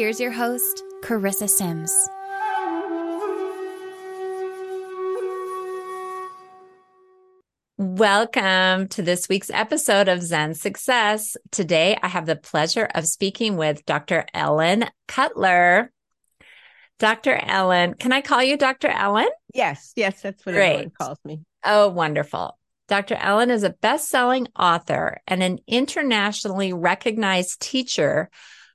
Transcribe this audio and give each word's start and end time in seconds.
Here's 0.00 0.18
your 0.18 0.32
host, 0.32 0.82
Charissa 1.02 1.46
Sims. 1.46 1.94
Welcome 7.76 8.88
to 8.88 9.02
this 9.02 9.28
week's 9.28 9.50
episode 9.50 10.08
of 10.08 10.22
Zen 10.22 10.54
Success. 10.54 11.36
Today, 11.50 11.98
I 12.02 12.08
have 12.08 12.24
the 12.24 12.34
pleasure 12.34 12.88
of 12.94 13.06
speaking 13.06 13.58
with 13.58 13.84
Dr. 13.84 14.24
Ellen 14.32 14.86
Cutler. 15.06 15.92
Dr. 16.98 17.34
Ellen, 17.36 17.92
can 17.92 18.14
I 18.14 18.22
call 18.22 18.42
you 18.42 18.56
Dr. 18.56 18.88
Ellen? 18.88 19.28
Yes, 19.52 19.92
yes, 19.96 20.22
that's 20.22 20.46
what 20.46 20.54
Great. 20.54 20.70
everyone 20.70 20.92
calls 20.98 21.18
me. 21.26 21.42
Oh, 21.62 21.90
wonderful. 21.90 22.56
Dr. 22.88 23.16
Ellen 23.16 23.50
is 23.50 23.64
a 23.64 23.70
best 23.70 24.08
selling 24.08 24.48
author 24.58 25.20
and 25.28 25.42
an 25.42 25.58
internationally 25.68 26.72
recognized 26.72 27.60
teacher, 27.60 28.30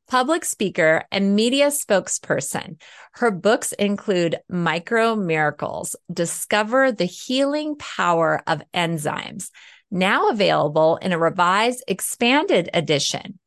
public 0.07 0.45
speaker, 0.45 1.03
and 1.11 1.35
media 1.35 1.67
spokesperson. 1.67 2.79
Her 3.13 3.31
books 3.31 3.71
include 3.73 4.37
Micro 4.49 5.15
Miracles, 5.15 5.95
Discover 6.11 6.93
the 6.93 7.05
Healing 7.05 7.75
Power 7.77 8.41
of 8.47 8.61
Enzymes, 8.73 9.49
now 9.89 10.29
available 10.29 10.97
in 10.97 11.13
a 11.13 11.19
revised, 11.19 11.83
expanded 11.87 12.69
edition. 12.73 13.39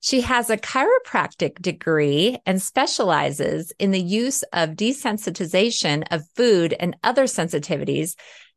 She 0.00 0.20
has 0.20 0.48
a 0.48 0.56
chiropractic 0.56 1.60
degree 1.60 2.38
and 2.46 2.62
specializes 2.62 3.72
in 3.78 3.90
the 3.90 4.00
use 4.00 4.44
of 4.52 4.70
desensitization 4.70 6.04
of 6.12 6.22
food 6.36 6.74
and 6.78 6.96
other 7.02 7.24
sensitivities 7.24 8.14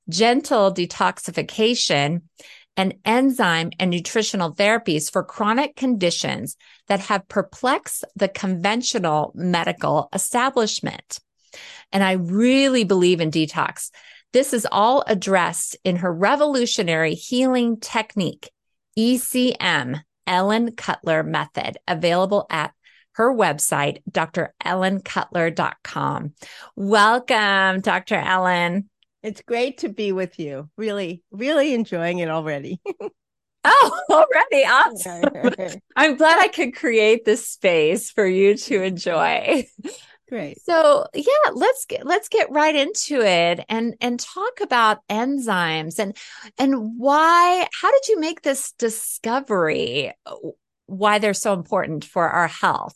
gentle 0.10 0.74
detoxification, 0.74 2.22
and 2.78 2.94
enzyme 3.06 3.72
and 3.80 3.90
nutritional 3.92 4.54
therapies 4.54 5.12
for 5.12 5.24
chronic 5.24 5.76
conditions 5.76 6.56
that 6.88 7.02
have 7.02 7.28
perplexed 7.28 8.06
the 8.16 8.28
conventional 8.28 9.32
medical 9.36 10.10
establishment. 10.14 11.20
And 11.92 12.04
I 12.04 12.14
really 12.14 12.84
believe 12.84 13.22
in 13.22 13.30
detox. 13.32 13.90
This 14.34 14.54
is 14.54 14.68
all 14.72 15.04
addressed 15.08 15.78
in 15.84 15.98
her 15.98 16.14
revolutionary 16.14 17.16
healing 17.16 17.80
technique, 17.80 18.50
ECM, 18.98 20.02
Ellen 20.26 20.76
Cutler 20.76 21.24
Method, 21.24 21.78
available 21.88 22.46
at 22.50 22.74
her 23.14 23.34
website, 23.34 24.02
drellencutler.com. 24.10 26.34
Welcome, 26.78 27.82
Dr. 27.82 28.16
Ellen. 28.16 28.90
It's 29.24 29.42
great 29.42 29.80
to 29.80 29.90
be 29.90 30.12
with 30.12 30.40
you. 30.40 30.70
Really, 30.78 31.24
really 31.32 31.74
enjoying 31.74 32.20
it 32.20 32.30
already. 32.30 32.82
Oh, 33.64 34.02
already 34.10 34.66
awesome. 34.66 35.82
I'm 35.96 36.16
glad 36.16 36.40
I 36.40 36.48
could 36.48 36.76
create 36.76 37.26
this 37.26 37.48
space 37.48 38.12
for 38.12 38.26
you 38.26 38.56
to 38.58 38.76
mm-hmm. 38.76 38.84
enjoy. 38.84 39.68
Great. 40.30 40.62
So, 40.64 41.06
yeah, 41.14 41.52
let's 41.54 41.86
get 41.86 42.06
let's 42.06 42.30
get 42.30 42.52
right 42.52 42.76
into 42.76 43.22
it 43.22 43.66
and 43.68 43.96
and 44.00 44.20
talk 44.20 44.62
about 44.62 45.06
enzymes 45.10 46.00
and 46.00 46.16
and 46.58 46.98
why 46.98 47.68
how 47.82 47.92
did 47.92 48.08
you 48.08 48.20
make 48.20 48.42
this 48.42 48.72
discovery 48.74 50.14
why 50.86 51.20
they're 51.20 51.34
so 51.34 51.54
important 51.54 52.06
for 52.06 52.30
our 52.30 52.48
health? 52.48 52.96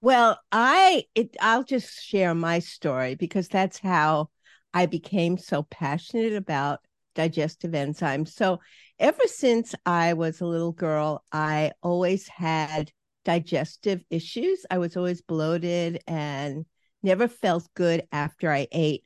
Well, 0.00 0.40
I 0.50 1.04
it 1.14 1.36
I'll 1.40 1.64
just 1.64 2.02
share 2.02 2.34
my 2.34 2.60
story 2.60 3.16
because 3.16 3.48
that's 3.48 3.78
how 3.78 4.30
I 4.76 4.84
became 4.84 5.38
so 5.38 5.62
passionate 5.62 6.34
about 6.34 6.80
digestive 7.14 7.70
enzymes. 7.70 8.28
So, 8.28 8.60
ever 8.98 9.22
since 9.24 9.74
I 9.86 10.12
was 10.12 10.42
a 10.42 10.46
little 10.46 10.72
girl, 10.72 11.24
I 11.32 11.72
always 11.82 12.28
had 12.28 12.92
digestive 13.24 14.04
issues. 14.10 14.66
I 14.70 14.76
was 14.76 14.94
always 14.94 15.22
bloated 15.22 16.02
and 16.06 16.66
never 17.02 17.26
felt 17.26 17.66
good 17.72 18.06
after 18.12 18.52
I 18.52 18.68
ate. 18.70 19.04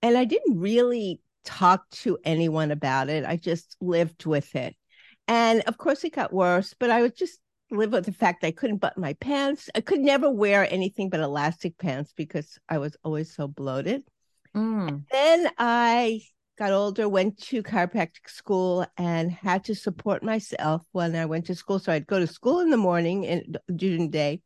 And 0.00 0.16
I 0.16 0.24
didn't 0.24 0.60
really 0.60 1.20
talk 1.44 1.90
to 1.90 2.16
anyone 2.22 2.70
about 2.70 3.08
it. 3.08 3.24
I 3.24 3.34
just 3.34 3.76
lived 3.80 4.26
with 4.26 4.54
it. 4.54 4.76
And 5.26 5.62
of 5.62 5.76
course, 5.76 6.04
it 6.04 6.14
got 6.14 6.32
worse, 6.32 6.72
but 6.78 6.90
I 6.90 7.02
would 7.02 7.16
just 7.16 7.40
live 7.72 7.90
with 7.90 8.06
the 8.06 8.12
fact 8.12 8.44
I 8.44 8.52
couldn't 8.52 8.78
button 8.78 9.02
my 9.02 9.14
pants. 9.14 9.68
I 9.74 9.80
could 9.80 10.00
never 10.00 10.30
wear 10.30 10.72
anything 10.72 11.10
but 11.10 11.18
elastic 11.18 11.78
pants 11.78 12.12
because 12.14 12.60
I 12.68 12.78
was 12.78 12.96
always 13.02 13.34
so 13.34 13.48
bloated. 13.48 14.04
Mm. 14.56 15.04
Then 15.10 15.48
I 15.58 16.22
got 16.58 16.72
older, 16.72 17.08
went 17.08 17.40
to 17.40 17.62
chiropractic 17.62 18.28
school, 18.28 18.86
and 18.96 19.30
had 19.30 19.64
to 19.64 19.74
support 19.74 20.22
myself 20.22 20.82
when 20.92 21.14
I 21.16 21.26
went 21.26 21.46
to 21.46 21.54
school. 21.54 21.78
So 21.78 21.92
I'd 21.92 22.06
go 22.06 22.18
to 22.18 22.26
school 22.26 22.60
in 22.60 22.70
the 22.70 22.76
morning 22.76 23.26
and 23.26 23.58
during 23.74 24.02
the 24.02 24.08
day, 24.08 24.40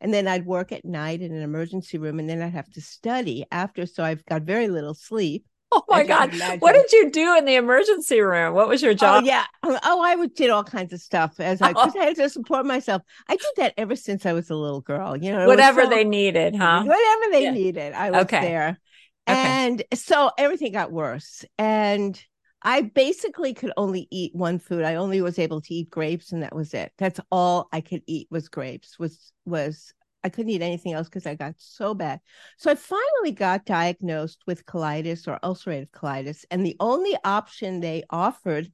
and 0.00 0.14
then 0.14 0.26
I'd 0.28 0.46
work 0.46 0.72
at 0.72 0.84
night 0.84 1.20
in 1.20 1.32
an 1.34 1.42
emergency 1.42 1.98
room, 1.98 2.18
and 2.20 2.28
then 2.30 2.40
I'd 2.40 2.52
have 2.52 2.70
to 2.72 2.80
study 2.80 3.44
after. 3.50 3.84
So 3.86 4.02
I've 4.04 4.24
got 4.26 4.42
very 4.42 4.68
little 4.68 4.94
sleep. 4.94 5.44
Oh 5.70 5.84
my 5.86 6.02
God. 6.02 6.32
imagine. 6.32 6.60
What 6.60 6.72
did 6.72 6.90
you 6.92 7.10
do 7.10 7.36
in 7.36 7.44
the 7.44 7.56
emergency 7.56 8.22
room? 8.22 8.54
What 8.54 8.68
was 8.68 8.80
your 8.80 8.94
job? 8.94 9.22
Oh 9.22 9.26
yeah. 9.26 9.44
Oh, 9.62 10.02
I 10.02 10.16
would 10.16 10.32
did 10.34 10.48
all 10.48 10.64
kinds 10.64 10.94
of 10.94 11.00
stuff 11.02 11.38
as 11.40 11.60
I 11.60 11.68
because 11.74 11.94
I 11.94 12.04
had 12.06 12.16
to 12.16 12.30
support 12.30 12.64
myself. 12.64 13.02
I 13.28 13.36
did 13.36 13.50
that 13.58 13.74
ever 13.76 13.94
since 13.94 14.24
I 14.24 14.32
was 14.32 14.48
a 14.48 14.54
little 14.56 14.80
girl. 14.80 15.14
You 15.14 15.30
know, 15.30 15.46
Whatever 15.46 15.82
so- 15.84 15.90
they 15.90 16.04
needed, 16.04 16.56
huh? 16.56 16.84
whatever 16.86 17.22
they 17.32 17.42
Yeah. 17.42 17.50
needed, 17.50 17.92
I 17.92 18.10
was 18.12 18.22
Okay. 18.22 18.40
there. 18.40 18.78
And 19.28 19.82
so 19.94 20.30
everything 20.38 20.72
got 20.72 20.92
worse. 20.92 21.44
And 21.58 22.20
I 22.62 22.82
basically 22.82 23.54
could 23.54 23.72
only 23.76 24.08
eat 24.10 24.34
one 24.34 24.58
food. 24.58 24.84
I 24.84 24.96
only 24.96 25.20
was 25.20 25.38
able 25.38 25.60
to 25.60 25.74
eat 25.74 25.90
grapes 25.90 26.32
and 26.32 26.42
that 26.42 26.54
was 26.54 26.74
it. 26.74 26.92
That's 26.98 27.20
all 27.30 27.68
I 27.72 27.80
could 27.80 28.02
eat 28.06 28.28
was 28.30 28.48
grapes. 28.48 28.98
Was 28.98 29.32
was 29.44 29.92
I 30.24 30.28
couldn't 30.28 30.50
eat 30.50 30.62
anything 30.62 30.92
else 30.92 31.08
because 31.08 31.26
I 31.26 31.34
got 31.34 31.54
so 31.58 31.94
bad. 31.94 32.20
So 32.56 32.70
I 32.70 32.74
finally 32.74 33.32
got 33.32 33.64
diagnosed 33.64 34.42
with 34.46 34.66
colitis 34.66 35.28
or 35.28 35.38
ulcerative 35.44 35.90
colitis. 35.90 36.44
And 36.50 36.66
the 36.66 36.76
only 36.80 37.16
option 37.24 37.80
they 37.80 38.02
offered 38.10 38.72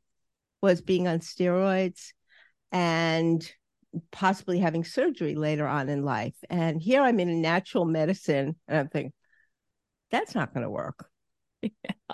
was 0.62 0.80
being 0.80 1.06
on 1.06 1.18
steroids 1.18 2.12
and 2.72 3.46
possibly 4.10 4.58
having 4.58 4.84
surgery 4.84 5.34
later 5.34 5.66
on 5.66 5.90
in 5.90 6.02
life. 6.02 6.34
And 6.48 6.80
here 6.80 7.02
I'm 7.02 7.20
in 7.20 7.42
natural 7.42 7.84
medicine 7.84 8.56
and 8.66 8.78
I'm 8.78 8.88
thinking, 8.88 9.12
that's 10.10 10.34
not 10.34 10.52
going 10.54 10.64
to 10.64 10.70
work. 10.70 11.08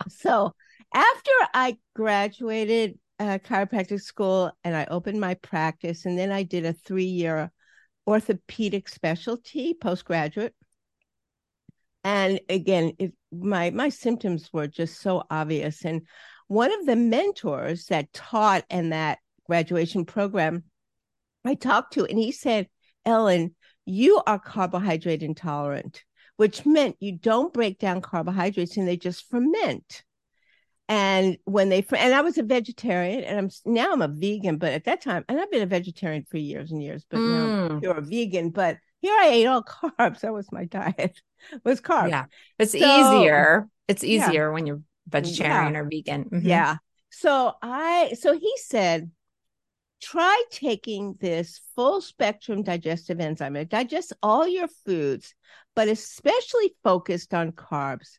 So 0.08 0.54
after 0.94 1.30
I 1.52 1.76
graduated 1.94 2.98
uh, 3.18 3.38
chiropractic 3.38 4.00
school 4.00 4.50
and 4.64 4.74
I 4.74 4.86
opened 4.86 5.20
my 5.20 5.34
practice, 5.34 6.06
and 6.06 6.18
then 6.18 6.32
I 6.32 6.42
did 6.42 6.64
a 6.64 6.72
three 6.72 7.04
year 7.04 7.52
orthopedic 8.06 8.88
specialty 8.88 9.74
postgraduate. 9.74 10.54
And 12.02 12.40
again, 12.48 12.92
it, 12.98 13.12
my 13.30 13.70
my 13.70 13.90
symptoms 13.90 14.50
were 14.52 14.66
just 14.66 15.00
so 15.00 15.22
obvious. 15.30 15.84
And 15.84 16.06
one 16.48 16.72
of 16.72 16.86
the 16.86 16.96
mentors 16.96 17.86
that 17.86 18.12
taught 18.12 18.64
in 18.70 18.90
that 18.90 19.18
graduation 19.46 20.06
program, 20.06 20.64
I 21.44 21.54
talked 21.54 21.92
to, 21.94 22.06
and 22.06 22.18
he 22.18 22.32
said, 22.32 22.68
"Ellen, 23.04 23.54
you 23.84 24.22
are 24.26 24.38
carbohydrate 24.38 25.22
intolerant." 25.22 26.04
Which 26.40 26.64
meant 26.64 26.96
you 27.00 27.12
don't 27.12 27.52
break 27.52 27.78
down 27.78 28.00
carbohydrates 28.00 28.78
and 28.78 28.88
they 28.88 28.96
just 28.96 29.28
ferment. 29.28 30.04
And 30.88 31.36
when 31.44 31.68
they 31.68 31.84
and 31.94 32.14
I 32.14 32.22
was 32.22 32.38
a 32.38 32.42
vegetarian 32.42 33.22
and 33.24 33.38
I'm 33.38 33.50
now 33.66 33.92
I'm 33.92 34.00
a 34.00 34.08
vegan, 34.08 34.56
but 34.56 34.72
at 34.72 34.84
that 34.84 35.02
time, 35.02 35.22
and 35.28 35.38
I've 35.38 35.50
been 35.50 35.60
a 35.60 35.66
vegetarian 35.66 36.24
for 36.30 36.38
years 36.38 36.72
and 36.72 36.82
years, 36.82 37.04
but 37.10 37.18
now 37.18 37.46
Mm. 37.46 37.70
I'm 37.72 37.80
pure 37.82 38.00
vegan. 38.00 38.48
But 38.50 38.78
here 39.02 39.12
I 39.20 39.28
ate 39.28 39.44
all 39.44 39.62
carbs. 39.98 40.20
That 40.20 40.32
was 40.32 40.50
my 40.50 40.64
diet. 40.64 41.20
Was 41.62 41.82
carbs. 41.82 42.08
Yeah. 42.08 42.24
It's 42.58 42.72
So- 42.72 42.78
easier. 42.78 43.68
It's 43.86 44.02
Yeah. 44.02 44.26
easier 44.30 44.50
when 44.50 44.66
you're 44.66 44.80
vegetarian 45.08 45.76
or 45.76 45.84
vegan. 45.84 46.24
Mhm. 46.24 46.40
Yeah. 46.44 46.76
So 47.10 47.52
I 47.60 48.14
so 48.18 48.32
he 48.38 48.50
said, 48.56 49.10
try 50.00 50.42
taking 50.50 51.16
this 51.20 51.60
full 51.74 52.00
spectrum 52.00 52.62
digestive 52.62 53.20
enzyme. 53.20 53.56
It 53.56 53.68
digests 53.68 54.12
all 54.22 54.46
your 54.46 54.68
foods, 54.86 55.34
but 55.74 55.88
especially 55.88 56.74
focused 56.82 57.34
on 57.34 57.52
carbs. 57.52 58.18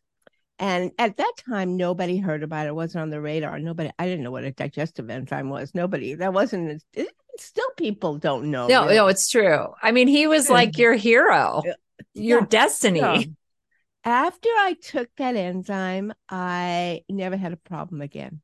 And 0.60 0.92
at 1.00 1.18
that 1.18 1.33
time, 1.50 1.75
nobody 1.75 2.18
heard 2.18 2.44
about 2.44 2.68
it. 2.68 2.69
It 2.69 2.75
wasn't 2.75 3.01
on 3.01 3.10
the 3.10 3.19
radar. 3.19 3.57
Nobody, 3.57 3.89
I 3.98 4.06
didn't 4.06 4.24
know 4.24 4.31
what 4.31 4.44
a 4.44 4.51
digestive 4.51 5.10
enzyme 5.10 5.50
was. 5.50 5.74
Nobody, 5.74 6.13
that 6.16 6.33
wasn't, 6.33 6.83
it 6.94 7.10
still 7.39 7.69
people 7.78 8.18
don't 8.18 8.51
know. 8.51 8.68
No, 8.68 8.84
really. 8.84 8.95
no, 8.95 9.07
it's 9.07 9.27
true. 9.27 9.68
I 9.81 9.92
mean, 9.92 10.07
he 10.07 10.27
was 10.27 10.50
like 10.50 10.77
your 10.77 10.94
hero, 10.94 11.63
your 12.13 12.42
Yeah. 12.42 12.45
destiny. 12.48 13.00
So, 13.00 13.24
after 14.04 14.50
I 14.50 14.75
took 14.81 15.10
that 15.18 15.36
enzyme, 15.36 16.13
I 16.30 17.04
never 17.10 17.38
had 17.38 17.54
a 17.54 17.57
problem 17.57 18.01
again. 18.01 18.42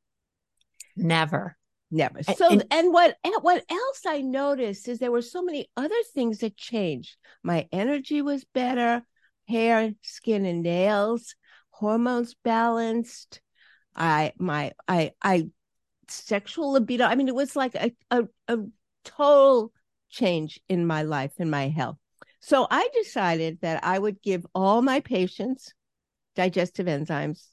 Never. 0.96 1.56
Never. 1.90 2.22
So 2.22 2.50
and- 2.50 2.64
and 2.70 2.92
what 2.92 3.16
and 3.24 3.34
what 3.40 3.64
else 3.70 4.02
I 4.06 4.20
noticed 4.20 4.88
is 4.88 4.98
there 4.98 5.12
were 5.12 5.22
so 5.22 5.42
many 5.42 5.70
other 5.76 6.02
things 6.14 6.38
that 6.38 6.56
changed. 6.56 7.16
My 7.42 7.68
energy 7.72 8.20
was 8.20 8.44
better, 8.44 9.02
hair, 9.48 9.92
skin, 10.02 10.44
and 10.44 10.62
nails, 10.62 11.34
hormones 11.70 12.34
balanced. 12.44 13.40
I 13.96 14.32
my 14.38 14.72
I 14.86 15.12
I 15.22 15.48
sexual 16.08 16.72
libido. 16.72 17.04
I 17.04 17.14
mean, 17.14 17.28
it 17.28 17.34
was 17.34 17.56
like 17.56 17.74
a 17.74 17.92
a, 18.10 18.24
a 18.48 18.58
total 19.04 19.72
change 20.10 20.60
in 20.68 20.86
my 20.86 21.02
life 21.02 21.32
and 21.38 21.50
my 21.50 21.68
health. 21.68 21.96
So 22.40 22.66
I 22.70 22.88
decided 22.94 23.60
that 23.62 23.82
I 23.82 23.98
would 23.98 24.22
give 24.22 24.46
all 24.54 24.82
my 24.82 25.00
patients 25.00 25.72
digestive 26.36 26.86
enzymes 26.86 27.48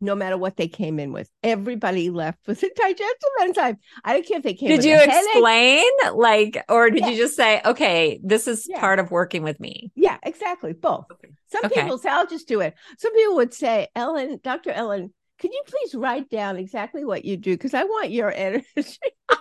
no 0.00 0.14
matter 0.14 0.36
what 0.36 0.56
they 0.56 0.68
came 0.68 0.98
in 0.98 1.12
with. 1.12 1.28
Everybody 1.42 2.10
left 2.10 2.38
with 2.46 2.62
a 2.62 2.70
digestive 2.76 3.30
enzyme. 3.40 3.78
I 4.04 4.12
don't 4.12 4.26
care 4.26 4.38
if 4.38 4.42
they 4.44 4.54
came 4.54 4.68
Did 4.68 4.78
with 4.78 4.86
you 4.86 4.94
a 4.94 4.98
headache. 4.98 5.24
explain, 5.32 5.88
like, 6.14 6.64
or 6.68 6.90
did 6.90 7.00
Yeah. 7.00 7.08
you 7.08 7.16
just 7.16 7.36
say, 7.36 7.60
okay, 7.64 8.20
this 8.22 8.46
is 8.46 8.66
Yeah. 8.68 8.80
part 8.80 8.98
of 8.98 9.10
working 9.10 9.42
with 9.42 9.58
me? 9.60 9.90
Yeah, 9.94 10.18
exactly. 10.22 10.72
Both. 10.72 11.06
Some 11.50 11.64
Okay. 11.64 11.82
people 11.82 11.98
say, 11.98 12.10
I'll 12.10 12.26
just 12.26 12.46
do 12.48 12.60
it. 12.60 12.74
Some 12.98 13.14
people 13.14 13.36
would 13.36 13.54
say, 13.54 13.88
Ellen, 13.96 14.38
Dr. 14.42 14.70
Ellen, 14.70 15.12
could 15.40 15.52
you 15.52 15.62
please 15.66 15.94
write 15.94 16.28
down 16.30 16.56
exactly 16.56 17.04
what 17.04 17.24
you 17.24 17.36
do? 17.36 17.52
Because 17.54 17.72
I 17.74 17.84
want 17.84 18.10
your 18.10 18.32
energy. 18.36 18.98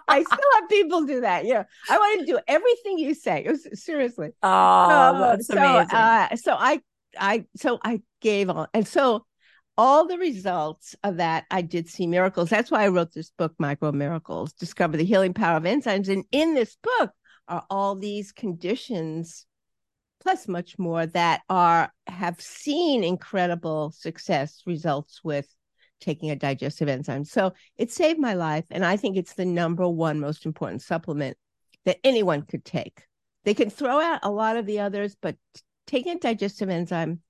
I 0.08 0.24
still 0.24 0.40
have 0.60 0.70
people 0.70 1.04
do 1.06 1.22
that. 1.22 1.46
Yeah. 1.46 1.64
I 1.90 1.98
want 1.98 2.20
to 2.22 2.26
do 2.26 2.40
everything 2.48 2.98
you 3.00 3.14
say. 3.14 3.46
Was, 3.48 3.68
seriously. 3.84 4.30
Oh, 4.44 5.20
that's 5.32 5.48
so, 5.48 5.58
amazing. 5.58 5.96
Uh, 5.96 6.36
so 6.36 6.54
I, 6.58 6.82
I, 7.20 7.46
so 7.56 7.80
I 7.84 8.02
gave 8.22 8.50
on, 8.50 8.68
and 8.74 8.88
so 8.88 9.26
all 9.78 10.08
the 10.08 10.18
results 10.18 10.96
of 11.04 11.18
that, 11.18 11.46
I 11.52 11.62
did 11.62 11.88
see 11.88 12.08
miracles. 12.08 12.50
That's 12.50 12.72
why 12.72 12.84
I 12.84 12.88
wrote 12.88 13.14
this 13.14 13.32
book, 13.38 13.54
Micro 13.60 13.92
Miracles: 13.92 14.54
Discover 14.54 14.98
the 14.98 15.06
Healing 15.06 15.34
Power 15.34 15.58
of 15.58 15.64
Enzymes. 15.64 16.10
And 16.10 16.26
in 16.32 16.54
this 16.54 16.78
book 16.82 17.12
are 17.48 17.66
all 17.70 17.96
these 17.96 18.32
conditions, 18.32 19.46
plus 20.20 20.48
much 20.48 20.78
more 20.80 21.06
that 21.06 21.42
are 21.50 21.92
have 22.08 22.42
seen 22.42 23.04
incredible 23.04 23.92
success 23.92 24.64
results 24.66 25.24
with 25.24 25.48
taking 26.00 26.30
a 26.30 26.36
digestive 26.36 26.88
enzyme. 26.88 27.26
So 27.26 27.54
it 27.78 27.92
saved 27.92 28.20
my 28.20 28.34
life, 28.34 28.66
and 28.72 28.86
I 28.86 28.98
think 28.98 29.18
it's 29.18 29.34
the 29.34 29.46
number 29.46 29.88
one 29.88 30.20
most 30.20 30.46
important 30.46 30.82
supplement 30.82 31.38
that 31.86 32.00
anyone 32.04 32.42
could 32.42 32.66
take. 32.66 33.04
They 33.46 33.54
can 33.54 33.70
throw 33.70 34.00
out 34.02 34.20
a 34.24 34.32
lot 34.32 34.58
of 34.58 34.66
the 34.66 34.80
others, 34.82 35.16
but 35.22 35.36
taking 35.86 36.18
a 36.18 36.20
digestive 36.20 36.70
enzyme 36.70 37.22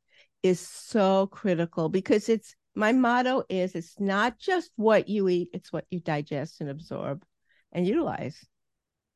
is 0.44 0.60
so 0.60 1.28
critical 1.28 1.90
because 1.90 2.30
it's 2.30 2.56
my 2.76 2.92
motto 2.92 3.44
is 3.50 3.74
it's 3.76 4.00
not 4.00 4.38
just 4.38 4.72
what 4.76 5.10
you 5.10 5.28
eat, 5.30 5.50
it's 5.54 5.74
what 5.74 5.86
you 5.90 6.00
digest 6.00 6.62
and 6.62 6.70
absorb 6.70 7.24
and 7.72 7.88
utilize. 7.88 8.46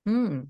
Hmm. 0.06 0.42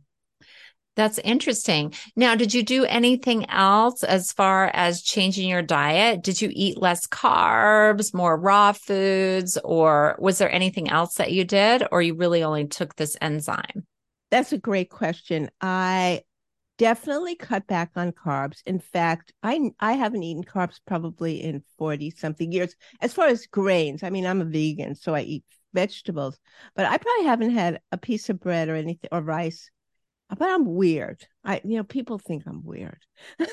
That's 0.95 1.19
interesting. 1.19 1.93
Now, 2.15 2.35
did 2.35 2.53
you 2.53 2.63
do 2.63 2.83
anything 2.85 3.49
else 3.49 4.03
as 4.03 4.33
far 4.33 4.69
as 4.73 5.01
changing 5.01 5.47
your 5.47 5.61
diet? 5.61 6.21
Did 6.21 6.41
you 6.41 6.49
eat 6.51 6.81
less 6.81 7.07
carbs, 7.07 8.13
more 8.13 8.37
raw 8.37 8.73
foods, 8.73 9.57
or 9.63 10.17
was 10.19 10.37
there 10.37 10.51
anything 10.51 10.89
else 10.89 11.15
that 11.15 11.31
you 11.31 11.45
did, 11.45 11.83
or 11.91 12.01
you 12.01 12.15
really 12.15 12.43
only 12.43 12.67
took 12.67 12.95
this 12.95 13.15
enzyme? 13.21 13.85
That's 14.31 14.51
a 14.51 14.57
great 14.57 14.89
question. 14.89 15.49
I 15.61 16.23
definitely 16.81 17.35
cut 17.35 17.67
back 17.67 17.91
on 17.95 18.11
carbs. 18.11 18.61
In 18.65 18.79
fact, 18.79 19.33
I 19.43 19.71
I 19.79 19.93
haven't 19.93 20.23
eaten 20.23 20.43
carbs 20.43 20.79
probably 20.87 21.43
in 21.43 21.63
40 21.77 22.11
something 22.11 22.51
years. 22.51 22.75
As 23.01 23.13
far 23.13 23.27
as 23.27 23.47
grains, 23.47 24.03
I 24.03 24.09
mean, 24.09 24.25
I'm 24.25 24.41
a 24.41 24.45
vegan, 24.45 24.95
so 24.95 25.13
I 25.15 25.21
eat 25.21 25.45
vegetables, 25.73 26.39
but 26.75 26.85
I 26.85 26.97
probably 26.97 27.25
haven't 27.25 27.51
had 27.51 27.81
a 27.91 27.97
piece 27.97 28.29
of 28.29 28.39
bread 28.39 28.69
or 28.69 28.75
anything 28.75 29.09
or 29.11 29.21
rice. 29.21 29.69
But 30.29 30.49
I'm 30.49 30.65
weird. 30.65 31.27
I 31.43 31.61
you 31.65 31.77
know, 31.77 31.83
people 31.83 32.17
think 32.19 32.43
I'm 32.47 32.63
weird. 32.63 32.99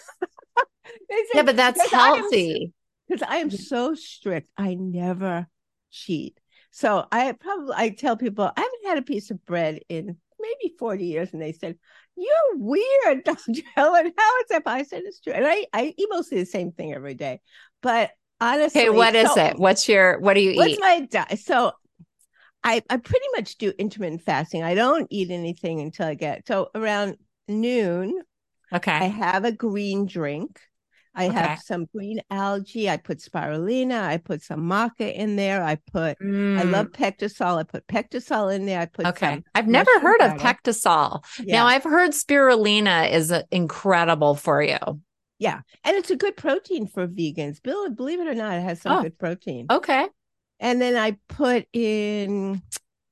Yeah, 1.35 1.43
but 1.43 1.57
that's 1.57 1.83
Because 1.83 1.93
I 1.93 2.11
healthy. 2.17 2.73
because 3.09 3.23
I 3.23 3.37
am 3.37 3.51
so 3.51 3.95
strict. 3.95 4.51
I 4.57 4.75
never 4.75 5.47
cheat. 5.91 6.39
So 6.71 7.07
I 7.11 7.33
probably 7.33 7.75
I 7.77 7.91
tell 7.91 8.17
people 8.17 8.45
I 8.57 8.61
haven't 8.61 8.87
had 8.87 8.99
a 8.99 9.03
piece 9.03 9.31
of 9.31 9.45
bread 9.45 9.81
in 9.89 10.17
maybe 10.61 10.75
40 10.79 11.05
years. 11.07 11.33
And 11.33 11.43
they 11.43 11.53
said, 11.53 11.77
You're 12.17 12.57
weird, 12.57 13.25
Dr. 13.25 13.53
Ellen. 13.77 14.13
How 14.17 14.39
is 14.41 14.47
that? 14.51 14.63
I 14.67 14.83
said 14.83 15.03
it's 15.05 15.21
true. 15.21 15.33
And 15.33 15.47
I, 15.47 15.67
I 15.73 15.95
eat 15.97 16.09
mostly 16.11 16.39
the 16.39 16.47
same 16.47 16.73
thing 16.73 16.93
every 16.95 17.15
day. 17.15 17.41
But 17.83 18.11
honestly, 18.41 18.83
Okay, 18.83 18.91
what 18.91 19.15
is 19.15 19.33
so- 19.33 19.41
it? 19.45 19.59
What's 19.59 19.89
your 19.89 20.19
what 20.21 20.35
do 20.35 20.41
you 20.41 20.57
What's 20.57 20.73
eat? 20.75 20.81
my 20.81 21.01
diet? 21.11 21.39
So 21.41 21.73
I 22.65 22.83
I 22.91 22.97
pretty 22.97 23.27
much 23.37 23.57
do 23.59 23.73
intermittent 23.79 24.23
fasting. 24.23 24.63
I 24.63 24.75
don't 24.75 25.07
eat 25.11 25.31
anything 25.31 25.81
until 25.81 26.07
I 26.07 26.15
get 26.15 26.47
so 26.47 26.71
around 26.75 27.17
noon. 27.47 28.21
okay. 28.73 28.93
I 28.93 29.05
have 29.05 29.45
a 29.45 29.53
green 29.53 30.07
drink. 30.07 30.61
I 31.19 31.27
Okay. 31.29 31.37
have 31.37 31.59
some 31.61 31.87
green 31.95 32.21
algae. 32.31 32.89
I 32.89 32.97
put 32.97 33.19
spirulina. 33.19 34.01
I 34.03 34.17
put 34.19 34.43
some 34.43 34.61
maca 34.61 35.13
in 35.15 35.37
there. 35.37 35.63
I 35.63 35.75
put. 35.93 36.17
I 36.21 36.25
Mm, 36.25 36.71
love 36.71 36.87
PectaSol. 36.93 37.59
I 37.59 37.65
put 37.65 37.87
PectaSol 37.89 38.55
in 38.55 38.65
there. 38.67 38.81
I 38.81 38.87
put. 38.87 39.05
Okay. 39.07 39.43
I've 39.55 39.67
never 39.69 39.91
heard 40.01 40.21
of 40.23 40.37
powder. 40.39 40.59
PectaSol. 40.65 41.25
Yeah, 41.43 41.57
Now 41.57 41.67
I've 41.67 41.85
heard 41.85 42.13
spirulina 42.13 43.11
is 43.11 43.33
uh, 43.33 43.43
incredible 43.51 44.35
for 44.37 44.63
you. 44.63 44.79
yeah, 45.41 45.61
and 45.85 45.97
it's 45.97 46.11
a 46.11 46.17
good 46.17 46.37
protein 46.37 46.87
for 46.87 47.07
vegans. 47.07 47.63
Bill, 47.63 47.91
believe 47.91 48.21
it 48.21 48.27
or 48.29 48.35
not, 48.35 48.55
it 48.57 48.63
has 48.63 48.81
some 48.83 48.99
Oh. 48.99 49.03
good 49.03 49.19
protein. 49.19 49.67
Okay. 49.71 50.07
And 50.61 50.81
then 50.81 50.97
I 50.97 51.17
put 51.29 51.67
in 51.73 52.63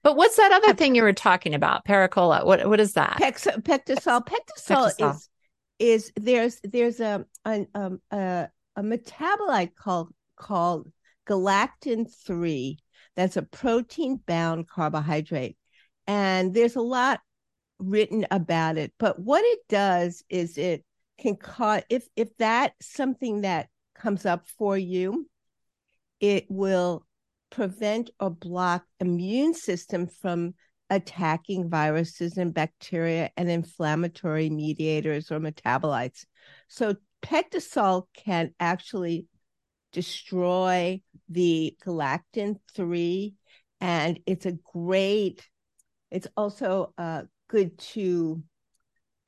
But 0.03 0.17
what's 0.17 0.37
that 0.37 0.53
other 0.53 0.69
Pep- 0.69 0.79
thing 0.79 0.95
you 0.95 1.03
were 1.03 1.13
talking 1.13 1.55
about? 1.55 1.85
Pericola. 1.85 2.45
What 2.47 2.69
what 2.69 2.79
is 2.81 2.93
that? 2.95 3.17
Pex- 3.21 3.47
PectaSol. 3.63 4.25
PectaSol 4.25 4.93
PectaSol. 4.97 5.11
is 5.15 5.29
is 5.79 6.13
there's 6.17 6.61
there's 6.65 7.01
a 7.01 7.25
an, 7.45 7.67
um 7.75 8.01
a 8.11 8.49
a 8.77 8.83
metabolite 8.83 9.75
called 9.75 10.13
called 10.37 10.91
galectin 11.27 12.07
three. 12.07 12.79
That's 13.17 13.37
a 13.37 13.43
protein 13.43 14.21
bound 14.27 14.69
carbohydrate, 14.69 15.57
and 16.07 16.55
there's 16.55 16.77
a 16.77 16.83
lot 16.83 17.21
written 17.79 18.27
about 18.31 18.79
it. 18.79 18.93
But 18.99 19.19
what 19.19 19.45
it 19.45 19.61
does 19.69 20.23
is 20.29 20.59
it 20.59 20.85
can 21.19 21.37
cause 21.37 21.83
if 21.89 22.07
if 22.17 22.37
that's 22.37 22.75
something 22.95 23.43
that 23.43 23.69
comes 23.95 24.27
up 24.27 24.47
for 24.59 24.77
you, 24.77 25.29
it 26.21 26.47
will 26.49 27.07
prevent 27.51 28.11
or 28.21 28.31
block 28.31 28.85
immune 29.01 29.55
system 29.55 30.07
from 30.07 30.55
attacking 30.91 31.69
viruses 31.69 32.37
and 32.39 32.55
bacteria 32.55 33.31
and 33.37 33.51
inflammatory 33.51 34.51
mediators 34.51 35.31
or 35.31 35.41
metabolites. 35.41 36.25
So 36.69 36.95
PectaSol 37.23 38.05
can 38.15 38.53
actually 38.61 39.27
destroy 39.93 41.01
the 41.29 41.77
galectin 41.83 42.61
3 42.75 43.35
and 43.81 44.21
it's 44.27 44.47
a 44.47 44.53
great 44.53 45.49
it's 46.11 46.29
also 46.37 46.93
uh, 46.99 47.23
good 47.49 47.77
to 47.79 48.43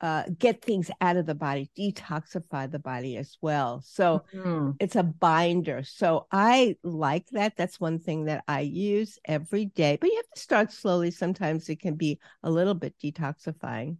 uh, 0.01 0.23
get 0.37 0.61
things 0.61 0.89
out 1.01 1.17
of 1.17 1.25
the 1.25 1.35
body 1.35 1.69
detoxify 1.77 2.69
the 2.71 2.79
body 2.79 3.17
as 3.17 3.37
well 3.41 3.81
so 3.85 4.23
Mm. 4.33 4.75
it's 4.79 4.95
a 4.95 5.03
binder. 5.03 5.83
So 5.83 6.27
I 6.31 6.77
like 6.83 7.27
that. 7.31 7.55
That's 7.57 7.79
one 7.79 7.99
thing 7.99 8.25
that 8.25 8.43
I 8.47 8.61
use 8.61 9.17
every 9.25 9.65
day. 9.65 9.97
But 9.99 10.09
you 10.09 10.15
have 10.17 10.29
to 10.35 10.39
start 10.41 10.71
slowly. 10.71 11.11
Sometimes 11.11 11.67
it 11.69 11.79
can 11.79 11.95
be 11.95 12.19
a 12.43 12.49
little 12.49 12.73
bit 12.73 12.95
detoxifying. 13.03 13.97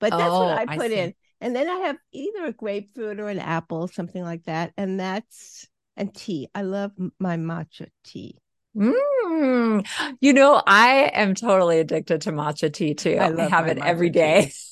But 0.00 0.10
that's 0.10 0.32
Oh, 0.32 0.40
what 0.40 0.58
I 0.58 0.66
I 0.72 0.76
put 0.76 0.90
see. 0.90 0.98
in. 0.98 1.14
And 1.40 1.54
then 1.54 1.68
I 1.68 1.86
have 1.86 1.96
either 2.12 2.46
a 2.46 2.52
grapefruit 2.52 3.20
or 3.20 3.28
an 3.28 3.38
apple, 3.38 3.88
something 3.88 4.22
like 4.22 4.44
that. 4.44 4.72
And 4.76 4.98
that's 4.98 5.68
and 5.96 6.14
tea. 6.14 6.48
I 6.54 6.62
love 6.62 6.92
my 7.18 7.36
matcha 7.36 7.88
tea. 8.04 8.36
Mm. 8.76 9.86
You 10.20 10.32
know, 10.32 10.62
I 10.66 11.10
am 11.14 11.34
totally 11.34 11.80
addicted 11.80 12.22
to 12.22 12.32
matcha 12.32 12.72
tea 12.72 12.94
too. 12.94 13.16
I 13.20 13.26
I, 13.26 13.48
have 13.48 13.68
it 13.68 13.78
every 13.78 14.10
day. 14.10 14.52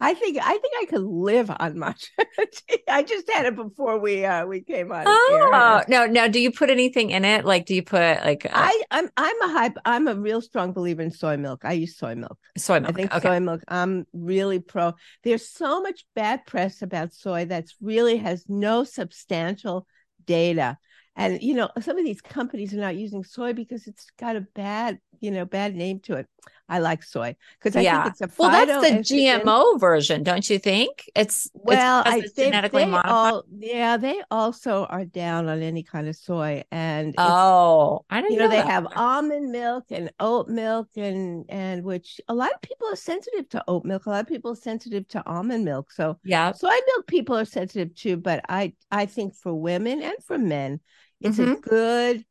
I 0.00 0.14
think 0.14 0.38
I 0.38 0.58
think 0.58 0.74
I 0.80 0.86
could 0.86 1.02
live 1.02 1.50
on 1.50 1.74
matcha 1.74 2.08
tea. 2.52 2.82
I 2.88 3.02
just 3.02 3.30
had 3.30 3.46
it 3.46 3.56
before 3.56 3.98
we 3.98 4.24
uh 4.24 4.46
we 4.46 4.60
came 4.60 4.92
on. 4.92 5.04
Oh 5.06 5.82
no, 5.88 6.06
no. 6.06 6.28
Do 6.28 6.40
you 6.40 6.50
put 6.50 6.70
anything 6.70 7.10
in 7.10 7.24
it? 7.24 7.44
Like, 7.44 7.66
do 7.66 7.74
you 7.74 7.82
put 7.82 8.24
like 8.24 8.46
uh, 8.46 8.50
I 8.52 8.82
I'm 8.90 9.08
I'm 9.16 9.42
a 9.42 9.48
hype. 9.48 9.76
I'm 9.84 10.08
a 10.08 10.14
real 10.14 10.40
strong 10.40 10.72
believer 10.72 11.02
in 11.02 11.10
soy 11.10 11.36
milk. 11.36 11.64
I 11.64 11.72
use 11.72 11.96
soy 11.96 12.14
milk. 12.14 12.38
soy 12.56 12.80
milk. 12.80 12.90
I 12.90 12.96
think 12.96 13.14
okay. 13.14 13.28
soy 13.28 13.40
milk. 13.40 13.62
I'm 13.68 14.06
really 14.12 14.58
pro. 14.58 14.94
There's 15.22 15.48
so 15.48 15.80
much 15.82 16.04
bad 16.14 16.46
press 16.46 16.82
about 16.82 17.12
soy 17.12 17.44
that's 17.44 17.74
really 17.80 18.18
has 18.18 18.44
no 18.48 18.84
substantial 18.84 19.86
data. 20.26 20.78
And 21.16 21.40
you 21.40 21.54
know, 21.54 21.70
some 21.80 21.98
of 21.98 22.04
these 22.04 22.20
companies 22.20 22.74
are 22.74 22.80
not 22.80 22.96
using 22.96 23.24
soy 23.24 23.54
because 23.54 23.86
it's 23.86 24.06
got 24.18 24.36
a 24.36 24.46
bad 24.54 24.98
you 25.20 25.30
know 25.30 25.44
bad 25.44 25.74
name 25.74 26.00
to 26.00 26.16
it. 26.16 26.26
I 26.68 26.80
like 26.80 27.02
soy 27.04 27.36
because 27.58 27.76
I 27.76 27.82
yeah. 27.82 28.02
think 28.02 28.06
it's 28.06 28.20
a 28.22 28.28
well, 28.38 28.50
that's 28.50 28.80
the. 28.80 28.98
GMO 29.14 29.78
version, 29.80 30.22
don't 30.24 30.48
you 30.50 30.58
think? 30.58 31.08
It's 31.14 31.48
Well, 31.54 32.02
it's, 32.04 32.10
I 32.10 32.16
it's 32.18 32.32
they, 32.32 32.46
genetically 32.46 32.84
they 32.84 32.90
modified. 32.90 33.34
all 33.34 33.44
yeah 33.58 33.96
they 33.96 34.20
also 34.30 34.84
are 34.86 35.04
down 35.04 35.48
on 35.48 35.62
any 35.62 35.82
kind 35.84 36.08
of 36.08 36.16
soy 36.16 36.64
and 36.72 37.14
oh, 37.18 38.04
I 38.10 38.20
don't 38.20 38.32
you 38.32 38.38
know 38.38 38.48
they 38.48 38.62
that. 38.62 38.66
have 38.66 38.86
almond 38.96 39.52
milk 39.52 39.84
and 39.90 40.10
oat 40.20 40.48
milk 40.48 40.88
and 40.96 41.44
and 41.48 41.84
which 41.84 42.20
a 42.28 42.34
lot 42.34 42.52
of 42.52 42.60
people 42.62 42.88
are 42.88 42.96
sensitive 42.96 43.48
to 43.50 43.62
oat 43.68 43.84
milk 43.84 44.06
a 44.06 44.10
lot 44.10 44.20
of 44.20 44.26
people 44.28 44.52
are 44.52 44.56
sensitive 44.56 45.06
to 45.08 45.24
almond 45.26 45.64
milk 45.64 45.92
so 45.92 46.18
yeah. 46.24 46.52
soy 46.52 46.68
milk 46.68 47.06
people 47.06 47.36
are 47.36 47.44
sensitive 47.44 47.94
to 47.94 48.16
but 48.16 48.44
i 48.48 48.72
i 48.90 49.06
think 49.06 49.34
for 49.34 49.54
women 49.54 50.02
and 50.02 50.16
for 50.24 50.38
men 50.38 50.80
it's 51.20 51.38
a 51.38 51.46
Mhm. 51.46 51.60
good 51.62 52.24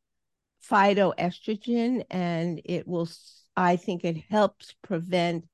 phytoestrogen 0.70 2.04
and 2.10 2.62
it 2.66 2.88
will 2.88 3.08
i 3.56 3.76
think 3.76 4.04
it 4.04 4.18
helps 4.30 4.74
prevent 4.82 5.46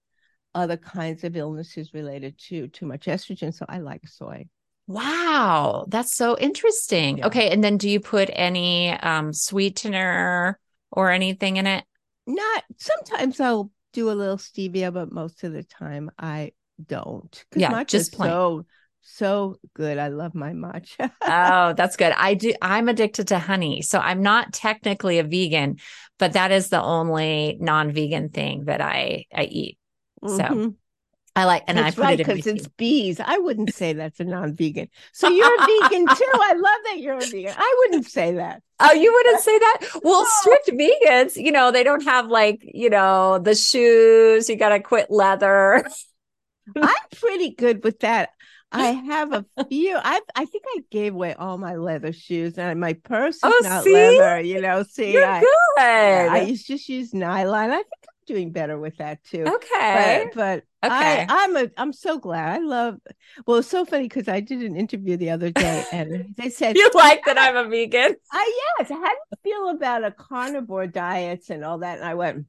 other 0.56 0.77
kinds 0.77 1.24
of 1.24 1.36
illnesses 1.38 1.94
related 1.94 2.38
to 2.38 2.68
too 2.70 2.86
much 2.86 3.06
estrogen 3.06 3.53
so 3.53 3.65
i 3.70 3.80
like 3.80 4.08
soy 4.08 4.46
Wow, 4.88 5.86
that's 5.88 6.13
so 6.15 6.38
interesting. 6.38 7.20
Yeah. 7.20 7.25
Okay, 7.25 7.50
and 7.50 7.63
then 7.63 7.77
do 7.77 7.89
you 7.89 8.00
put 8.00 8.30
any 8.34 8.89
um 8.91 9.32
sweetener 9.34 10.60
or 10.91 11.12
anything 11.12 11.58
in 11.58 11.68
it? 11.68 11.86
not 12.27 12.63
sometimes 12.77 13.39
i'll 13.39 13.72
do 13.94 14.10
a 14.10 14.13
little 14.13 14.38
stevia 14.38 14.94
but 14.94 15.12
most 15.12 15.44
of 15.44 15.53
the 15.53 15.63
time 15.63 16.10
i 16.20 16.51
don't 16.88 17.46
Yeah, 17.53 17.77
just 17.88 18.12
plain. 18.13 18.38
so 18.39 18.65
so 19.01 19.58
good 19.74 19.98
i 19.98 20.08
love 20.08 20.36
my 20.36 20.51
matcha 20.51 21.12
Oh, 21.24 21.74
that's 21.74 21.98
good. 21.98 22.13
I 22.17 22.34
do 22.34 22.53
I'm 22.62 22.89
addicted 22.89 23.27
to 23.29 23.39
honey. 23.39 23.81
So 23.84 24.00
I'm 24.00 24.22
not 24.24 24.53
technically 24.53 25.20
a 25.20 25.24
vegan, 25.24 25.77
but 26.17 26.34
that 26.34 26.51
is 26.51 26.70
the 26.70 26.81
only 26.81 27.58
non-vegan 27.60 28.29
thing 28.29 28.65
that 28.65 28.81
I 28.81 29.25
I 29.34 29.43
eat. 29.43 29.77
So 30.25 30.43
Mhm. 30.43 30.75
I 31.36 31.46
like 31.46 31.63
and 31.67 31.77
that's 31.77 31.96
I 31.96 32.01
put 32.01 32.10
right 32.10 32.20
it 32.20 32.27
because 32.27 32.46
it's 32.46 32.67
bees 32.77 33.20
i 33.22 33.38
wouldn't 33.38 33.72
say 33.72 33.93
that's 33.93 34.20
a 34.20 34.25
non-vegan 34.25 34.89
so 35.13 35.27
you're 35.29 35.62
a 35.62 35.63
vegan 35.63 36.10
too 36.10 36.39
i 36.41 36.53
love 36.53 36.81
that 36.86 37.00
you're 37.00 37.22
a 37.24 37.27
vegan 37.27 37.53
i 37.58 37.75
wouldn't 37.79 38.05
say 38.08 38.36
that 38.36 38.62
Oh, 38.84 38.93
you 38.93 39.13
wouldn't 39.13 39.41
say 39.41 39.60
that? 39.60 39.77
Well, 40.03 40.24
No. 40.24 40.27
strict 40.39 40.70
vegans, 40.70 41.36
you 41.36 41.51
know, 41.51 41.72
they 41.72 41.84
don't 41.84 42.03
have 42.03 42.29
like, 42.29 42.62
you 42.63 42.89
know, 42.89 43.38
the 43.38 43.53
shoes, 43.53 44.50
you 44.50 44.55
got 44.55 44.70
to 44.70 44.79
quit 44.79 45.12
leather. 45.12 45.88
i'm 46.81 46.89
pretty 47.20 47.51
good 47.51 47.84
with 47.84 48.00
that 48.00 48.29
i 48.72 48.88
have 49.08 49.34
a 49.34 49.46
few 49.70 49.98
i 49.98 50.20
i 50.36 50.46
think 50.46 50.63
i 50.75 50.80
gave 50.92 51.13
away 51.13 51.34
all 51.34 51.58
my 51.58 51.75
leather 51.75 52.13
shoes 52.13 52.58
and 52.58 52.80
my 52.80 52.94
purse 52.94 53.36
is 53.36 53.42
Oh, 53.44 53.60
not 53.63 53.84
see? 53.84 53.94
leather 53.94 54.42
you 54.42 54.62
know 54.62 54.84
see 54.84 55.13
You're 55.13 55.25
I, 55.25 55.42
good. 55.42 55.50
I 55.80 56.42
used 56.42 56.68
just 56.68 56.88
use 56.90 57.13
nylon 57.13 57.72
i 57.72 57.75
think 57.78 57.88
i'm 58.04 58.25
doing 58.28 58.51
better 58.51 58.80
with 58.80 58.98
that 58.98 59.24
too 59.24 59.46
okay. 59.48 60.25
but 60.25 60.36
but 60.36 60.63
Okay. 60.84 60.96
I, 60.96 61.25
I'm 61.30 61.56
a 61.58 61.70
I'm 61.78 61.94
so 61.94 62.18
glad. 62.18 62.56
I 62.56 62.58
love 62.58 62.98
well, 63.46 63.58
it's 63.58 63.68
so 63.68 63.86
funny 63.86 64.06
because 64.06 64.28
I 64.28 64.40
did 64.40 64.63
an 64.63 64.75
interview 64.75 65.16
the 65.16 65.30
other 65.30 65.51
day 65.51 65.86
and 65.92 66.34
they 66.38 66.50
said 66.50 66.75
you 66.75 66.90
like 66.96 67.24
that 67.25 67.38
I'm 67.38 67.56
a 67.56 67.70
vegan? 67.70 68.16
I 68.32 68.62
yes, 68.80 68.90
how 68.90 68.96
do 69.04 69.10
you 69.10 69.38
feel 69.44 69.70
about 69.70 70.04
a 70.04 70.10
carnivore 70.10 70.88
diets 70.88 71.51
and 71.51 71.63
all 71.63 71.78
that? 71.80 72.00
And 72.00 72.08
I 72.08 72.16
went, 72.16 72.48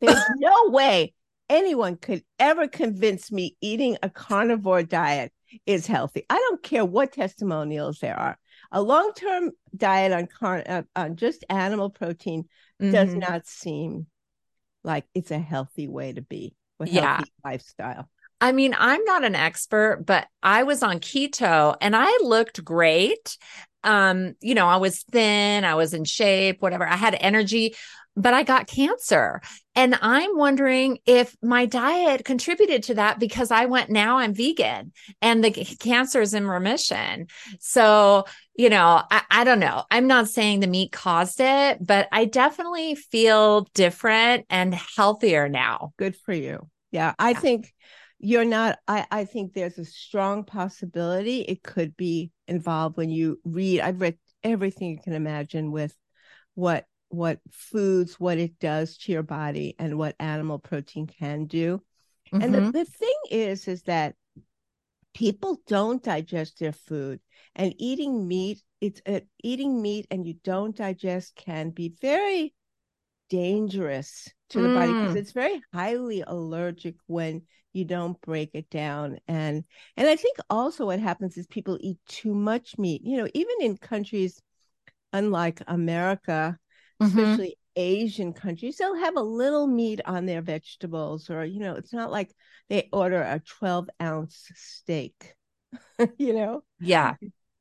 There's 0.00 0.24
no 0.28 0.70
way 0.70 1.14
anyone 1.48 1.96
could 1.96 2.24
ever 2.40 2.66
convince 2.66 3.30
me 3.30 3.56
eating 3.60 3.98
a 4.02 4.10
carnivore 4.10 4.82
diet 4.82 5.32
is 5.66 5.86
healthy. 5.86 6.24
I 6.30 6.36
don't 6.36 6.62
care 6.62 6.84
what 6.84 7.12
testimonials 7.12 7.98
there 7.98 8.18
are. 8.18 8.38
A 8.70 8.82
long-term 8.82 9.50
diet 9.76 10.12
on 10.12 10.26
car- 10.26 10.64
uh, 10.66 10.82
on 10.96 11.16
just 11.16 11.44
animal 11.48 11.90
protein 11.90 12.48
does 12.80 13.10
Mhm. 13.10 13.18
not 13.28 13.46
seem 13.46 14.06
like 14.84 15.04
it's 15.14 15.30
a 15.30 15.38
healthy 15.38 15.88
way 15.88 16.12
to 16.12 16.22
be. 16.22 16.54
A 16.80 16.86
Yeah. 16.86 17.16
healthy 17.16 17.32
lifestyle. 17.44 18.08
I 18.40 18.50
mean, 18.50 18.74
I'm 18.76 19.04
not 19.04 19.22
an 19.24 19.36
expert, 19.36 20.02
but 20.04 20.26
I 20.42 20.64
was 20.64 20.82
on 20.82 20.98
keto 20.98 21.76
and 21.80 21.94
I 21.94 22.10
looked 22.22 22.64
great. 22.64 23.38
Um, 23.84 24.34
you 24.40 24.54
know, 24.54 24.66
I 24.66 24.76
was 24.76 25.02
thin, 25.10 25.64
I 25.64 25.74
was 25.74 25.94
in 25.94 26.04
shape, 26.04 26.60
whatever. 26.62 26.86
I 26.86 26.96
had 26.96 27.16
energy, 27.20 27.74
but 28.16 28.34
I 28.34 28.42
got 28.42 28.66
cancer. 28.66 29.40
And 29.74 29.98
I'm 30.02 30.36
wondering 30.36 30.98
if 31.06 31.34
my 31.42 31.64
diet 31.66 32.24
contributed 32.24 32.82
to 32.84 32.94
that 32.94 33.18
because 33.18 33.50
I 33.50 33.66
went 33.66 33.88
now 33.90 34.18
I'm 34.18 34.34
vegan 34.34 34.92
and 35.22 35.42
the 35.42 35.50
cancer 35.50 36.20
is 36.20 36.34
in 36.34 36.46
remission. 36.46 37.26
So, 37.58 38.26
you 38.54 38.68
know, 38.68 39.02
I, 39.10 39.22
I 39.30 39.44
don't 39.44 39.60
know. 39.60 39.84
I'm 39.90 40.06
not 40.06 40.28
saying 40.28 40.60
the 40.60 40.66
meat 40.66 40.92
caused 40.92 41.40
it, 41.40 41.78
but 41.84 42.08
I 42.12 42.26
definitely 42.26 42.94
feel 42.96 43.66
different 43.74 44.44
and 44.50 44.74
healthier 44.74 45.48
now. 45.48 45.92
good 45.96 46.16
for 46.16 46.34
you. 46.34 46.68
Yeah, 46.90 47.14
I 47.18 47.32
Yeah. 47.32 47.40
think 47.40 47.72
you're 48.22 48.44
not. 48.44 48.78
I 48.88 49.06
I 49.10 49.24
think 49.24 49.52
there's 49.52 49.78
a 49.78 49.84
strong 49.84 50.44
possibility 50.44 51.40
it 51.42 51.62
could 51.62 51.96
be 51.96 52.30
involved 52.48 52.96
when 52.96 53.10
you 53.10 53.40
read. 53.44 53.80
I've 53.80 54.00
read 54.00 54.16
everything 54.42 54.90
you 54.90 54.98
can 54.98 55.12
imagine 55.12 55.72
with 55.72 55.94
what 56.54 56.86
what 57.08 57.40
foods, 57.50 58.18
what 58.18 58.38
it 58.38 58.58
does 58.58 58.96
to 58.98 59.12
your 59.12 59.22
body, 59.22 59.74
and 59.78 59.98
what 59.98 60.16
animal 60.18 60.58
protein 60.58 61.06
can 61.06 61.44
do. 61.46 61.82
And 62.32 62.54
the, 62.54 62.60
Mhm. 62.60 62.72
the 62.72 62.84
thing 62.86 63.18
is, 63.30 63.68
is 63.68 63.82
that 63.82 64.14
people 65.12 65.60
don't 65.66 66.02
digest 66.02 66.58
their 66.58 66.72
food, 66.72 67.20
and 67.54 67.74
eating 67.76 68.26
meat, 68.26 68.62
it's 68.80 69.02
uh, 69.06 69.20
eating 69.42 69.82
meat, 69.82 70.06
and 70.10 70.26
you 70.26 70.34
don't 70.44 70.76
digest 70.76 71.34
can 71.34 71.70
be 71.70 71.94
very 72.00 72.54
dangerous 73.28 74.28
to 74.50 74.60
the 74.60 74.68
body 74.68 74.92
because 74.94 75.14
Mm. 75.14 75.16
it's 75.16 75.32
very 75.32 75.62
highly 75.72 76.22
allergic 76.22 76.96
when 77.06 77.42
you 77.72 77.84
don't 77.84 78.20
break 78.20 78.50
it 78.54 78.70
down. 78.70 79.18
And 79.28 79.64
and 79.96 80.08
i 80.08 80.16
think 80.16 80.38
also 80.50 80.86
what 80.86 81.00
happens 81.00 81.36
is 81.36 81.46
people 81.46 81.78
eat 81.80 81.98
too 82.08 82.34
much 82.34 82.78
meat. 82.78 83.02
You 83.04 83.18
know 83.18 83.28
even 83.34 83.56
in 83.60 83.76
countries 83.76 84.40
unlike 85.12 85.62
america 85.66 86.58
Mhm. 87.00 87.36
especially 87.36 87.56
asian 87.76 88.32
countries 88.32 88.76
they'll 88.76 88.96
have 88.96 89.16
a 89.16 89.20
little 89.22 89.66
meat 89.66 90.00
on 90.06 90.26
their 90.26 90.42
vegetables 90.42 91.30
or 91.30 91.44
you 91.44 91.60
know 91.60 91.74
it's 91.76 91.92
not 91.92 92.10
like 92.10 92.30
they 92.68 92.88
order 92.92 93.22
a 93.22 93.40
12 93.40 93.88
ounce 94.00 94.50
steak 94.54 95.34
you 96.18 96.32
know? 96.34 96.64
Yeah. 96.80 97.16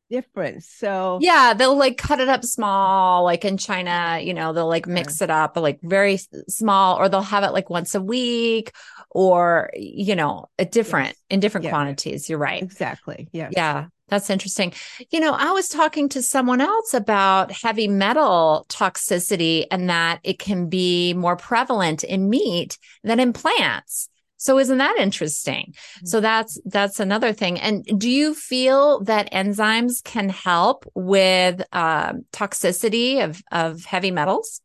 different. 0.10 0.64
So 0.64 1.24
Yeah, 1.24 1.54
they'll 1.54 1.78
like 1.78 1.98
cut 1.98 2.20
it 2.20 2.30
up 2.30 2.44
small, 2.44 3.24
like 3.24 3.46
in 3.46 3.58
China, 3.58 4.20
you 4.24 4.34
know, 4.34 4.54
they'll 4.54 4.68
like 4.68 4.88
mix 4.88 5.22
it 5.22 5.30
up, 5.30 5.56
like 5.56 5.80
very 5.84 6.18
small, 6.50 6.98
or 6.98 7.10
they'll 7.10 7.22
have 7.22 7.44
it 7.44 7.52
like 7.52 7.70
once 7.70 7.94
a 7.94 8.02
week, 8.02 8.72
or 9.12 9.70
you 9.76 10.16
know, 10.16 10.50
a 10.58 10.66
different 10.66 11.10
Yes. 11.10 11.16
in 11.30 11.40
different 11.40 11.66
Yeah. 11.66 11.72
quantities. 11.72 12.30
You're 12.30 12.40
right. 12.40 12.64
exactly 12.64 13.28
yeah 13.32 13.50
Yeah, 13.52 13.88
that's 14.08 14.30
interesting. 14.30 14.74
You 15.10 15.20
know, 15.20 15.34
I 15.34 15.52
was 15.52 15.68
talking 15.70 16.10
to 16.10 16.22
someone 16.22 16.62
else 16.62 16.94
about 16.94 17.52
heavy 17.52 17.88
metal 17.88 18.66
toxicity 18.70 19.66
and 19.72 19.90
that 19.90 20.20
it 20.24 20.40
can 20.40 20.70
be 20.70 21.14
more 21.14 21.36
prevalent 21.36 22.04
in 22.04 22.30
meat 22.30 22.78
than 23.04 23.20
in 23.20 23.34
plants. 23.34 24.10
So 24.38 24.58
isn't 24.58 24.80
that 24.80 24.98
interesting? 24.98 25.76
So 26.04 26.20
that's 26.20 26.60
that's 26.66 27.00
another 27.00 27.32
thing. 27.32 27.60
And 27.60 27.86
do 28.00 28.10
you 28.10 28.34
feel 28.34 29.02
that 29.04 29.32
enzymes 29.32 30.04
can 30.04 30.30
help 30.30 30.84
with 30.96 31.62
um, 31.72 32.26
toxicity 32.34 33.24
of 33.24 33.40
of 33.52 33.86
heavy 33.86 34.10
metals? 34.10 34.62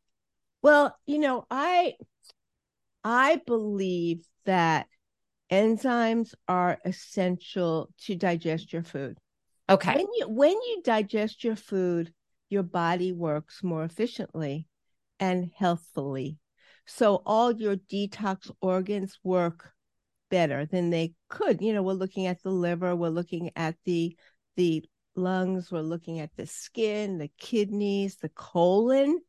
Well, 0.62 0.96
you 1.04 1.18
know, 1.18 1.44
I 1.50 1.94
I 3.04 3.42
believe 3.46 4.24
that 4.46 4.86
enzymes 5.50 6.34
are 6.48 6.78
essential 6.84 7.90
to 8.02 8.16
digest 8.16 8.72
your 8.72 8.82
food. 8.82 9.18
Okay. 9.68 9.94
When 9.94 10.06
you 10.16 10.28
when 10.28 10.52
you 10.52 10.82
digest 10.84 11.44
your 11.44 11.56
food, 11.56 12.12
your 12.48 12.62
body 12.62 13.12
works 13.12 13.62
more 13.62 13.84
efficiently 13.84 14.68
and 15.18 15.50
healthfully. 15.56 16.38
So 16.86 17.22
all 17.26 17.52
your 17.52 17.76
detox 17.76 18.50
organs 18.60 19.18
work 19.24 19.70
better 20.30 20.66
than 20.66 20.90
they 20.90 21.14
could. 21.28 21.60
You 21.60 21.72
know, 21.72 21.82
we're 21.82 21.92
looking 21.94 22.26
at 22.26 22.42
the 22.42 22.50
liver, 22.50 22.94
we're 22.94 23.08
looking 23.08 23.50
at 23.56 23.76
the 23.84 24.16
the 24.56 24.84
lungs, 25.16 25.70
we're 25.70 25.80
looking 25.80 26.20
at 26.20 26.30
the 26.36 26.46
skin, 26.46 27.18
the 27.18 27.30
kidneys, 27.38 28.16
the 28.16 28.28
colon, 28.30 29.20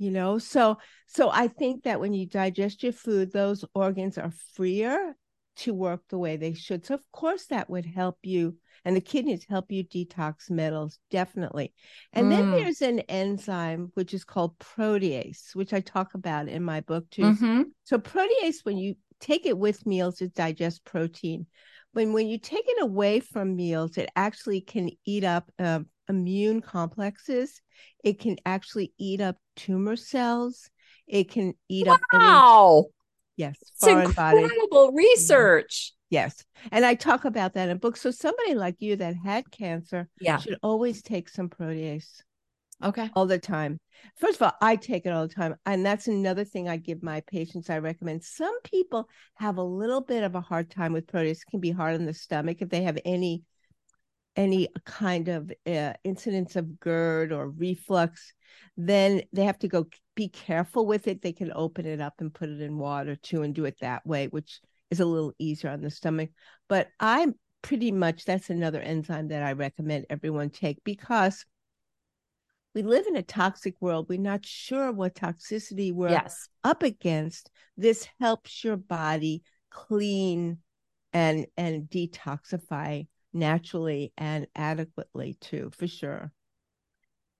you 0.00 0.10
know. 0.10 0.38
So 0.38 0.78
so 1.06 1.30
I 1.30 1.46
think 1.48 1.84
that 1.84 2.00
when 2.00 2.12
you 2.14 2.26
digest 2.26 2.82
your 2.82 2.92
food, 2.92 3.32
those 3.32 3.64
organs 3.74 4.18
are 4.18 4.32
freer 4.54 5.14
to 5.56 5.74
work 5.74 6.02
the 6.08 6.18
way 6.18 6.36
they 6.36 6.54
should. 6.54 6.86
So 6.86 6.94
of 6.94 7.12
course 7.12 7.46
that 7.46 7.68
would 7.68 7.84
help 7.86 8.18
you 8.22 8.56
and 8.84 8.96
the 8.96 9.00
kidneys 9.00 9.44
help 9.44 9.70
you 9.70 9.84
detox 9.84 10.50
metals 10.50 10.98
definitely. 11.10 11.74
And 12.14 12.32
then 12.32 12.40
Mm. 12.40 12.50
there's 12.62 12.82
an 12.82 13.00
enzyme 13.00 13.90
which 13.94 14.14
is 14.14 14.24
called 14.24 14.58
protease, 14.58 15.54
which 15.54 15.72
I 15.74 15.80
talk 15.80 16.14
about 16.14 16.48
in 16.48 16.62
my 16.62 16.80
book 16.80 17.10
too. 17.10 17.24
Mhm. 17.24 17.64
So 17.84 17.98
protease, 17.98 18.64
when 18.64 18.78
you 18.78 18.96
take 19.20 19.44
it 19.44 19.58
with 19.58 19.84
meals, 19.86 20.22
it 20.22 20.34
digests 20.34 20.80
protein. 20.84 21.46
When 21.92 22.12
when 22.12 22.28
you 22.28 22.38
take 22.38 22.64
it 22.66 22.82
away 22.82 23.20
from 23.20 23.56
meals, 23.56 23.98
it 23.98 24.08
actually 24.16 24.60
can 24.62 24.90
eat 25.04 25.24
up 25.24 25.50
uh, 25.58 25.80
immune 26.10 26.60
complexes. 26.60 27.62
It 28.04 28.18
can 28.20 28.36
actually 28.44 28.92
eat 28.98 29.20
up 29.20 29.36
tumor 29.56 29.96
cells. 29.96 30.68
It 31.06 31.30
can 31.30 31.54
eat 31.68 31.88
up 31.88 32.00
Wow. 32.12 32.86
yes 33.36 33.56
It's 33.60 33.86
incredible 33.86 34.92
research. 34.92 35.94
Yes, 36.10 36.44
and 36.72 36.84
I 36.84 36.94
talk 36.96 37.24
about 37.24 37.54
that 37.54 37.68
in 37.68 37.78
books. 37.78 38.00
So 38.00 38.10
somebody 38.10 38.54
like 38.54 38.76
you 38.80 38.96
that 38.96 39.14
had 39.24 39.50
cancer 39.50 40.08
Yeah. 40.20 40.38
should 40.38 40.58
always 40.62 41.02
take 41.02 41.28
some 41.28 41.48
protease 41.48 42.20
Okay. 42.82 43.08
all 43.14 43.26
the 43.26 43.38
time. 43.38 43.78
First 44.16 44.36
of 44.36 44.42
all, 44.42 44.52
I 44.60 44.74
take 44.76 45.06
it 45.06 45.10
all 45.10 45.28
the 45.28 45.34
time, 45.34 45.54
and 45.66 45.86
that's 45.86 46.08
another 46.08 46.44
thing 46.44 46.68
I 46.68 46.78
give 46.78 47.02
my 47.02 47.20
patients. 47.28 47.70
I 47.70 47.78
recommend. 47.78 48.24
Some 48.24 48.60
people 48.62 49.08
have 49.36 49.58
a 49.58 49.62
little 49.62 50.00
bit 50.00 50.24
of 50.24 50.34
a 50.34 50.40
hard 50.40 50.70
time 50.70 50.92
with 50.92 51.06
protease. 51.06 51.42
It 51.42 51.50
can 51.50 51.60
be 51.60 51.70
hard 51.70 51.94
on 51.94 52.06
the 52.06 52.14
stomach 52.14 52.56
if 52.60 52.68
they 52.70 52.82
have 52.82 52.98
any 53.04 53.42
any 54.40 54.68
kind 54.86 55.28
of 55.28 55.52
uh, 55.66 55.92
incidence 56.02 56.56
of 56.56 56.80
GERD 56.80 57.30
or 57.30 57.50
reflux. 57.50 58.32
Then 58.74 59.20
they 59.34 59.44
have 59.44 59.58
to 59.58 59.68
go 59.68 59.86
be 60.14 60.28
careful 60.28 60.86
with 60.86 61.06
it. 61.08 61.20
They 61.20 61.34
can 61.34 61.52
open 61.54 61.84
it 61.84 62.00
up 62.00 62.14
and 62.20 62.32
put 62.32 62.48
it 62.48 62.62
in 62.62 62.78
water 62.78 63.16
too, 63.16 63.42
and 63.42 63.54
do 63.54 63.66
it 63.66 63.76
that 63.80 64.06
way, 64.06 64.28
which 64.28 64.60
is 64.90 65.00
a 65.00 65.04
little 65.04 65.34
easier 65.38 65.70
on 65.70 65.82
the 65.82 65.90
stomach. 65.90 66.30
But 66.68 66.88
I'm 66.98 67.34
pretty 67.60 67.92
much 67.92 68.24
that's 68.24 68.48
another 68.48 68.80
enzyme 68.80 69.28
that 69.28 69.42
I 69.42 69.52
recommend 69.52 70.06
everyone 70.08 70.48
take 70.48 70.82
because 70.84 71.44
we 72.74 72.82
live 72.82 73.06
in 73.06 73.16
a 73.16 73.22
toxic 73.22 73.74
world. 73.80 74.06
We're 74.08 74.18
not 74.18 74.46
sure 74.46 74.90
what 74.90 75.16
toxicity 75.16 75.92
we're 75.92 76.12
Yes. 76.12 76.48
up 76.64 76.82
against. 76.82 77.50
This 77.76 78.08
helps 78.18 78.64
your 78.64 78.78
body 78.78 79.42
clean 79.70 80.58
and 81.12 81.46
and 81.58 81.90
detoxify 81.90 83.06
naturally 83.32 84.12
and 84.16 84.46
adequately 84.54 85.36
too, 85.40 85.70
for 85.76 85.86
sure. 85.86 86.32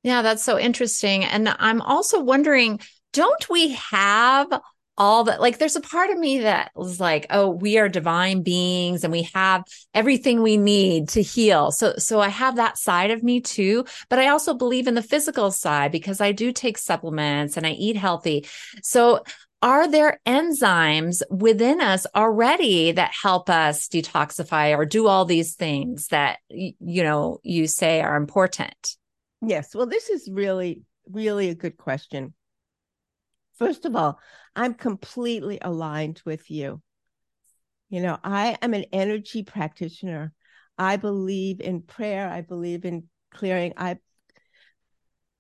Yeah, 0.03 0.23
that's 0.23 0.43
so 0.43 0.59
interesting. 0.59 1.25
And 1.25 1.49
I'm 1.49 1.83
also 1.83 2.21
wondering, 2.21 2.81
don't 3.13 3.49
we 3.51 3.73
have 3.73 4.49
all 4.97 5.25
that? 5.25 5.41
Like, 5.41 5.59
there's 5.59 5.77
a 5.77 5.81
part 5.81 6.11
of 6.11 6.19
me 6.19 6.41
that 6.41 6.71
was 6.75 7.01
like, 7.01 7.27
oh, 7.31 7.51
we 7.51 7.79
are 7.79 7.89
divine 7.89 8.43
beings 8.43 9.05
and 9.05 9.13
we 9.13 9.23
have 9.35 9.65
everything 9.93 10.43
we 10.43 10.57
need 10.57 11.11
to 11.11 11.23
heal. 11.23 11.71
So, 11.71 11.95
so 11.99 12.21
I 12.21 12.29
have 12.29 12.57
that 12.57 12.79
side 12.79 13.11
of 13.11 13.23
me 13.23 13.41
too. 13.41 13.85
But 14.09 14.19
I 14.19 14.29
also 14.29 14.55
believe 14.55 14.87
in 14.87 14.95
the 14.95 15.03
physical 15.03 15.51
side 15.51 15.93
because 15.93 16.21
I 16.21 16.33
do 16.33 16.53
take 16.53 16.79
supplements 16.79 17.57
and 17.57 17.67
I 17.67 17.73
eat 17.73 17.97
healthy. 17.97 18.47
So, 18.83 19.23
are 19.63 19.89
there 19.89 20.21
enzymes 20.27 21.23
within 21.31 21.81
us 21.81 22.07
already 22.15 22.93
that 22.93 23.13
help 23.13 23.51
us 23.51 23.89
detoxify 23.89 24.77
or 24.77 24.87
do 24.87 25.07
all 25.07 25.25
these 25.25 25.55
things 25.55 26.09
that, 26.09 26.39
you 26.49 27.03
know, 27.03 27.41
you 27.43 27.67
say 27.67 28.01
are 28.01 28.17
important? 28.17 28.97
Yes. 29.43 29.75
Well, 29.75 29.87
this 29.87 30.09
is 30.09 30.29
really, 30.31 30.83
really 31.11 31.51
a 31.51 31.55
good 31.55 31.77
question. 31.77 32.35
First 33.59 33.85
of 33.85 33.95
all, 33.95 34.19
I'm 34.57 34.75
completely 34.75 35.59
aligned 35.61 36.23
with 36.25 36.51
you. 36.51 36.81
You 37.91 38.01
know, 38.01 38.19
I 38.25 38.57
am 38.63 38.73
an 38.73 38.87
energy 38.93 39.43
practitioner. 39.43 40.33
I 40.79 40.97
believe 40.97 41.61
in 41.61 41.83
prayer. 41.83 42.29
I 42.29 42.41
believe 42.41 42.87
in 42.87 43.05
clearing. 43.31 43.75
I've 43.77 43.99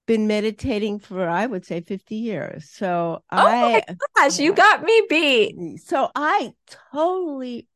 been 0.06 0.26
meditating 0.26 0.98
for, 0.98 1.28
I 1.28 1.46
would 1.46 1.64
say, 1.64 1.80
50 1.80 2.16
years. 2.16 2.70
So 2.70 3.22
Oh 3.32 3.60
my 3.60 3.82
I, 3.88 3.96
gosh, 4.16 4.38
you 4.38 4.52
got 4.52 4.82
me 4.82 5.02
beat. 5.08 5.56
so 5.84 6.10
I 6.14 6.52
totally, 6.92 7.68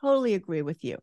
totally 0.00 0.34
agree 0.34 0.62
with 0.62 0.82
you. 0.84 0.98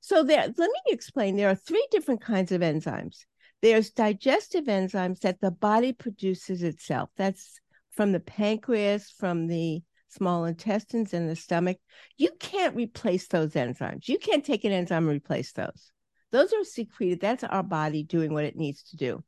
So 0.00 0.22
there, 0.22 0.42
let 0.46 0.56
me 0.58 0.80
explain. 0.88 1.36
There 1.36 1.50
are 1.50 1.54
three 1.54 1.86
different 1.90 2.20
kinds 2.20 2.52
of 2.52 2.60
enzymes. 2.60 3.24
There's 3.62 3.90
digestive 3.90 4.66
enzymes 4.66 5.20
that 5.20 5.40
the 5.40 5.50
body 5.50 5.92
produces 5.92 6.62
itself. 6.62 7.10
That's 7.16 7.58
from 7.92 8.12
the 8.12 8.20
pancreas, 8.20 9.10
from 9.18 9.46
the 9.46 9.82
small 10.08 10.44
intestines 10.44 11.14
and 11.14 11.28
the 11.28 11.36
stomach. 11.36 11.78
You 12.16 12.30
can't 12.38 12.76
replace 12.76 13.26
those 13.28 13.54
enzymes. 13.54 14.08
You 14.08 14.18
can't 14.18 14.44
take 14.44 14.64
an 14.64 14.72
enzyme 14.72 15.08
and 15.08 15.16
replace 15.16 15.52
those. 15.52 15.90
Those 16.30 16.52
are 16.52 16.64
secreted. 16.64 17.20
That's 17.20 17.44
our 17.44 17.62
body 17.62 18.02
doing 18.02 18.32
what 18.32 18.44
it 18.44 18.56
needs 18.56 18.82
to 18.90 18.96
do. 18.96 19.24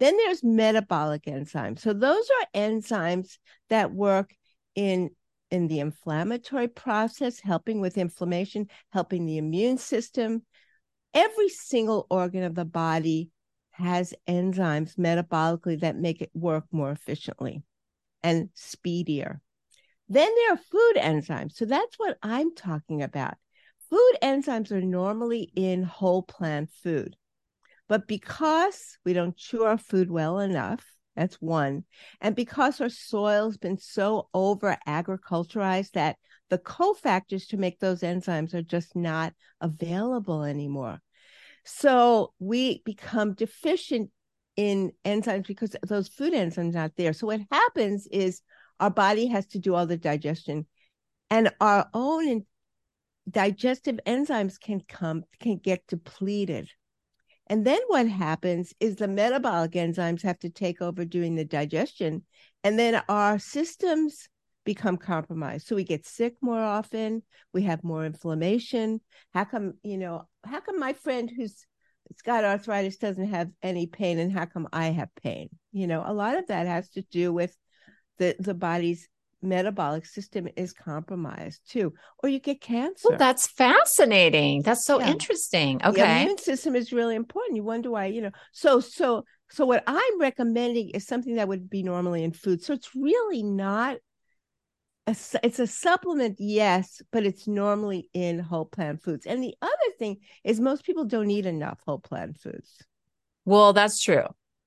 Then 0.00 0.16
there's 0.16 0.42
metabolic 0.42 1.24
enzymes. 1.24 1.80
So 1.80 1.92
those 1.92 2.28
are 2.28 2.60
enzymes 2.60 3.38
that 3.68 3.92
work 3.92 4.34
in 4.74 5.10
in 5.50 5.66
the 5.66 5.80
inflammatory 5.80 6.68
process, 6.68 7.40
helping 7.40 7.80
with 7.80 7.98
inflammation, 7.98 8.68
helping 8.92 9.26
the 9.26 9.36
immune 9.36 9.78
system. 9.78 10.42
Every 11.12 11.48
single 11.48 12.06
organ 12.08 12.44
of 12.44 12.54
the 12.54 12.64
body 12.64 13.30
has 13.72 14.14
enzymes 14.28 14.96
metabolically 14.96 15.80
that 15.80 15.96
make 15.96 16.22
it 16.22 16.30
work 16.34 16.64
more 16.70 16.92
efficiently 16.92 17.62
and 18.22 18.50
speedier. 18.54 19.40
Then 20.08 20.30
there 20.34 20.52
are 20.54 20.56
food 20.56 20.94
enzymes. 20.96 21.52
So 21.54 21.64
that's 21.64 21.98
what 21.98 22.16
I'm 22.22 22.54
talking 22.54 23.02
about. 23.02 23.34
Food 23.88 24.12
enzymes 24.22 24.70
are 24.70 24.80
normally 24.80 25.50
in 25.54 25.82
whole 25.82 26.22
plant 26.22 26.70
food. 26.70 27.16
But 27.90 28.06
because 28.06 28.98
we 29.04 29.14
don't 29.14 29.36
chew 29.36 29.64
our 29.64 29.76
food 29.76 30.12
well 30.12 30.38
enough, 30.38 30.86
that's 31.16 31.42
one. 31.42 31.82
And 32.20 32.36
because 32.36 32.80
our 32.80 32.88
soil's 32.88 33.56
been 33.56 33.78
so 33.78 34.28
over 34.32 34.78
agriculturized 34.86 35.90
that 35.94 36.16
the 36.50 36.58
cofactors 36.58 37.48
to 37.48 37.56
make 37.56 37.80
those 37.80 38.02
enzymes 38.02 38.54
are 38.54 38.62
just 38.62 38.94
not 38.94 39.34
available 39.60 40.44
anymore. 40.44 41.00
So 41.64 42.32
we 42.38 42.80
become 42.84 43.34
deficient 43.34 44.10
in 44.54 44.92
enzymes 45.04 45.48
because 45.48 45.74
those 45.82 46.06
food 46.06 46.32
enzymes 46.32 46.76
are 46.76 46.82
not 46.82 46.92
there. 46.96 47.12
So 47.12 47.26
what 47.26 47.40
happens 47.50 48.06
is 48.06 48.40
our 48.78 48.90
body 48.90 49.26
has 49.26 49.48
to 49.48 49.58
do 49.58 49.74
all 49.74 49.86
the 49.86 49.96
digestion 49.96 50.66
and 51.28 51.52
our 51.60 51.88
own 51.92 52.46
digestive 53.28 53.98
enzymes 54.06 54.60
can 54.60 54.80
come 54.88 55.24
can 55.40 55.56
get 55.56 55.88
depleted. 55.88 56.70
And 57.50 57.66
then 57.66 57.80
what 57.88 58.06
happens 58.06 58.72
is 58.78 58.94
the 58.94 59.08
metabolic 59.08 59.72
enzymes 59.72 60.22
have 60.22 60.38
to 60.38 60.50
take 60.50 60.80
over 60.80 61.04
doing 61.04 61.34
the 61.34 61.44
digestion 61.44 62.22
and 62.62 62.78
then 62.78 63.02
our 63.08 63.40
systems 63.40 64.28
become 64.64 64.96
compromised. 64.96 65.66
So 65.66 65.74
we 65.74 65.82
get 65.82 66.06
sick 66.06 66.36
more 66.40 66.60
often, 66.60 67.24
we 67.52 67.62
have 67.62 67.82
more 67.82 68.06
inflammation. 68.06 69.00
How 69.34 69.44
come, 69.44 69.74
you 69.82 69.98
know, 69.98 70.28
how 70.44 70.60
come 70.60 70.78
my 70.78 70.92
friend 70.92 71.28
who's 71.36 71.66
got 72.24 72.44
arthritis 72.44 72.98
doesn't 72.98 73.30
have 73.30 73.50
any 73.64 73.88
pain 73.88 74.20
and 74.20 74.30
how 74.30 74.46
come 74.46 74.68
I 74.72 74.90
have 74.90 75.08
pain? 75.20 75.48
You 75.72 75.88
know, 75.88 76.04
a 76.06 76.14
lot 76.14 76.38
of 76.38 76.46
that 76.46 76.68
has 76.68 76.88
to 76.90 77.02
do 77.02 77.32
with 77.32 77.56
the 78.18 78.36
the 78.38 78.54
body's 78.54 79.08
metabolic 79.42 80.06
system 80.06 80.48
is 80.56 80.72
compromised 80.72 81.60
too, 81.70 81.92
or 82.22 82.28
you 82.28 82.38
get 82.38 82.60
cancer. 82.60 83.08
Well, 83.08 83.18
that's 83.18 83.46
fascinating. 83.46 84.62
That's 84.62 84.84
so 84.84 85.00
Yeah. 85.00 85.12
interesting. 85.12 85.80
Okay. 85.84 86.02
The 86.02 86.22
immune 86.22 86.38
system 86.38 86.76
is 86.76 86.92
really 86.92 87.14
important. 87.16 87.56
You 87.56 87.64
wonder 87.64 87.90
why, 87.90 88.06
you 88.06 88.20
know. 88.22 88.30
So, 88.52 88.80
so, 88.80 89.24
so 89.50 89.64
what 89.64 89.82
I'm 89.86 90.20
recommending 90.20 90.90
is 90.90 91.06
something 91.06 91.36
that 91.36 91.48
would 91.48 91.70
be 91.70 91.82
normally 91.82 92.24
in 92.24 92.32
food. 92.32 92.62
So 92.62 92.72
it's 92.74 92.94
really 92.94 93.42
not 93.42 93.98
a, 95.06 95.16
it's 95.42 95.58
a 95.58 95.66
supplement, 95.66 96.36
yes, 96.38 97.00
but 97.10 97.24
it's 97.24 97.48
normally 97.48 98.08
in 98.12 98.38
whole 98.38 98.66
plant 98.66 99.02
foods. 99.02 99.26
And 99.26 99.42
the 99.42 99.54
other 99.60 99.72
thing 99.98 100.18
is 100.44 100.60
most 100.60 100.84
people 100.84 101.04
don't 101.04 101.30
eat 101.30 101.46
enough 101.46 101.80
whole 101.84 101.98
plant 101.98 102.38
foods. 102.38 102.84
Well, 103.44 103.72
that's 103.72 104.02
true. 104.02 104.26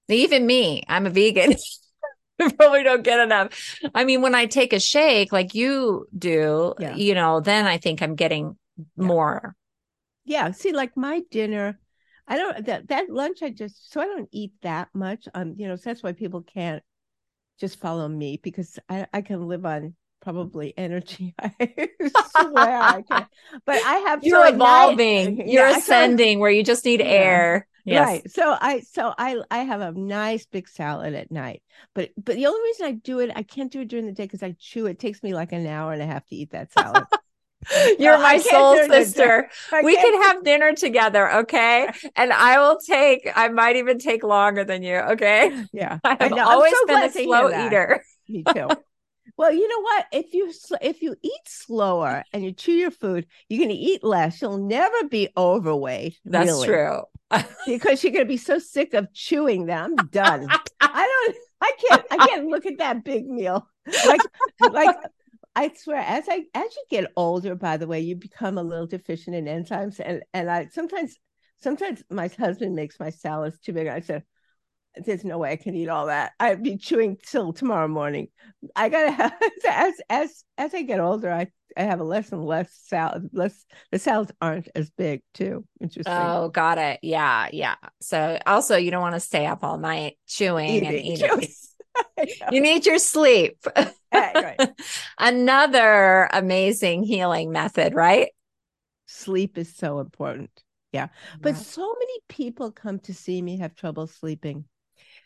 Even 0.10 0.46
me, 0.46 0.84
I'm 0.88 1.06
a 1.06 1.10
vegan. 1.10 1.54
Probably 2.58 2.84
don't 2.84 3.04
get 3.04 3.20
enough. 3.20 3.80
I 3.94 4.04
mean, 4.06 4.22
when 4.22 4.36
I 4.36 4.46
take 4.46 4.74
a 4.74 4.80
shake 4.80 5.32
like 5.32 5.54
you 5.56 6.08
do, 6.18 6.74
Yeah. 6.80 6.96
you 6.96 7.14
know, 7.16 7.40
then 7.40 7.66
I 7.66 7.78
think 7.78 8.02
I'm 8.02 8.16
getting 8.16 8.58
Yeah. 8.78 8.84
more. 9.06 9.56
Yeah. 10.26 10.52
See, 10.52 10.72
like 10.72 10.96
my 10.98 11.22
dinner, 11.32 11.80
I 12.28 12.38
don't 12.38 12.66
that 12.66 12.88
that 12.88 13.10
lunch 13.10 13.44
I 13.44 13.50
just 13.50 13.92
so 13.92 14.00
I 14.02 14.06
don't 14.06 14.30
eat 14.32 14.54
that 14.62 14.88
much. 14.94 15.28
Um, 15.34 15.56
you 15.58 15.68
know, 15.68 15.76
so 15.76 15.90
that's 15.90 16.02
why 16.04 16.14
people 16.14 16.42
can't 16.42 16.82
just 17.60 17.80
follow 17.80 18.08
me 18.08 18.40
because 18.42 18.80
I, 18.90 19.06
I 19.14 19.22
can 19.22 19.48
live 19.48 19.66
on 19.66 19.96
probably 20.22 20.74
energy. 20.78 21.36
I 21.38 21.52
swear 21.60 22.82
I 22.82 23.02
can. 23.08 23.28
But 23.66 23.76
I 23.86 23.96
have 24.08 24.24
You're 24.24 24.42
so 24.42 24.48
at 24.48 24.56
night- 24.56 24.56
evolving. 24.56 25.50
You're 25.52 25.70
so- 25.72 25.78
ascending 25.80 26.40
where 26.40 26.50
you 26.52 26.64
just 26.64 26.86
need 26.86 27.02
Yeah. 27.02 27.06
air. 27.08 27.68
Yes. 27.86 28.08
Right. 28.08 28.32
So 28.32 28.56
I 28.60 28.80
so 28.82 29.14
I 29.18 29.42
I 29.52 29.60
have 29.60 29.82
a 29.82 29.92
nice 29.92 30.46
big 30.46 30.70
salad 30.70 31.14
at 31.14 31.32
night. 31.32 31.62
But 31.94 32.12
but 32.18 32.36
the 32.36 32.46
only 32.48 32.62
reason 32.62 32.86
I 32.86 32.92
do 32.94 33.20
it, 33.20 33.32
I 33.36 33.44
can't 33.44 33.72
do 33.72 33.82
it 33.82 33.90
during 33.90 34.06
the 34.06 34.14
day 34.14 34.24
because 34.24 34.44
I 34.44 34.56
chew. 34.58 34.86
It 34.86 35.00
takes 35.00 35.22
me 35.24 35.34
like 35.34 35.52
an 35.52 35.68
hour 35.68 35.92
and 35.94 36.02
a 36.02 36.06
half 36.06 36.26
to 36.28 36.36
eat 36.36 36.52
that 36.52 36.72
salad. 36.72 37.08
You're 38.00 38.18
No, 38.18 38.22
my 38.22 38.38
soul 38.40 38.76
do 38.76 38.82
it 38.82 38.86
in 38.86 38.92
the 38.92 39.06
day. 39.06 39.06
sister. 39.06 39.50
We 39.84 39.96
can't 39.96 40.24
have 40.24 40.44
dinner 40.44 40.74
together, 40.74 41.32
okay? 41.42 41.90
And 42.16 42.34
I 42.34 42.60
will 42.60 42.78
take, 42.80 43.30
I 43.36 43.48
might 43.50 43.78
even 43.78 44.00
take 44.00 44.24
longer 44.24 44.64
than 44.64 44.84
you, 44.84 44.96
okay? 44.98 45.52
yeah. 45.72 46.00
I 46.04 46.18
have. 46.20 46.34
I'm 46.34 46.40
always 46.40 46.72
so 46.74 46.86
been 46.86 47.02
a 47.04 47.10
glad 47.10 47.14
to 47.14 47.20
hear 47.20 47.28
slow 47.28 47.50
eater. 47.68 48.04
Me 48.28 48.44
too. 48.44 48.70
well, 49.38 49.52
you 49.54 49.68
know 49.68 49.82
what? 49.82 50.06
If 50.12 50.34
you 50.34 50.52
if 50.82 51.02
you 51.02 51.16
eat 51.22 51.42
slower 51.48 52.24
and 52.34 52.44
you 52.44 52.52
chew 52.52 52.74
your 52.74 52.92
food, 52.92 53.28
you're 53.50 53.60
going 53.60 53.70
to 53.70 53.76
eat 53.76 54.04
less. 54.04 54.42
You'll 54.42 54.58
never 54.58 55.06
be 55.10 55.30
overweight. 55.38 56.20
That's 56.26 56.48
really, 56.48 56.68
true. 56.68 57.02
because 57.66 58.04
you're 58.04 58.14
going 58.14 58.26
to 58.26 58.30
be 58.30 58.38
so 58.38 58.60
sick 58.60 58.94
of 58.94 59.12
chewing 59.14 59.66
them. 59.66 59.96
Done. 60.12 60.48
I 60.82 61.26
don't. 61.26 61.38
I 61.62 61.72
can't 61.88 62.06
I 62.12 62.28
can't 62.28 62.48
look 62.48 62.66
at 62.66 62.78
that 62.80 63.06
big 63.06 63.26
meal. 63.26 63.66
Like 64.06 64.22
like 64.72 64.96
I 65.56 65.72
swear, 65.76 66.00
as 66.00 66.26
I 66.28 66.46
as 66.54 66.76
you 66.76 66.84
get 66.90 67.12
older, 67.16 67.56
by 67.56 67.78
the 67.78 67.88
way, 67.88 68.02
you 68.02 68.16
become 68.16 68.58
a 68.58 68.64
little 68.64 68.88
deficient 68.88 69.36
in 69.36 69.46
enzymes. 69.46 70.02
And 70.04 70.24
and 70.34 70.50
I 70.50 70.68
sometimes 70.72 71.16
sometimes 71.62 72.04
my 72.10 72.28
husband 72.28 72.76
makes 72.76 73.00
my 73.00 73.10
salads 73.10 73.60
too 73.60 73.74
big. 73.74 73.88
I 73.88 74.02
said, 74.02 74.24
there's 74.96 75.24
no 75.24 75.38
way 75.38 75.52
I 75.52 75.56
can 75.56 75.76
eat 75.76 75.90
all 75.90 76.08
that. 76.08 76.34
I'd 76.40 76.64
be 76.64 76.78
chewing 76.78 77.18
till 77.26 77.54
tomorrow 77.54 77.88
morning. 77.88 78.28
I 78.76 78.90
gotta 78.90 79.12
have 79.12 79.34
as 79.68 79.94
as 80.10 80.44
as 80.58 80.74
I 80.74 80.84
get 80.84 81.00
older, 81.00 81.32
I 81.32 81.48
I 81.76 81.84
have 81.84 82.00
a 82.00 82.04
less 82.04 82.32
and 82.32 82.46
less 82.46 82.70
salad. 82.86 83.30
Less 83.34 83.66
the 83.92 84.00
salads 84.00 84.32
aren't 84.42 84.70
as 84.76 84.90
big 84.92 85.22
too. 85.34 85.66
Interesting. 85.82 86.14
Oh, 86.14 86.50
got 86.50 86.78
it. 86.78 87.00
Yeah, 87.02 87.50
yeah. 87.52 87.76
So 88.02 88.38
also, 88.46 88.78
you 88.78 88.92
don't 88.92 89.02
want 89.02 89.16
to 89.16 89.20
stay 89.20 89.46
up 89.46 89.64
all 89.64 89.78
night 89.78 90.18
chewing 90.28 90.70
eating, 90.70 90.88
and 90.90 90.98
eating. 90.98 91.48
You 92.52 92.60
need 92.60 92.88
your 92.88 92.98
sleep. 92.98 93.58
right. 94.12 94.60
Another 95.20 96.28
amazing 96.34 97.04
healing 97.04 97.52
method, 97.52 97.94
right? 97.94 98.30
Sleep 99.06 99.60
is 99.60 99.76
so 99.76 100.00
important. 100.00 100.50
Yeah. 100.92 101.08
But 101.42 101.58
so 101.58 101.96
many 102.00 102.20
people 102.30 102.72
come 102.72 103.00
to 103.00 103.14
see 103.14 103.42
me 103.42 103.58
have 103.58 103.76
trouble 103.76 104.08
sleeping. 104.08 104.66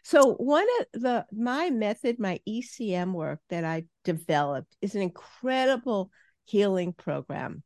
So 0.07 0.35
one 0.35 0.65
of 0.79 1.01
the 1.01 1.25
my 1.33 1.69
method, 1.69 2.17
my 2.17 2.39
ECM 2.47 3.11
work 3.11 3.41
that 3.49 3.65
I 3.65 3.83
developed 4.05 4.73
is 4.79 4.95
an 4.95 5.01
incredible 5.01 6.11
healing 6.45 6.93
program. 6.93 7.61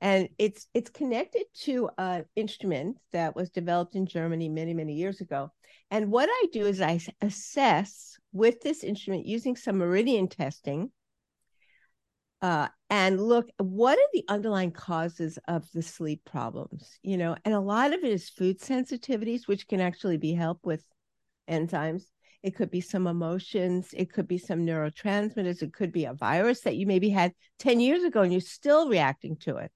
And 0.00 0.28
it's 0.38 0.68
it's 0.72 0.88
connected 0.88 1.46
to 1.62 1.90
an 1.98 2.26
instrument 2.36 2.98
that 3.10 3.34
was 3.34 3.50
developed 3.50 3.96
in 3.96 4.06
Germany 4.06 4.48
many, 4.48 4.72
many 4.72 4.92
years 4.94 5.20
ago. 5.20 5.50
And 5.90 6.12
what 6.12 6.28
I 6.30 6.46
do 6.52 6.64
is 6.64 6.80
I 6.80 7.00
assess 7.20 8.16
with 8.32 8.60
this 8.60 8.84
instrument 8.84 9.26
using 9.26 9.56
some 9.56 9.78
meridian 9.78 10.28
testing 10.28 10.92
uh, 12.40 12.68
and 12.88 13.20
look 13.20 13.48
what 13.58 13.98
are 13.98 14.10
the 14.12 14.24
underlying 14.28 14.70
causes 14.70 15.40
of 15.48 15.68
the 15.74 15.82
sleep 15.82 16.22
problems 16.24 16.98
you 17.02 17.18
know 17.18 17.36
and 17.44 17.52
a 17.52 17.60
lot 17.60 17.92
of 17.92 18.02
it 18.02 18.12
is 18.12 18.30
food 18.30 18.58
sensitivities 18.58 19.46
which 19.46 19.68
can 19.68 19.80
actually 19.80 20.16
be 20.16 20.32
helped 20.32 20.64
with 20.64 20.82
enzymes. 21.50 22.04
It 22.42 22.56
could 22.56 22.70
be 22.70 22.80
some 22.80 23.06
emotions. 23.06 23.88
It 23.92 24.12
could 24.12 24.26
be 24.26 24.38
some 24.38 24.60
neurotransmitters. 24.60 25.62
It 25.62 25.74
could 25.74 25.92
be 25.92 26.06
a 26.06 26.14
virus 26.14 26.62
that 26.62 26.76
you 26.76 26.86
maybe 26.86 27.10
had 27.10 27.32
10 27.58 27.80
years 27.80 28.02
ago 28.02 28.22
and 28.22 28.32
you're 28.32 28.40
still 28.40 28.88
reacting 28.88 29.36
to 29.40 29.56
it. 29.56 29.70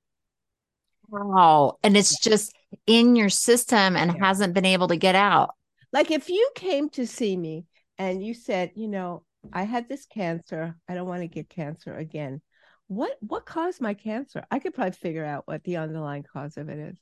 Wow. 1.08 1.78
And 1.82 1.96
it's 1.96 2.18
just 2.20 2.54
in 2.86 3.16
your 3.16 3.28
system 3.28 3.96
and 3.96 4.12
yeah. 4.12 4.26
hasn't 4.26 4.54
been 4.54 4.64
able 4.64 4.88
to 4.88 4.96
get 4.96 5.14
out. 5.14 5.50
Like 5.92 6.10
if 6.10 6.28
you 6.30 6.50
came 6.54 6.88
to 6.90 7.06
see 7.06 7.36
me 7.36 7.66
and 7.98 8.24
you 8.24 8.34
said 8.34 8.72
you 8.74 8.88
know 8.88 9.22
i 9.52 9.64
had 9.64 9.88
this 9.88 10.06
cancer. 10.06 10.76
I 10.88 10.94
don't 10.94 11.08
want 11.08 11.22
to 11.22 11.28
get 11.28 11.48
cancer 11.48 11.94
again. 11.96 12.40
What 12.86 13.16
what 13.20 13.46
caused 13.46 13.80
my 13.80 13.94
cancer? 13.94 14.44
I 14.50 14.58
could 14.58 14.74
probably 14.74 14.92
figure 14.92 15.24
out 15.24 15.46
what 15.46 15.64
the 15.64 15.76
underlying 15.76 16.24
cause 16.24 16.56
of 16.56 16.68
it 16.68 16.78
is. 16.78 16.98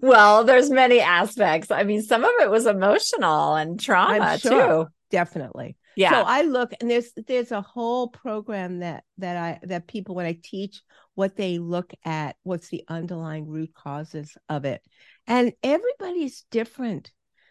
Well, 0.00 0.44
there's 0.44 0.70
many 0.70 1.00
aspects. 1.00 1.70
I 1.70 1.84
mean, 1.84 2.02
some 2.02 2.24
of 2.24 2.30
it 2.40 2.50
was 2.50 2.66
emotional 2.66 3.54
and 3.54 3.80
trauma 3.80 4.38
sure, 4.38 4.84
too. 4.84 4.90
Definitely. 5.10 5.76
Yeah. 5.96 6.10
So 6.10 6.22
I 6.26 6.42
look 6.42 6.72
and 6.80 6.90
there's 6.90 7.10
there's 7.26 7.50
a 7.50 7.60
whole 7.60 8.08
program 8.08 8.80
that 8.80 9.04
that 9.18 9.36
I 9.36 9.58
that 9.66 9.88
people 9.88 10.14
when 10.14 10.26
I 10.26 10.38
teach 10.42 10.82
what 11.14 11.34
they 11.34 11.58
look 11.58 11.92
at, 12.04 12.36
what's 12.44 12.68
the 12.68 12.84
underlying 12.88 13.48
root 13.48 13.74
causes 13.74 14.36
of 14.48 14.64
it. 14.64 14.80
And 15.26 15.52
everybody's 15.64 16.44
different. 16.50 17.10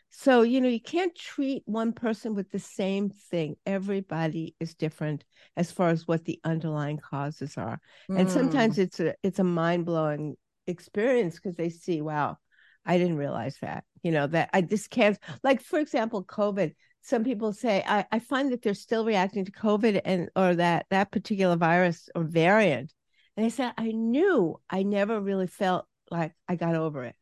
So, 0.09 0.41
you 0.41 0.61
know, 0.61 0.69
you 0.69 0.79
can't 0.79 1.13
treat 1.13 1.63
one 1.65 1.91
person 1.91 2.33
with 2.33 2.49
the 2.49 2.59
same 2.59 3.09
thing. 3.09 3.57
Everybody 3.65 4.55
is 4.57 4.73
different 4.73 5.25
as 5.57 5.69
far 5.69 5.89
as 5.89 6.07
what 6.07 6.23
the 6.23 6.39
underlying 6.45 6.97
causes 6.97 7.57
are. 7.57 7.81
Mm. 8.09 8.21
And 8.21 8.31
sometimes 8.31 8.79
it's 8.79 9.01
a 9.01 9.15
it's 9.21 9.39
a 9.39 9.43
mind-blowing 9.43 10.37
experience 10.67 11.35
because 11.35 11.55
they 11.55 11.69
see, 11.69 12.01
wow, 12.01 12.37
I 12.85 12.97
didn't 12.97 13.17
realize 13.17 13.57
that. 13.61 13.83
You 14.03 14.11
know, 14.11 14.27
that 14.27 14.49
I 14.53 14.61
just 14.61 14.89
can't 14.89 15.17
like 15.43 15.61
for 15.61 15.79
example, 15.79 16.23
COVID. 16.23 16.73
Some 17.01 17.23
people 17.23 17.53
say 17.53 17.83
I, 17.87 18.05
I 18.11 18.19
find 18.19 18.51
that 18.51 18.61
they're 18.61 18.73
still 18.73 19.05
reacting 19.05 19.45
to 19.45 19.51
COVID 19.51 20.01
and 20.05 20.29
or 20.35 20.55
that 20.55 20.85
that 20.89 21.11
particular 21.11 21.55
virus 21.55 22.09
or 22.15 22.23
variant. 22.23 22.93
And 23.35 23.45
I 23.45 23.49
said, 23.49 23.73
I 23.77 23.91
knew 23.91 24.59
I 24.69 24.83
never 24.83 25.21
really 25.21 25.47
felt 25.47 25.85
like 26.09 26.33
I 26.47 26.55
got 26.55 26.75
over 26.75 27.03
it 27.03 27.15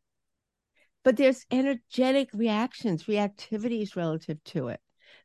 but 1.05 1.17
there's 1.17 1.45
energetic 1.51 2.29
reactions, 2.33 3.03
reactivities 3.03 3.95
relative 3.95 4.43
to 4.43 4.69
it 4.69 4.81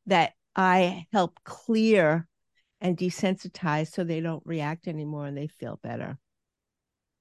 that 0.07 0.35
I 0.55 1.07
help 1.11 1.41
clear 1.43 2.29
and 2.83 2.97
desensitize 2.97 3.91
so 3.91 4.05
they 4.05 4.21
don't 4.21 4.43
react 4.45 4.87
anymore 4.87 5.27
and 5.27 5.37
they 5.37 5.47
feel 5.47 5.81
better. 5.83 6.19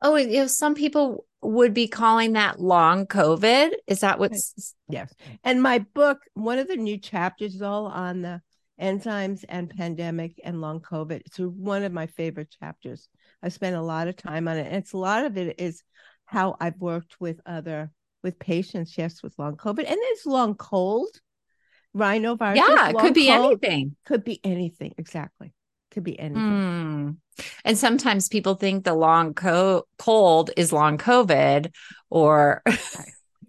Oh, 0.01 0.15
you 0.15 0.39
know, 0.41 0.47
some 0.47 0.75
people 0.75 1.25
would 1.41 1.73
be 1.73 1.87
calling 1.87 2.33
that 2.33 2.59
long 2.59 3.05
COVID. 3.05 3.71
Is 3.87 3.99
that 4.01 4.19
what's 4.19 4.75
yes? 4.87 5.13
And 5.43 5.61
my 5.61 5.79
book, 5.79 6.19
one 6.33 6.59
of 6.59 6.67
the 6.67 6.75
new 6.75 6.97
chapters 6.97 7.55
is 7.55 7.61
all 7.61 7.87
on 7.87 8.21
the 8.21 8.41
enzymes 8.79 9.43
and 9.49 9.69
pandemic 9.69 10.39
and 10.43 10.61
long 10.61 10.79
COVID. 10.79 11.21
It's 11.25 11.37
one 11.39 11.83
of 11.83 11.91
my 11.91 12.07
favorite 12.07 12.55
chapters. 12.59 13.09
I 13.43 13.49
spent 13.49 13.75
a 13.75 13.81
lot 13.81 14.07
of 14.07 14.15
time 14.15 14.47
on 14.47 14.57
it. 14.57 14.67
And 14.67 14.75
it's 14.75 14.93
a 14.93 14.97
lot 14.97 15.25
of 15.25 15.37
it 15.37 15.59
is 15.59 15.83
how 16.25 16.55
I've 16.59 16.77
worked 16.77 17.19
with 17.19 17.41
other 17.45 17.91
with 18.23 18.39
patients, 18.39 18.97
yes, 18.97 19.23
with 19.23 19.37
long 19.37 19.55
COVID. 19.55 19.79
And 19.79 19.87
there's 19.87 20.25
long 20.25 20.55
cold, 20.55 21.09
rhinovirus. 21.95 22.57
Yeah, 22.57 22.89
it 22.89 22.97
could 22.97 23.13
be 23.13 23.27
cold, 23.27 23.59
anything. 23.63 23.95
Could 24.05 24.23
be 24.23 24.39
anything. 24.43 24.93
Exactly. 24.97 25.53
Could 25.91 26.03
be 26.03 26.19
anything. 26.19 26.41
Mm. 26.43 27.17
And 27.63 27.77
sometimes 27.77 28.27
people 28.27 28.55
think 28.55 28.83
the 28.83 28.93
long 28.93 29.33
co- 29.33 29.85
cold 29.97 30.51
is 30.57 30.73
long 30.73 30.97
COVID 30.97 31.73
or. 32.09 32.61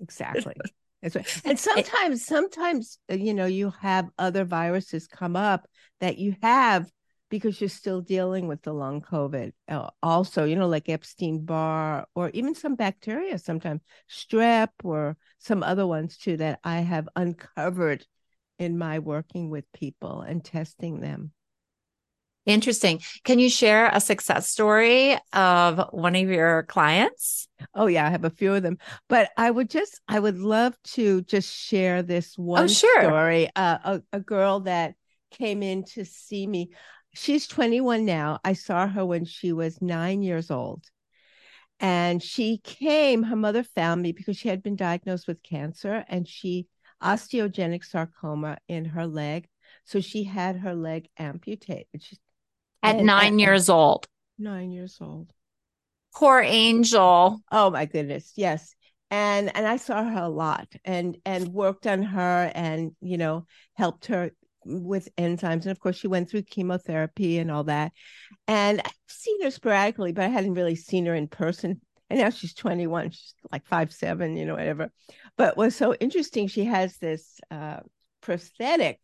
exactly. 0.01 0.55
Right. 1.03 1.43
And 1.47 1.59
sometimes, 1.59 2.27
sometimes, 2.27 2.99
uh, 3.11 3.15
you 3.15 3.33
know, 3.33 3.47
you 3.47 3.73
have 3.81 4.11
other 4.19 4.45
viruses 4.45 5.07
come 5.07 5.35
up 5.35 5.67
that 6.01 6.19
you 6.19 6.37
have 6.43 6.91
because 7.31 7.61
you're 7.61 7.71
still 7.71 8.03
dealing 8.03 8.49
with 8.49 8.61
the 8.63 8.75
long 8.75 9.01
COVID. 9.01 9.53
Uh, 9.69 9.89
also, 10.03 10.45
you 10.45 10.57
know, 10.57 10.69
like 10.69 10.89
Epstein 10.89 11.45
Barr 11.45 12.07
or 12.15 12.29
even 12.35 12.55
some 12.55 12.75
bacteria, 12.75 13.39
sometimes 13.39 13.81
strep 14.11 14.69
or 14.85 15.17
some 15.39 15.63
other 15.63 15.87
ones 15.87 16.19
too 16.19 16.37
that 16.37 16.61
I 16.65 16.81
have 16.81 17.09
uncovered 17.17 18.05
in 18.59 18.77
my 18.77 18.99
working 18.99 19.49
with 19.49 19.65
people 19.73 20.21
and 20.21 20.45
testing 20.45 21.01
them. 21.01 21.33
Interesting. 22.47 23.01
Can 23.25 23.39
you 23.39 23.51
share 23.51 23.91
a 23.93 24.01
success 24.01 24.49
story 24.49 25.17
of 25.33 25.89
one 25.93 26.17
of 26.17 26.29
your 26.29 26.63
clients? 26.65 27.49
Oh 27.75 27.87
yeah, 27.87 28.07
I 28.07 28.11
have 28.11 28.25
a 28.25 28.31
few 28.31 28.55
of 28.55 28.63
them. 28.63 28.79
But 29.09 29.31
I 29.37 29.51
would 29.51 29.69
just 29.69 30.01
I 30.09 30.19
would 30.19 30.39
love 30.39 30.75
to 30.95 31.23
just 31.23 31.55
share 31.55 32.03
this 32.03 32.37
oh, 32.39 32.43
one 32.43 32.65
oh, 32.65 32.67
sure. 32.67 33.03
story. 33.03 33.51
Uh, 33.55 33.79
a, 33.85 34.03
a 34.15 34.21
girl 34.21 34.61
that 34.61 34.95
came 35.31 35.63
in 35.63 35.85
to 35.85 36.05
see 36.05 36.47
me 36.47 36.71
she's 37.15 37.47
21 37.47 38.05
now. 38.05 38.39
I 38.45 38.55
saw 38.55 38.87
her 38.87 39.05
when 39.05 39.25
she 39.25 39.53
was 39.53 39.83
nine 39.83 40.23
years 40.23 40.51
old. 40.51 40.85
And 41.79 42.23
she 42.23 42.59
came, 42.59 43.23
her 43.23 43.37
mother 43.37 43.63
found 43.63 44.03
me 44.03 44.13
because 44.13 44.37
she 44.37 44.49
had 44.49 44.63
been 44.63 44.77
diagnosed 44.77 45.27
with 45.27 45.43
cancer 45.43 46.05
and 46.09 46.29
she 46.29 46.67
osteogenic 47.03 47.85
sarcoma 47.85 48.59
in 48.69 48.85
her 48.85 49.07
leg. 49.07 49.49
So 49.85 50.01
she 50.01 50.25
had 50.25 50.57
her 50.57 50.75
leg 50.75 51.09
amputated. 51.17 51.87
She, 52.01 52.19
at 52.83 52.97
and, 52.97 53.07
nine 53.07 53.33
and, 53.33 53.41
years 53.41 53.69
old. 53.69 54.07
Nine 54.39 54.71
years 54.71 54.99
old. 55.01 55.33
Poor 56.15 56.41
angel. 56.41 57.41
Oh 57.53 57.71
my 57.71 57.87
goodness. 57.87 58.33
Yes. 58.37 58.75
And 59.11 59.55
and 59.57 59.67
I 59.67 59.77
saw 59.77 60.05
her 60.05 60.23
a 60.23 60.29
lot 60.29 60.69
and 60.85 61.17
and 61.25 61.49
worked 61.49 61.87
on 61.87 62.03
her 62.03 62.51
and 62.55 62.93
you 63.01 63.19
know 63.19 63.47
helped 63.75 64.07
her 64.07 64.31
with 64.65 65.09
enzymes. 65.17 65.63
And 65.63 65.67
of 65.67 65.81
course, 65.81 65.97
she 65.97 66.09
went 66.09 66.31
through 66.31 66.43
chemotherapy 66.43 67.39
and 67.39 67.51
all 67.51 67.65
that. 67.65 67.93
And 68.47 68.81
I've 68.85 68.93
seen 69.09 69.43
her 69.43 69.51
sporadically, 69.51 70.13
but 70.13 70.25
I 70.25 70.29
hadn't 70.29 70.55
really 70.55 70.77
seen 70.77 71.07
her 71.07 71.15
in 71.15 71.29
person. 71.29 71.81
And 72.09 72.19
now 72.19 72.31
she's 72.31 72.55
21, 72.55 73.11
she's 73.11 73.35
like 73.53 73.67
five, 73.67 73.93
seven, 73.93 74.37
you 74.37 74.45
know, 74.45 74.55
whatever. 74.55 74.91
But 75.37 75.57
what's 75.57 75.77
so 75.77 75.95
interesting, 75.95 76.49
she 76.49 76.65
has 76.65 76.97
this 76.99 77.39
uh, 77.51 77.81
prosthetic 78.21 78.99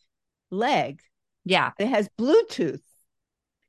leg. 0.51 1.01
Yeah. 1.45 1.71
It 1.79 1.87
has 1.87 2.09
Bluetooth. 2.19 2.81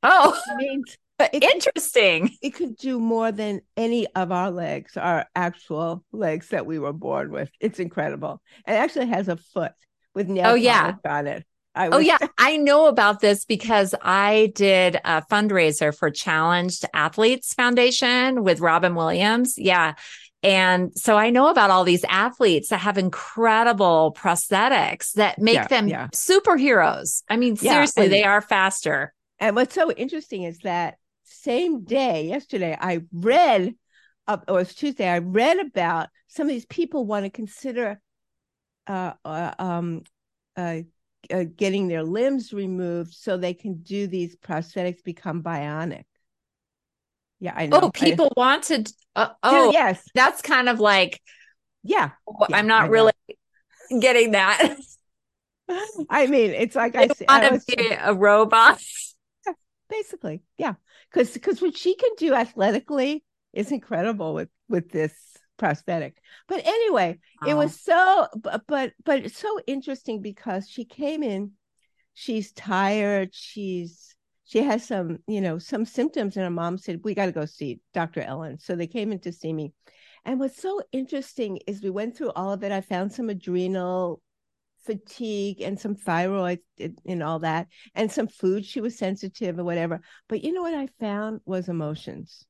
Oh, 0.03 0.39
means 0.55 0.97
it 1.19 1.43
interesting. 1.43 2.27
Could, 2.27 2.38
it 2.41 2.49
could 2.51 2.77
do 2.77 2.99
more 2.99 3.31
than 3.31 3.62
any 3.75 4.07
of 4.15 4.31
our 4.31 4.51
legs, 4.51 4.97
our 4.97 5.25
actual 5.36 6.03
legs 6.12 6.49
that 6.49 6.65
we 6.65 6.79
were 6.79 6.93
born 6.93 7.31
with. 7.31 7.49
It's 7.60 7.79
incredible. 7.79 8.41
It 8.67 8.73
actually 8.73 9.07
has 9.07 9.27
a 9.27 9.38
foot 9.38 9.73
with 10.13 10.27
nail 10.27 10.51
oh, 10.51 10.55
yeah. 10.55 10.93
on 11.05 11.27
it. 11.27 11.45
I 11.75 11.89
oh, 11.89 11.99
yeah, 11.99 12.17
I 12.39 12.57
know 12.57 12.88
about 12.88 13.19
this 13.19 13.45
because 13.45 13.93
I 14.01 14.51
did 14.55 14.95
a 15.05 15.21
fundraiser 15.29 15.95
for 15.95 16.10
Challenged 16.10 16.86
Athletes 16.91 17.53
Foundation 17.53 18.43
with 18.43 18.60
Robin 18.60 18.95
Williams. 18.95 19.60
Yeah. 19.60 19.93
And 20.41 20.91
so 20.97 21.17
I 21.17 21.29
know 21.29 21.49
about 21.49 21.69
all 21.69 21.83
these 21.83 22.03
athletes 22.05 22.69
that 22.69 22.79
have 22.79 22.97
incredible 22.97 24.15
prosthetics 24.17 25.13
that 25.13 25.39
make 25.39 25.55
Yeah, 25.55 25.67
them 25.67 25.88
yeah. 25.88 26.07
superheroes. 26.15 27.21
I 27.29 27.38
mean, 27.38 27.57
Yeah, 27.62 27.73
seriously, 27.73 28.07
they 28.07 28.23
are 28.23 28.41
faster. 28.41 29.13
And 29.39 29.56
what's 29.56 29.76
so 29.76 29.91
interesting 29.91 30.43
is 30.43 30.60
that 30.60 30.97
same 31.23 31.84
day, 31.84 32.28
yesterday, 32.28 32.78
I 32.80 33.02
read, 33.12 33.76
uh, 34.28 34.38
or 34.47 34.62
it's 34.62 34.73
Tuesday, 34.73 35.08
I 35.08 35.19
read 35.19 35.60
about 35.60 36.10
some 36.28 36.47
of 36.47 36.52
these 36.52 36.65
people 36.65 37.06
want 37.06 37.26
to 37.26 37.30
consider 37.30 38.00
uh, 38.88 39.13
uh, 39.23 39.54
um, 39.60 40.04
uh, 40.56 40.80
uh, 41.32 41.45
getting 41.56 41.88
their 41.88 42.04
limbs 42.04 42.54
removed 42.54 43.13
so 43.13 43.38
they 43.38 43.54
can 43.54 43.76
do 43.84 44.08
these 44.08 44.36
prosthetics 44.38 45.04
become 45.04 45.43
bionic. 45.43 46.04
Yeah, 47.39 47.54
I 47.56 47.67
know. 47.67 47.80
Oh, 47.84 47.88
I- 47.88 47.91
people 47.91 48.32
wanted. 48.36 48.91
Uh, 49.15 49.30
oh, 49.43 49.71
yes, 49.71 50.02
that's 50.13 50.41
kind 50.41 50.69
of 50.69 50.80
like 50.80 51.21
yeah. 51.84 52.12
Yeah, 52.50 52.58
I'm 52.58 52.67
not 52.67 52.89
really 52.89 53.13
getting 54.02 54.32
that. 54.32 54.78
I 56.10 56.28
mean, 56.28 56.52
it's 56.52 56.76
like 56.76 56.95
I 56.95 57.10
want 57.28 57.43
to 57.67 57.76
be 57.76 57.89
a 57.89 58.13
robot. 58.13 58.82
Basically, 59.89 60.43
yeah, 60.58 60.73
because 61.12 61.32
because 61.32 61.62
what 61.62 61.78
she 61.78 61.95
can 61.95 62.12
do 62.17 62.34
athletically 62.34 63.23
is 63.54 63.71
incredible 63.71 64.34
with 64.34 64.50
with 64.69 64.89
this 64.89 65.13
prosthetic. 65.58 66.17
But 66.47 66.65
anyway, 66.65 67.19
it 67.45 67.56
was 67.56 67.80
so 67.80 68.28
but 68.36 68.63
but 68.67 68.93
but 69.04 69.26
it's 69.26 69.38
so 69.38 69.60
interesting 69.67 70.21
because 70.21 70.69
she 70.69 70.86
came 70.86 71.23
in 71.23 71.52
she's 72.19 72.52
tired 72.52 73.30
she's 73.32 74.15
she 74.43 74.63
has 74.63 74.84
some 74.84 75.19
you 75.28 75.39
know 75.39 75.60
some 75.60 75.86
symptoms 75.86 76.36
and 76.36 76.43
her 76.43 76.50
mom 76.50 76.76
said 76.76 77.00
we 77.04 77.13
got 77.13 77.28
to 77.28 77.32
go 77.32 77.45
see 77.45 77.80
dr 77.93 78.19
ellen. 78.19 78.58
So 78.58 78.76
they 78.76 78.88
came 78.88 79.12
in 79.12 79.19
to 79.19 79.32
see 79.32 79.54
me. 79.54 79.73
And 80.26 80.39
what's 80.39 80.60
so 80.60 80.82
interesting 80.91 81.60
is 81.67 81.84
we 81.84 81.91
went 81.91 82.17
through 82.17 82.32
all 82.32 82.52
of 82.52 82.63
it. 82.63 82.71
I 82.71 82.82
found 82.82 83.13
some 83.13 83.30
adrenal 83.30 84.19
fatigue 84.88 85.62
and 85.62 85.80
some 85.80 85.95
thyroid 85.95 86.60
and- 86.80 87.21
all 87.21 87.39
that 87.39 87.67
and 87.93 88.12
some 88.12 88.28
food 88.28 88.65
she 88.65 88.82
was 88.82 88.97
sensitive 88.97 89.60
or 89.60 89.63
whatever. 89.63 90.00
But 90.30 90.43
you 90.43 90.54
know 90.54 90.62
what 90.62 90.73
i 90.73 90.88
found 91.00 91.41
was 91.45 91.67
emotions. 91.67 92.45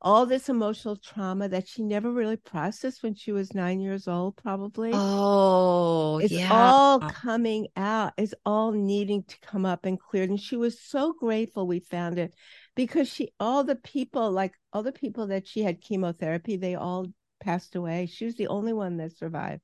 All 0.00 0.26
this 0.26 0.48
emotional 0.48 0.96
trauma 0.96 1.48
that 1.48 1.68
she 1.68 1.82
never 1.82 2.10
really 2.10 2.36
processed 2.36 3.02
when 3.02 3.14
she 3.14 3.32
was 3.32 3.54
nine 3.54 3.80
years 3.80 4.06
old 4.06 4.36
probably. 4.36 4.90
Oh, 4.92 6.18
it's 6.18 6.32
yeah. 6.32 6.48
all 6.52 7.00
coming 7.00 7.68
out. 7.76 8.12
It's 8.16 8.34
all 8.44 8.72
needing 8.72 9.24
to 9.24 9.40
come 9.40 9.64
up 9.64 9.86
and 9.86 9.98
cleared. 9.98 10.30
And 10.30 10.40
she 10.40 10.56
was 10.56 10.80
so 10.80 11.14
grateful 11.14 11.66
we 11.66 11.80
found 11.80 12.18
it 12.18 12.34
because 12.74 13.08
she 13.08 13.30
all 13.40 13.64
the 13.64 13.76
people 13.76 14.30
like 14.30 14.52
all 14.72 14.82
the 14.82 14.92
people 14.92 15.28
that 15.28 15.46
she 15.46 15.62
had 15.62 15.80
chemotherapy 15.80 16.56
they 16.56 16.74
all 16.74 17.06
passed 17.40 17.74
away. 17.74 18.06
She 18.06 18.26
was 18.26 18.36
the 18.36 18.48
only 18.48 18.72
one 18.72 18.98
that 18.98 19.16
survived 19.16 19.62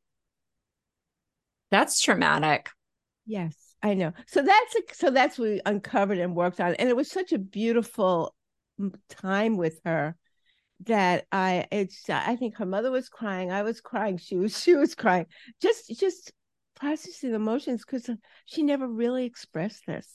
That's 1.73 2.01
traumatic. 2.01 2.71
yes 3.27 3.57
i 3.83 3.95
know. 3.95 4.13
So 4.29 4.43
that's 4.43 4.75
a, 4.77 4.81
so 4.95 5.11
that's 5.11 5.39
what 5.39 5.49
we 5.49 5.61
uncovered 5.67 6.19
and 6.19 6.37
worked 6.37 6.61
on. 6.61 6.75
And 6.75 6.89
it 6.89 6.97
was 6.97 7.11
such 7.11 7.33
a 7.33 7.39
beautiful 7.39 8.35
mm, 8.81 8.95
time 9.09 9.57
with 9.57 9.81
her 9.85 10.17
that 10.85 11.27
i 11.31 11.67
it's 11.71 12.09
i 12.11 12.35
think 12.35 12.57
her 12.57 12.67
mother 12.67 12.91
was 12.91 13.09
crying 13.09 13.53
i 13.53 13.63
was 13.63 13.81
crying 13.81 14.17
she 14.19 14.37
was 14.37 14.59
she 14.63 14.75
was 14.75 14.95
crying. 14.95 15.27
Just 15.61 15.89
just 15.99 16.33
processing 16.75 17.31
the 17.31 17.37
emotions 17.37 17.85
because 17.85 18.09
she 18.47 18.63
never 18.63 18.89
really 18.89 19.25
expressed 19.25 19.87
this. 19.87 20.09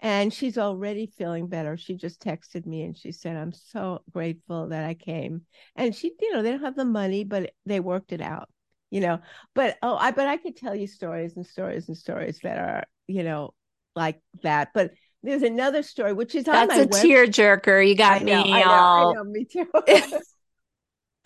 And 0.00 0.32
she's 0.32 0.58
already 0.58 1.06
feeling 1.06 1.48
better. 1.48 1.76
She 1.76 1.96
just 1.96 2.20
texted 2.20 2.66
me 2.66 2.82
and 2.82 2.96
she 2.96 3.12
said 3.12 3.36
i'm 3.36 3.52
so 3.52 4.02
grateful 4.12 4.68
that 4.68 4.84
i 4.84 4.94
came. 4.94 5.42
And 5.74 5.94
she 5.94 6.12
you 6.20 6.32
know 6.32 6.42
they 6.42 6.50
don't 6.50 6.64
have 6.64 6.76
the 6.76 6.84
money 6.84 7.24
but 7.24 7.52
they 7.64 7.80
worked 7.80 8.12
it 8.12 8.20
out 8.20 8.48
you 8.90 9.00
know 9.00 9.18
but 9.54 9.76
oh 9.82 9.96
i 9.96 10.10
but 10.10 10.26
i 10.28 10.36
could 10.36 10.56
tell 10.56 10.74
you 10.74 10.86
stories 10.86 11.36
and 11.36 11.46
stories 11.46 11.88
and 11.88 11.96
stories 11.96 12.38
that 12.42 12.58
are 12.58 12.84
you 13.08 13.22
know 13.22 13.52
like 13.94 14.20
that 14.42 14.68
but 14.74 14.92
there's 15.22 15.42
another 15.42 15.82
story 15.82 16.12
which 16.12 16.34
is 16.34 16.46
on 16.46 16.54
That's 16.68 16.76
my 16.76 16.82
a 16.82 16.86
web- 16.86 17.04
tearjerker. 17.04 17.88
You 17.88 17.96
got 17.96 18.20
I 18.20 18.24
know, 18.24 18.44
me 18.44 18.52
I 18.52 18.64
know, 18.64 18.70
all. 18.70 19.10
I 19.10 19.14
know, 19.14 19.24
me 19.24 19.44
too. 19.44 19.66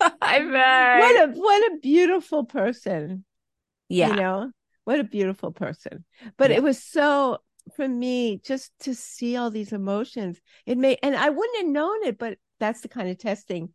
I 0.01 0.39
bet. 0.39 0.99
what 0.99 1.29
a 1.29 1.39
what 1.39 1.71
a 1.73 1.77
beautiful 1.81 2.45
person. 2.45 3.23
yeah. 3.89 4.09
You 4.09 4.15
know, 4.15 4.51
what 4.85 4.99
a 4.99 5.03
beautiful 5.03 5.51
person. 5.51 6.03
But 6.37 6.49
Yeah. 6.49 6.57
it 6.57 6.63
was 6.63 6.81
so 6.83 7.39
for 7.75 7.87
me 7.87 8.41
just 8.43 8.71
to 8.81 8.95
see 8.95 9.37
all 9.37 9.51
these 9.51 9.71
emotions. 9.71 10.41
It 10.65 10.77
made 10.79 10.97
and 11.03 11.15
I 11.15 11.29
wouldn't 11.29 11.57
have 11.57 11.67
known 11.67 12.03
it, 12.03 12.17
but 12.17 12.37
that's 12.59 12.81
the 12.81 12.87
kind 12.89 13.09
of 13.09 13.17
testing 13.19 13.73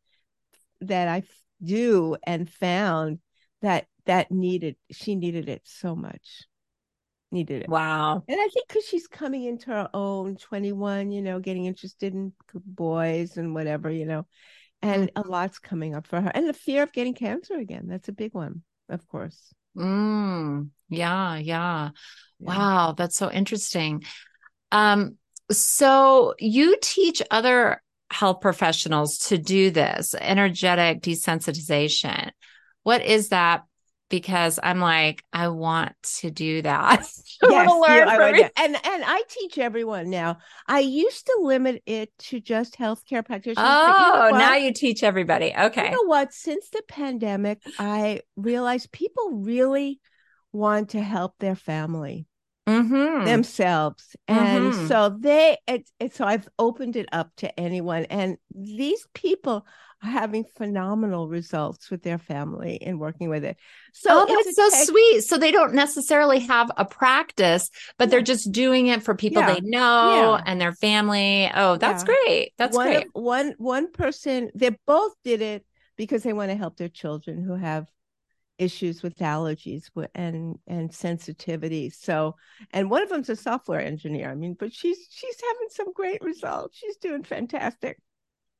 that 0.80 1.08
i 1.08 1.22
do 1.62 2.16
and 2.26 2.48
found 2.50 3.18
that 3.66 3.86
that 4.06 4.30
needed 4.30 4.76
she 4.92 5.16
needed 5.16 5.48
it 5.48 5.62
so 5.64 5.96
much. 5.96 6.44
Needed 7.32 7.62
it. 7.62 7.68
Wow. 7.68 8.22
And 8.28 8.40
I 8.40 8.48
think 8.48 8.68
because 8.68 8.84
she's 8.86 9.08
coming 9.08 9.42
into 9.42 9.70
her 9.70 9.90
own 9.92 10.36
21, 10.36 11.10
you 11.10 11.20
know, 11.20 11.40
getting 11.40 11.66
interested 11.66 12.14
in 12.14 12.32
boys 12.54 13.36
and 13.36 13.52
whatever, 13.52 13.90
you 13.90 14.06
know, 14.06 14.26
and 14.80 15.10
a 15.16 15.22
lot's 15.22 15.58
coming 15.58 15.96
up 15.96 16.06
for 16.06 16.20
her. 16.20 16.30
And 16.32 16.48
the 16.48 16.52
fear 16.52 16.84
of 16.84 16.92
getting 16.92 17.14
cancer 17.14 17.54
again. 17.54 17.86
That's 17.88 18.08
a 18.08 18.12
big 18.12 18.32
one, 18.32 18.62
of 18.88 19.06
course. 19.08 19.52
Mm, 19.76 20.70
yeah, 20.88 21.36
yeah. 21.36 21.90
Yeah. 22.38 22.56
Wow, 22.56 22.94
that's 22.96 23.16
so 23.16 23.30
interesting. 23.30 24.04
Um, 24.70 25.16
so 25.50 26.34
you 26.38 26.76
teach 26.80 27.20
other 27.30 27.82
health 28.12 28.40
professionals 28.40 29.18
to 29.18 29.38
do 29.38 29.72
this 29.72 30.14
energetic 30.14 31.02
desensitization. 31.02 32.30
What 32.86 33.04
is 33.04 33.30
that? 33.30 33.64
Because 34.10 34.60
I'm 34.62 34.78
like, 34.78 35.24
I 35.32 35.48
want 35.48 35.94
to 36.20 36.30
do 36.30 36.62
that. 36.62 37.00
I 37.42 37.50
want 37.50 37.50
Yes, 37.50 37.72
to 37.72 37.78
learn 37.80 38.08
I 38.08 38.16
from 38.16 38.34
and 38.56 38.76
and 38.76 39.04
I 39.04 39.24
teach 39.28 39.58
everyone 39.58 40.08
now. 40.08 40.38
I 40.68 40.78
used 40.78 41.26
to 41.26 41.38
limit 41.42 41.82
it 41.84 42.16
to 42.28 42.38
just 42.40 42.78
healthcare 42.78 43.26
practitioners. 43.26 43.56
but 43.84 43.98
you 43.98 44.12
know 44.12 44.20
Oh, 44.28 44.30
now 44.30 44.54
you 44.54 44.72
teach 44.72 45.02
everybody. 45.02 45.52
Okay. 45.58 45.86
You 45.86 45.96
know 45.96 46.04
what? 46.04 46.32
Since 46.32 46.68
the 46.68 46.82
pandemic, 46.86 47.60
I 47.76 48.20
realized 48.36 48.92
people 48.92 49.30
really 49.32 50.00
want 50.52 50.90
to 50.90 51.02
help 51.02 51.34
their 51.40 51.56
family. 51.56 52.26
Mm-hmm. 52.66 53.24
themselves 53.26 54.16
and 54.26 54.72
Mhm. 54.72 54.88
so 54.88 55.16
they 55.20 55.56
it's, 55.68 55.92
it's 56.00 56.16
so 56.16 56.24
i've 56.24 56.48
opened 56.58 56.96
it 56.96 57.08
up 57.12 57.30
to 57.36 57.60
anyone 57.60 58.06
and 58.06 58.38
these 58.52 59.06
people 59.14 59.64
are 60.02 60.10
having 60.10 60.44
phenomenal 60.56 61.28
results 61.28 61.92
with 61.92 62.02
their 62.02 62.18
family 62.18 62.82
and 62.82 62.98
working 62.98 63.28
with 63.28 63.44
it 63.44 63.56
so 63.92 64.10
oh, 64.12 64.26
it's 64.28 64.56
that's 64.56 64.72
so 64.72 64.76
tech- 64.78 64.88
sweet. 64.88 65.20
So 65.22 65.38
they 65.38 65.52
don't 65.52 65.74
necessarily 65.74 66.40
have 66.40 66.70
a 66.76 66.84
practice, 66.84 67.70
but 67.98 68.10
they're 68.10 68.20
just 68.20 68.50
doing 68.50 68.88
it 68.88 69.02
for 69.04 69.14
people 69.14 69.42
Yeah. 69.42 69.54
they 69.54 69.60
know 69.60 70.34
Yeah. 70.36 70.42
and 70.44 70.60
their 70.60 70.74
family. 70.74 71.48
Oh, 71.54 71.76
that's 71.76 72.02
Yeah. 72.02 72.14
great. 72.26 72.52
That's 72.58 72.76
one 72.76 72.86
great. 72.88 73.06
one 73.14 73.54
one 73.58 73.92
person 73.92 74.50
they 74.56 74.76
both 74.86 75.12
did 75.24 75.40
it 75.40 75.64
because 75.96 76.22
they 76.24 76.32
want 76.34 76.50
to 76.50 76.56
help 76.56 76.76
their 76.76 76.88
children 76.90 77.42
who 77.42 77.54
have 77.54 77.86
issues 78.58 79.02
with 79.02 79.16
allergies 79.18 79.84
and 80.14 80.58
and 80.66 80.92
sensitivity 80.92 81.90
so 81.90 82.34
and 82.72 82.90
one 82.90 83.02
of 83.02 83.08
them's 83.08 83.28
a 83.28 83.36
software 83.36 83.80
engineer 83.80 84.30
i 84.30 84.34
mean 84.34 84.56
but 84.58 84.72
she's 84.72 84.98
she's 85.10 85.36
having 85.40 85.68
some 85.70 85.92
great 85.92 86.22
results 86.22 86.76
she's 86.78 86.96
doing 86.96 87.22
fantastic 87.22 87.98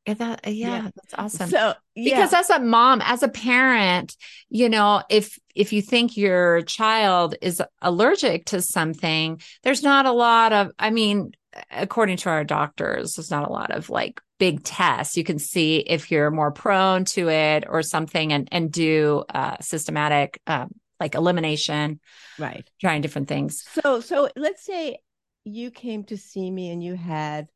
Yeah, 0.07 0.15
that, 0.15 0.41
eh, 0.45 0.51
yeah, 0.51 0.69
Yeah. 0.69 0.91
that's 0.95 1.15
awesome. 1.17 1.51
so 1.51 1.75
yeah 1.95 2.15
because 2.17 2.33
as 2.35 2.51
a 2.51 2.61
mom 2.61 3.01
as 3.05 3.23
a 3.23 3.29
parent 3.29 4.17
you 4.51 4.69
know 4.69 5.03
if 5.09 5.39
if 5.55 5.73
you 5.73 5.81
think 5.83 6.17
your 6.17 6.63
child 6.63 7.35
is 7.41 7.63
allergic 7.81 8.45
to 8.47 8.61
something 8.61 9.41
there's 9.63 9.83
not 9.83 10.07
a 10.07 10.13
lot 10.13 10.53
of 10.53 10.71
i 10.79 10.91
mean 10.91 11.33
according 11.71 12.19
to 12.19 12.29
our 12.29 12.45
doctors 12.45 13.15
there's 13.15 13.31
not 13.31 13.49
a 13.49 13.53
lot 13.53 13.71
of 13.71 13.89
like 13.89 14.21
big 14.39 14.63
tests 14.63 15.17
you 15.17 15.25
can 15.25 15.39
see 15.39 15.79
if 15.79 16.11
you're 16.11 16.31
more 16.31 16.51
prone 16.51 17.05
to 17.05 17.29
it 17.31 17.65
or 17.69 17.83
something 17.83 18.33
and 18.33 18.49
and 18.53 18.71
do 18.71 19.25
uh 19.35 19.57
systematic 19.61 20.41
um 20.47 20.69
like 21.01 21.15
elimination 21.15 22.01
right 22.39 22.69
trying 22.81 23.01
different 23.01 23.29
things 23.29 23.65
So, 23.85 24.01
so 24.01 24.29
let's 24.37 24.65
say 24.65 24.99
you 25.45 25.71
came 25.71 26.05
to 26.05 26.17
see 26.17 26.51
me 26.51 26.71
and 26.71 26.83
you 26.83 26.95
had 26.95 27.47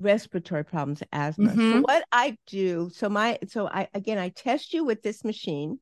respiratory 0.00 0.64
problems, 0.64 1.02
asthma. 1.12 1.50
So, 1.50 1.56
Mhm. 1.56 1.82
what 1.82 2.04
I 2.10 2.36
do, 2.46 2.90
so 2.92 3.08
my, 3.08 3.38
so 3.48 3.68
I 3.68 3.88
again, 3.94 4.18
I 4.18 4.30
test 4.30 4.72
you 4.72 4.84
with 4.84 5.02
this 5.02 5.24
machine, 5.24 5.78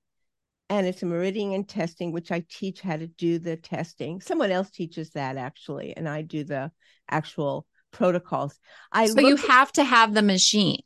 and 0.69 0.87
it's 0.87 1.03
a 1.03 1.07
meridian 1.07 1.65
testing, 1.65 2.13
which 2.13 2.31
I 2.31 2.45
teach 2.49 2.81
how 2.81 2.97
to 2.97 3.07
do 3.07 3.39
the 3.39 3.57
testing. 3.57 4.21
Someone 4.21 4.51
else 4.51 4.71
teaches 4.71 5.11
that 5.11 5.37
actually, 5.37 5.97
and 5.97 6.09
I 6.09 6.23
do 6.23 6.45
the 6.45 6.71
actual 7.11 7.67
protocols. 7.93 8.59
I 8.91 9.07
so 9.07 9.21
you 9.21 9.31
look 9.37 9.41
at- 9.45 9.51
have 9.51 9.73
to 9.73 9.85
have 9.85 10.15
the 10.15 10.23
machine 10.23 10.81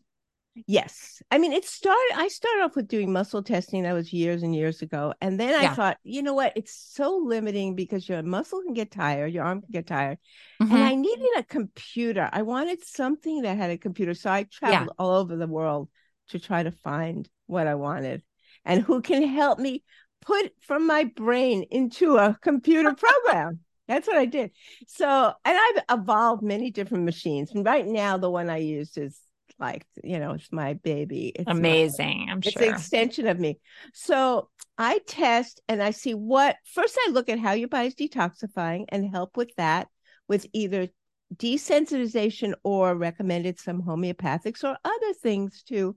Yes. 0.66 1.20
I 1.30 1.36
mean, 1.36 1.52
it 1.52 1.66
started, 1.66 2.12
I 2.14 2.28
started 2.28 2.62
off 2.62 2.76
with 2.76 2.88
doing 2.88 3.12
muscle 3.12 3.42
testing. 3.42 3.82
That 3.82 3.92
was 3.92 4.10
years 4.10 4.42
and 4.42 4.54
years 4.56 4.80
ago. 4.80 5.12
And 5.20 5.38
then 5.38 5.54
I 5.54 5.64
Yeah. 5.64 5.74
thought, 5.74 5.98
you 6.02 6.22
know 6.22 6.32
what? 6.32 6.54
It's 6.56 6.74
so 6.94 7.18
limiting 7.18 7.74
because 7.74 8.08
your 8.08 8.22
muscle 8.22 8.62
can 8.62 8.72
get 8.72 8.90
tired, 8.90 9.34
your 9.34 9.44
arm 9.44 9.60
can 9.60 9.70
get 9.70 9.86
tired. 9.86 10.16
Mhm. 10.62 10.70
And 10.70 10.82
I 10.82 10.94
needed 10.94 11.28
a 11.36 11.42
computer. 11.42 12.30
I 12.32 12.40
wanted 12.40 12.82
something 12.86 13.42
that 13.42 13.58
had 13.58 13.70
a 13.70 13.76
computer. 13.76 14.14
So 14.14 14.30
I 14.30 14.44
traveled 14.44 14.94
all 14.98 15.16
over 15.20 15.36
the 15.36 15.46
world 15.46 15.90
to 16.30 16.38
try 16.38 16.62
to 16.62 16.70
find 16.70 17.28
what 17.44 17.66
I 17.66 17.74
wanted 17.74 18.22
and 18.64 18.80
who 18.82 19.02
can 19.02 19.24
help 19.24 19.58
me 19.58 19.84
put 20.22 20.54
from 20.62 20.86
my 20.86 21.04
brain 21.04 21.64
into 21.64 22.16
a 22.16 22.38
computer 22.40 22.94
program. 22.94 23.60
That's 23.88 24.06
what 24.08 24.16
I 24.16 24.24
did. 24.26 24.50
So, 24.88 25.32
and 25.44 25.58
I've 25.58 26.00
evolved 26.00 26.42
many 26.42 26.70
different 26.70 27.04
machines. 27.04 27.52
And 27.52 27.64
right 27.64 27.86
now, 27.86 28.18
the 28.18 28.30
one 28.30 28.50
I 28.50 28.58
use 28.58 28.96
is 28.96 29.18
like, 29.58 29.86
you 30.02 30.18
know, 30.18 30.32
it's 30.32 30.52
my 30.52 30.74
baby. 30.74 31.32
It's 31.34 31.50
amazing. 31.50 32.26
My, 32.26 32.32
I'm 32.32 32.40
sure. 32.40 32.52
It's 32.54 32.62
an 32.62 32.74
extension 32.74 33.26
of 33.26 33.38
me. 33.38 33.58
So 33.94 34.48
I 34.76 34.98
test 35.06 35.60
and 35.68 35.82
I 35.82 35.92
see 35.92 36.14
what 36.14 36.56
first 36.74 36.98
I 37.06 37.10
look 37.10 37.28
at 37.28 37.38
how 37.38 37.52
your 37.52 37.68
body's 37.68 37.94
detoxifying 37.94 38.86
and 38.88 39.08
help 39.08 39.36
with 39.36 39.54
that 39.56 39.88
with 40.28 40.46
either 40.52 40.88
desensitization 41.34 42.54
or 42.62 42.94
recommended 42.94 43.58
some 43.58 43.82
homeopathics 43.82 44.64
or 44.64 44.76
other 44.84 45.12
things 45.22 45.62
too. 45.62 45.96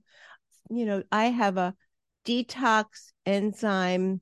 You 0.70 0.86
know, 0.86 1.02
I 1.12 1.26
have 1.26 1.56
a 1.56 1.74
detox 2.24 3.12
enzyme 3.26 4.20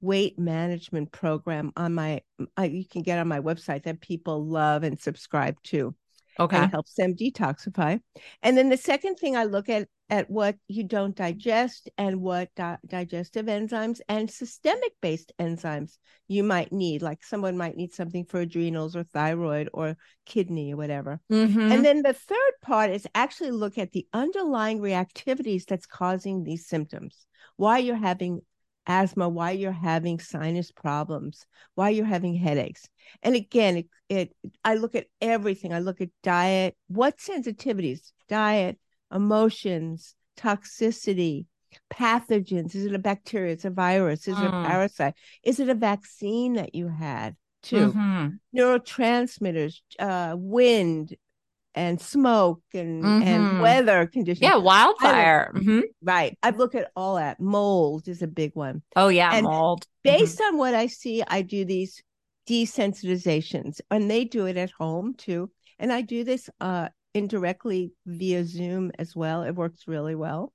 weight 0.00 0.38
management 0.38 1.10
program 1.12 1.72
on 1.76 1.94
my 1.94 2.20
I, 2.56 2.66
you 2.66 2.86
can 2.86 3.02
get 3.02 3.18
on 3.18 3.28
my 3.28 3.40
website 3.40 3.84
that 3.84 4.00
people 4.00 4.46
love 4.46 4.82
and 4.84 5.00
subscribe 5.00 5.60
to. 5.64 5.94
Okay. 6.40 6.56
and 6.56 6.70
helps 6.70 6.94
them 6.94 7.14
detoxify. 7.16 8.00
And 8.44 8.56
then 8.56 8.68
the 8.68 8.76
second 8.76 9.16
thing 9.16 9.36
i 9.36 9.42
look 9.42 9.68
at 9.68 9.88
at 10.08 10.30
what 10.30 10.54
you 10.68 10.84
don't 10.84 11.16
digest 11.16 11.90
and 11.98 12.20
what 12.22 12.48
di- 12.54 12.78
digestive 12.86 13.46
enzymes 13.46 14.00
and 14.08 14.30
systemic 14.30 14.92
based 15.02 15.32
enzymes 15.38 15.98
you 16.28 16.44
might 16.44 16.72
need. 16.72 17.02
Like 17.02 17.24
someone 17.24 17.56
might 17.58 17.76
need 17.76 17.92
something 17.92 18.24
for 18.24 18.40
adrenals 18.40 18.94
or 18.94 19.02
thyroid 19.02 19.68
or 19.74 19.96
kidney 20.26 20.72
or 20.72 20.76
whatever. 20.76 21.20
Mhm. 21.30 21.72
and 21.72 21.84
then 21.84 22.02
the 22.02 22.14
third 22.14 22.52
part 22.62 22.90
is 22.90 23.06
actually 23.16 23.50
look 23.50 23.76
at 23.76 23.90
the 23.90 24.06
underlying 24.12 24.78
reactivities 24.78 25.64
that's 25.66 25.86
causing 25.86 26.44
these 26.44 26.66
symptoms. 26.68 27.26
Why 27.56 27.78
you're 27.78 27.96
having 27.96 28.42
asthma, 28.88 29.28
why 29.28 29.52
you're 29.52 29.70
having 29.70 30.18
sinus 30.18 30.72
problems, 30.72 31.46
why 31.74 31.90
you're 31.90 32.06
having 32.06 32.34
headaches. 32.34 32.88
And 33.22 33.36
again, 33.36 33.76
it, 33.76 33.86
it 34.08 34.36
I 34.64 34.74
look 34.74 34.94
at 34.94 35.06
everything. 35.20 35.72
I 35.72 35.78
look 35.78 36.00
at 36.00 36.08
diet, 36.22 36.76
what 36.88 37.18
sensitivities, 37.18 38.12
diet, 38.28 38.78
emotions, 39.14 40.14
toxicity, 40.36 41.46
pathogens. 41.92 42.74
Is 42.74 42.86
it 42.86 42.94
a 42.94 42.98
bacteria? 42.98 43.52
It's 43.52 43.64
a 43.66 43.70
virus. 43.70 44.26
Is 44.26 44.40
it 44.40 44.46
a 44.46 44.52
Mm. 44.52 44.64
parasite? 44.64 45.14
Is 45.44 45.60
it 45.60 45.68
a 45.68 45.74
vaccine 45.74 46.54
that 46.54 46.74
you 46.74 46.88
had? 46.88 47.36
Too 47.62 47.92
Mhm. 47.92 48.38
neurotransmitters, 48.54 49.80
uh, 49.98 50.34
wind 50.38 51.14
and 51.78 52.00
smoke 52.00 52.62
and 52.74 53.04
Mhm. 53.04 53.22
and 53.24 53.60
weather 53.62 54.06
conditions. 54.06 54.42
Yeah, 54.42 54.56
wildfire. 54.56 55.52
Mhm. 55.54 55.82
Right. 56.02 56.36
I've 56.42 56.58
looked 56.58 56.74
at 56.74 56.90
all 56.96 57.14
that. 57.16 57.38
Mold 57.40 58.08
is 58.08 58.20
a 58.20 58.26
big 58.26 58.52
one. 58.54 58.82
Oh 58.96 59.08
yeah, 59.08 59.30
And 59.32 59.44
mold. 59.44 59.86
Based 60.02 60.40
on 60.40 60.58
what 60.58 60.74
I 60.74 60.88
see, 60.88 61.22
I 61.26 61.42
do 61.42 61.64
these 61.64 62.02
desensitizations 62.48 63.80
and 63.90 64.10
they 64.10 64.24
do 64.24 64.46
it 64.46 64.56
at 64.56 64.70
home 64.72 65.14
too. 65.14 65.50
And 65.78 65.92
I 65.92 66.00
do 66.02 66.24
this 66.24 66.50
uh 66.60 66.88
indirectly 67.14 67.92
via 68.06 68.44
Zoom 68.44 68.90
as 68.98 69.14
well. 69.14 69.42
It 69.42 69.54
works 69.54 69.86
really 69.86 70.14
well. 70.14 70.52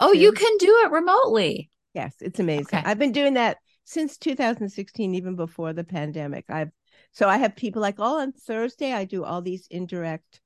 Oh, 0.00 0.12
you 0.12 0.32
can 0.32 0.56
do 0.58 0.82
it 0.84 0.90
remotely. 0.90 1.70
Yes, 1.94 2.14
it's 2.20 2.40
amazing. 2.40 2.78
Okay. 2.78 2.82
I've 2.84 2.98
been 2.98 3.12
doing 3.12 3.34
that 3.34 3.58
since 3.84 4.16
2016, 4.18 5.14
even 5.14 5.36
before 5.36 5.72
the 5.72 5.84
pandemic. 5.84 6.44
I've 6.48 6.70
so 7.12 7.28
I 7.28 7.36
have 7.38 7.54
people 7.56 7.80
like, 7.82 7.96
oh, 7.98 8.20
on 8.20 8.32
Thursday 8.32 8.92
I 8.92 9.04
do 9.04 9.24
all 9.24 9.42
these 9.42 9.66
indirect 9.70 10.40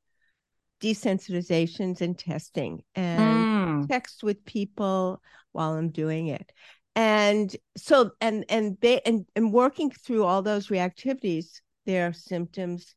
desensitizations 0.81 2.01
and 2.01 2.19
testing 2.19 2.83
and 2.95 3.47
Mm. 3.47 3.89
text 3.89 4.23
with 4.23 4.45
people 4.45 5.23
while 5.53 5.73
I'm 5.73 5.91
doing 5.91 6.27
it. 6.29 6.53
And 6.95 7.55
so 7.77 8.13
and 8.21 8.45
and 8.49 8.79
ba- 8.81 9.07
and 9.07 9.27
and 9.37 9.53
working 9.53 9.91
through 9.91 10.25
all 10.25 10.43
those 10.43 10.69
reactivities, 10.69 11.61
their 11.85 12.13
symptoms 12.13 12.95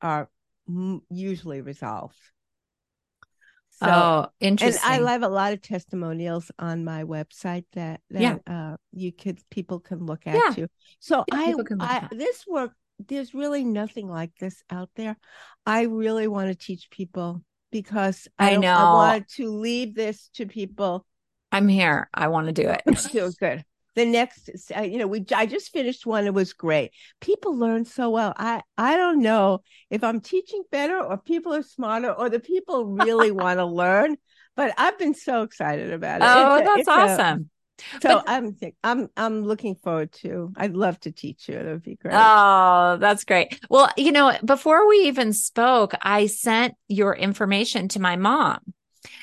are 0.00 0.30
m- 0.68 1.02
usually 1.10 1.60
resolved. 1.62 2.18
So 3.80 3.86
oh, 3.86 4.28
and 4.40 4.60
interesting. 4.60 4.90
I 4.90 5.12
have 5.12 5.22
a 5.22 5.28
lot 5.28 5.52
of 5.52 5.60
testimonials 5.62 6.50
on 6.58 6.84
my 6.84 7.04
website 7.04 7.64
that 7.72 8.00
that 8.10 8.40
Yeah. 8.46 8.72
uh, 8.72 8.76
you 8.92 9.10
could 9.12 9.40
people 9.50 9.80
can 9.80 10.06
look 10.06 10.26
at 10.26 10.34
Yeah. 10.36 10.54
too. 10.54 10.68
So 11.00 11.24
Yeah, 11.28 11.38
I, 11.38 11.44
people 11.46 11.64
can 11.64 11.78
look 11.78 11.90
I 11.90 11.96
at. 11.96 12.10
this 12.10 12.46
work 12.46 12.72
there's 13.08 13.34
really 13.34 13.64
nothing 13.64 14.08
like 14.08 14.30
this 14.38 14.62
out 14.70 14.90
there. 14.96 15.16
I 15.66 15.82
really 15.82 16.28
want 16.28 16.48
to 16.48 16.54
teach 16.54 16.90
people 16.90 17.42
because 17.70 18.28
I, 18.38 18.50
I 18.50 18.54
don't- 18.54 18.64
I 18.64 18.92
want 18.92 19.28
to 19.36 19.48
leave 19.50 19.94
this 19.94 20.28
to 20.34 20.46
people. 20.46 21.04
I'm 21.52 21.68
here. 21.68 22.08
I 22.12 22.28
want 22.28 22.46
to 22.48 22.52
do 22.52 22.68
it. 22.68 22.98
Feel 22.98 23.30
good. 23.32 23.64
The 23.94 24.04
next, 24.04 24.50
you 24.82 24.98
know, 24.98 25.06
we 25.06 25.24
I 25.32 25.46
just 25.46 25.72
finished 25.72 26.04
one. 26.04 26.26
It 26.26 26.34
was 26.34 26.52
great. 26.52 26.90
People 27.20 27.56
learn 27.56 27.84
so 27.84 28.10
well. 28.10 28.32
I 28.36 28.60
I 28.76 28.96
don't 28.96 29.22
know 29.22 29.62
if 29.88 30.02
I'm 30.02 30.20
teaching 30.20 30.64
better 30.72 31.00
or 31.00 31.16
people 31.16 31.54
are 31.54 31.62
smarter 31.62 32.10
or 32.10 32.28
the 32.28 32.40
people 32.40 32.86
really 32.86 33.30
want 33.42 33.60
to 33.60 33.64
learn. 33.64 34.16
But 34.56 34.74
I've 34.78 34.98
been 34.98 35.14
so 35.14 35.42
excited 35.42 35.92
about 35.92 36.22
it. 36.22 36.24
oh, 36.26 36.54
a- 36.56 36.64
that's 36.64 36.88
awesome. 36.88 37.50
So 38.00 38.00
But- 38.02 38.24
I'm 38.26 38.56
I'm 38.82 39.08
I'm 39.16 39.44
looking 39.44 39.74
forward 39.76 40.12
to. 40.22 40.52
I'd 40.56 40.74
love 40.74 40.98
to 41.00 41.12
teach 41.12 41.48
you. 41.48 41.56
It 41.56 41.66
would 41.66 41.82
be 41.82 41.96
great. 41.96 42.14
Oh, 42.16 42.96
that's 43.00 43.24
great. 43.24 43.60
Well, 43.68 43.90
you 43.96 44.12
know, 44.12 44.36
before 44.44 44.88
we 44.88 45.08
even 45.08 45.32
spoke, 45.32 45.94
I 46.02 46.26
sent 46.26 46.74
your 46.88 47.14
information 47.14 47.88
to 47.88 48.00
my 48.00 48.16
mom 48.16 48.60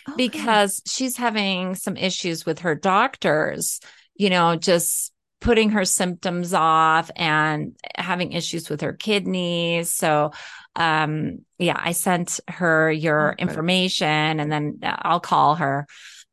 Oh, 0.08 0.12
good. 0.12 0.18
because 0.18 0.82
she's 0.86 1.18
having 1.18 1.76
some 1.76 1.98
issues 1.98 2.46
with 2.46 2.60
her 2.60 2.76
doctors, 2.76 3.80
you 4.16 4.30
know, 4.30 4.56
just 4.56 5.12
putting 5.40 5.72
her 5.72 5.86
symptoms 5.86 6.54
off 6.54 7.10
and 7.16 7.76
having 7.96 8.32
issues 8.34 8.70
with 8.70 8.82
her 8.82 8.94
kidneys. 8.94 9.92
So, 9.92 10.32
um, 10.76 11.40
yeah, 11.58 11.80
I 11.80 11.94
sent 11.94 12.40
her 12.48 12.92
your 12.92 13.32
Okay. 13.34 13.42
information 13.42 14.40
and 14.40 14.52
then 14.52 14.80
I'll 14.84 15.20
call 15.20 15.56
her, 15.56 15.88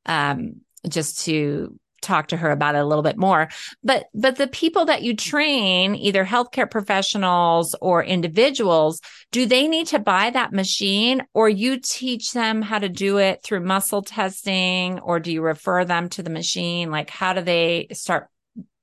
um, 0.05 0.61
just 0.87 1.25
to 1.25 1.79
talk 2.09 2.29
to 2.29 2.37
her 2.37 2.51
about 2.51 2.75
it 2.75 2.79
a 2.79 2.85
little 2.85 3.03
bit 3.03 3.17
more. 3.17 3.49
But, 3.85 4.07
but 4.15 4.37
the 4.37 4.49
people 4.49 4.87
that 4.87 5.03
you 5.03 5.13
mm-hmm. 5.13 5.31
train, 5.31 5.95
either 5.95 6.25
healthcare 6.25 6.71
professionals 6.71 7.75
or 7.81 8.03
individuals, 8.03 9.01
do 9.31 9.47
they 9.47 9.69
need 9.69 9.87
to 9.89 9.99
buy 9.99 10.31
that 10.31 10.53
machine 10.53 11.23
or 11.35 11.49
you 11.49 11.79
teach 11.79 12.33
them 12.33 12.63
how 12.63 12.79
to 12.79 12.89
do 12.89 13.19
it 13.19 13.43
through 13.43 13.61
muscle 13.61 14.03
testing 14.03 14.99
or 15.01 15.21
do 15.21 15.33
you 15.33 15.43
refer 15.43 15.85
them 15.85 16.09
to 16.11 16.23
the 16.23 16.31
machine? 16.31 16.91
Like, 16.91 17.11
how 17.11 17.33
do 17.33 17.43
they 17.43 17.89
start 17.93 18.29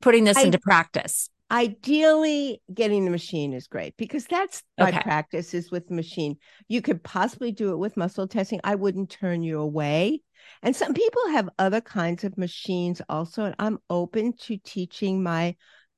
putting 0.01 0.23
this 0.23 0.37
I- 0.37 0.43
into 0.43 0.59
practice? 0.59 1.29
ideally 1.51 2.59
getting 2.73 3.05
the 3.05 3.11
machine 3.11 3.53
is 3.53 3.67
great 3.67 3.95
because 3.97 4.25
that's 4.25 4.63
my 4.79 4.91
practice 4.91 5.53
is 5.53 5.69
with 5.69 5.87
the 5.87 5.93
machine 5.93 6.37
you 6.67 6.81
could 6.81 7.03
possibly 7.03 7.51
do 7.51 7.71
it 7.71 7.77
with 7.77 7.95
muscle 7.95 8.27
testing 8.27 8.59
i 8.63 8.73
wouldn't 8.73 9.11
turn 9.11 9.43
you 9.43 9.59
away 9.59 10.19
and 10.61 10.75
some 10.75 10.93
people 10.93 11.27
have 11.29 11.49
other 11.59 11.81
kinds 11.81 12.23
of 12.23 12.37
machines 12.37 13.01
also 13.09 13.45
and 13.45 13.55
i'm 13.59 13.77
open 13.89 14.33
to 14.33 14.57
teaching 14.57 15.21
my 15.23 15.55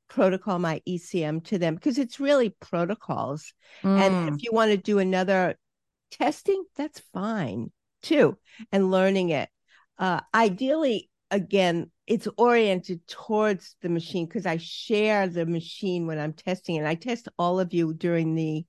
protocol 0.10 0.58
my 0.60 0.82
ecm 0.88 1.44
to 1.44 1.58
them 1.58 1.76
because 1.76 1.98
it's 1.98 2.20
really 2.20 2.50
protocols 2.62 3.54
and 3.84 4.14
Mm. 4.14 4.36
if 4.36 4.44
you 4.44 4.52
want 4.54 4.72
to 4.72 4.78
do 4.78 5.00
another 5.00 5.56
testing 6.12 6.64
that's 6.76 7.02
fine 7.14 7.72
too 8.02 8.38
and 8.72 8.92
learning 8.92 9.30
it 9.30 9.50
uh, 10.00 10.22
ideally 10.34 11.10
again 11.32 11.92
it's 12.06 12.28
oriented 12.38 13.06
towards 13.08 13.76
the 13.82 13.90
machine 13.90 14.26
because 14.26 14.46
i 14.46 14.56
share 14.58 15.28
the 15.28 15.46
machine 15.46 16.08
when 16.08 16.18
i'm 16.18 16.32
testing 16.32 16.78
and 16.78 16.88
i 16.88 16.96
test 16.96 17.28
all 17.38 17.60
of 17.60 17.74
you 17.74 17.94
during 17.94 18.36
the 18.36 18.66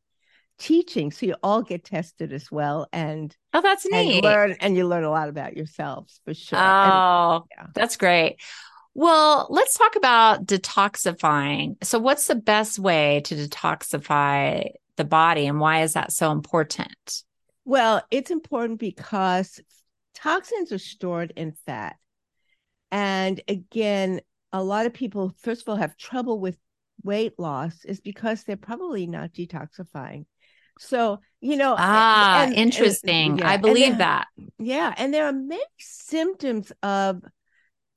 teaching 0.58 1.10
so 1.12 1.24
you 1.26 1.34
all 1.42 1.62
get 1.62 1.84
tested 1.84 2.32
as 2.32 2.50
well 2.50 2.86
and 2.92 3.36
oh, 3.54 3.60
that's 3.60 3.84
and 3.84 3.92
neat. 4.08 4.24
learn 4.24 4.56
and 4.60 4.76
you 4.76 4.86
learn 4.86 5.04
a 5.04 5.10
lot 5.10 5.28
about 5.28 5.56
yourselves 5.56 6.20
for 6.24 6.34
sure 6.34 6.58
And- 6.58 6.92
Oh, 6.92 7.46
yeah. 7.56 7.66
that's 7.74 7.96
great. 7.96 8.40
Well, 8.94 9.46
let's 9.50 9.78
talk 9.78 9.94
about 9.94 10.44
detoxifying. 10.46 11.76
So, 11.84 12.00
what's 12.00 12.26
the 12.26 12.34
best 12.34 12.78
way 12.80 13.20
to 13.26 13.36
detoxify 13.36 14.70
the 14.96 15.04
body, 15.04 15.46
and 15.46 15.60
why 15.60 15.82
is 15.82 15.92
that 15.92 16.10
so 16.10 16.32
important? 16.32 17.22
Well, 17.64 18.02
it's 18.10 18.32
important 18.32 18.80
because 18.80 19.60
toxins 20.14 20.72
are 20.72 20.78
stored 20.78 21.32
in 21.36 21.52
fat. 21.66 21.94
And 22.90 23.40
again, 23.46 24.20
a 24.52 24.64
lot 24.64 24.86
of 24.86 24.94
people, 24.94 25.32
first 25.42 25.62
of 25.62 25.68
all, 25.68 25.76
have 25.76 25.96
trouble 25.96 26.40
with 26.40 26.58
weight 27.04 27.38
loss 27.38 27.84
is 27.84 28.00
because 28.00 28.42
they're 28.42 28.56
probably 28.56 29.06
not 29.06 29.32
detoxifying. 29.32 30.24
So, 30.78 31.20
you 31.40 31.56
know, 31.56 31.74
Ah, 31.78 32.42
and- 32.42 32.50
and- 32.52 32.58
interesting. 32.58 33.38
yeah, 33.38 33.48
I 33.50 33.56
believe 33.56 33.98
there- 33.98 33.98
that. 33.98 34.28
Yeah. 34.58 34.94
And 34.96 35.12
there 35.12 35.26
are 35.26 35.32
many 35.32 35.62
symptoms 35.78 36.72
of 36.82 37.22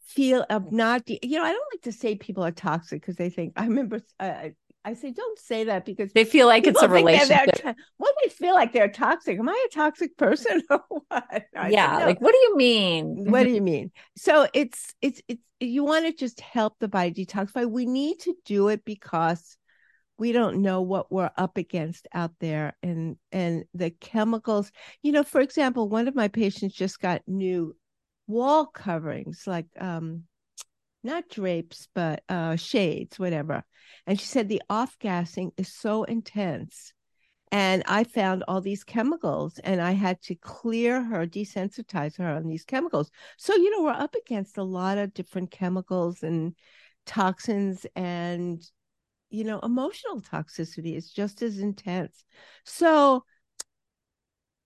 feel 0.05 0.45
of 0.49 0.71
not, 0.71 1.03
you 1.09 1.37
know, 1.37 1.43
I 1.45 1.51
don't 1.53 1.67
like 1.73 1.81
to 1.83 1.91
say 1.91 2.15
people 2.15 2.43
are 2.43 2.51
toxic 2.51 3.01
because 3.01 3.15
they 3.15 3.29
think, 3.29 3.53
I 3.55 3.65
remember 3.65 4.01
uh, 4.19 4.49
I 4.83 4.95
say, 4.95 5.11
don't 5.11 5.37
say 5.37 5.65
that 5.65 5.85
because 5.85 6.11
they 6.11 6.23
feel 6.25 6.47
like 6.47 6.65
it's 6.65 6.81
a 6.81 6.87
people 6.89 6.95
think 6.95 7.07
they're- 7.07 7.27
they're 7.27 7.37
relationship. 7.45 7.77
to- 7.77 7.83
Well, 7.99 8.11
they 8.23 8.29
feel 8.29 8.55
like 8.55 8.73
they're 8.73 8.89
toxic. 8.89 9.37
Am 9.37 9.47
I 9.47 9.67
a 9.69 9.73
toxic 9.73 10.17
person 10.17 10.63
or 10.71 10.81
what? 11.07 11.45
I 11.55 11.69
yeah. 11.69 11.97
Like, 12.05 12.19
what 12.19 12.31
do 12.31 12.37
you 12.39 12.57
mean? 12.57 13.29
what 13.29 13.43
do 13.43 13.49
you 13.57 13.61
mean? 13.61 13.91
So 14.17 14.47
it's 14.53 14.95
it's 15.01 15.21
it's 15.27 15.41
you 15.59 15.83
want 15.83 16.07
to 16.07 16.13
just 16.13 16.41
help 16.41 16.79
the 16.79 16.87
body 16.87 17.13
detoxify. 17.25 17.69
We 17.69 17.85
need 17.85 18.19
to 18.21 18.35
do 18.45 18.69
it 18.69 18.83
because 18.83 19.55
we 20.21 20.31
don't 20.31 20.61
know 20.61 20.83
what 20.83 21.11
we're 21.11 21.31
up 21.35 21.57
against 21.57 22.07
out 22.13 22.31
there 22.39 22.77
and 22.83 23.17
and 23.31 23.65
the 23.73 23.89
chemicals. 23.89 24.71
You 25.01 25.13
know, 25.13 25.23
for 25.23 25.41
example, 25.41 25.89
one 25.89 26.07
of 26.07 26.13
my 26.13 26.27
patients 26.27 26.75
just 26.75 26.99
got 26.99 27.23
new 27.25 27.75
wall 28.27 28.67
coverings 28.67 29.43
like 29.47 29.65
um 29.79 30.23
not 31.03 31.27
drapes 31.27 31.87
but 31.95 32.23
uh 32.29 32.55
shades 32.55 33.17
whatever 33.19 33.63
and 34.05 34.17
she 34.19 34.25
said 34.25 34.47
the 34.47 34.61
off 34.69 34.95
gassing 34.99 35.51
is 35.57 35.73
so 35.73 36.03
intense 36.03 36.93
and 37.51 37.83
i 37.87 38.05
found 38.05 38.43
all 38.47 38.61
these 38.61 38.85
chemicals 38.85 39.59
and 39.65 39.81
i 39.81 39.91
had 39.91 40.21
to 40.21 40.35
clear 40.35 41.03
her 41.03 41.25
desensitize 41.27 42.17
her 42.17 42.29
on 42.29 42.47
these 42.47 42.63
chemicals 42.63 43.11
so 43.37 43.53
you 43.55 43.69
know 43.71 43.83
we're 43.83 43.91
up 43.91 44.15
against 44.15 44.57
a 44.57 44.63
lot 44.63 44.97
of 44.97 45.13
different 45.13 45.51
chemicals 45.51 46.23
and 46.23 46.55
toxins 47.05 47.85
and 47.95 48.63
you 49.31 49.43
know 49.43 49.59
emotional 49.59 50.21
toxicity 50.21 50.95
is 50.95 51.11
just 51.11 51.41
as 51.41 51.59
intense. 51.59 52.23
So 52.65 53.23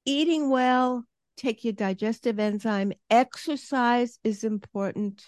eating 0.05 0.49
well 0.49 1.05
take 1.38 1.63
your 1.63 1.74
digestive 1.74 2.39
enzyme 2.39 2.93
exercise 3.09 4.20
is 4.24 4.43
important. 4.43 5.26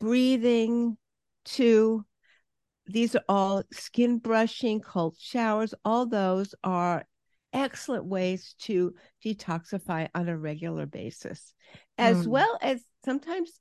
Breathing 0.00 0.96
too. 1.44 2.04
These 2.86 3.14
are 3.16 3.24
all 3.28 3.62
skin 3.72 4.18
brushing 4.18 4.80
cold 4.80 5.16
showers 5.18 5.74
all 5.84 6.06
those 6.06 6.54
are 6.64 7.04
excellent 7.52 8.04
ways 8.06 8.54
to 8.60 8.94
detoxify 9.24 10.08
on 10.14 10.28
a 10.28 10.36
regular 10.36 10.86
basis. 10.86 11.54
As 11.98 12.26
Mm. 12.26 12.30
well 12.30 12.58
as 12.60 12.82
sometimes 13.04 13.60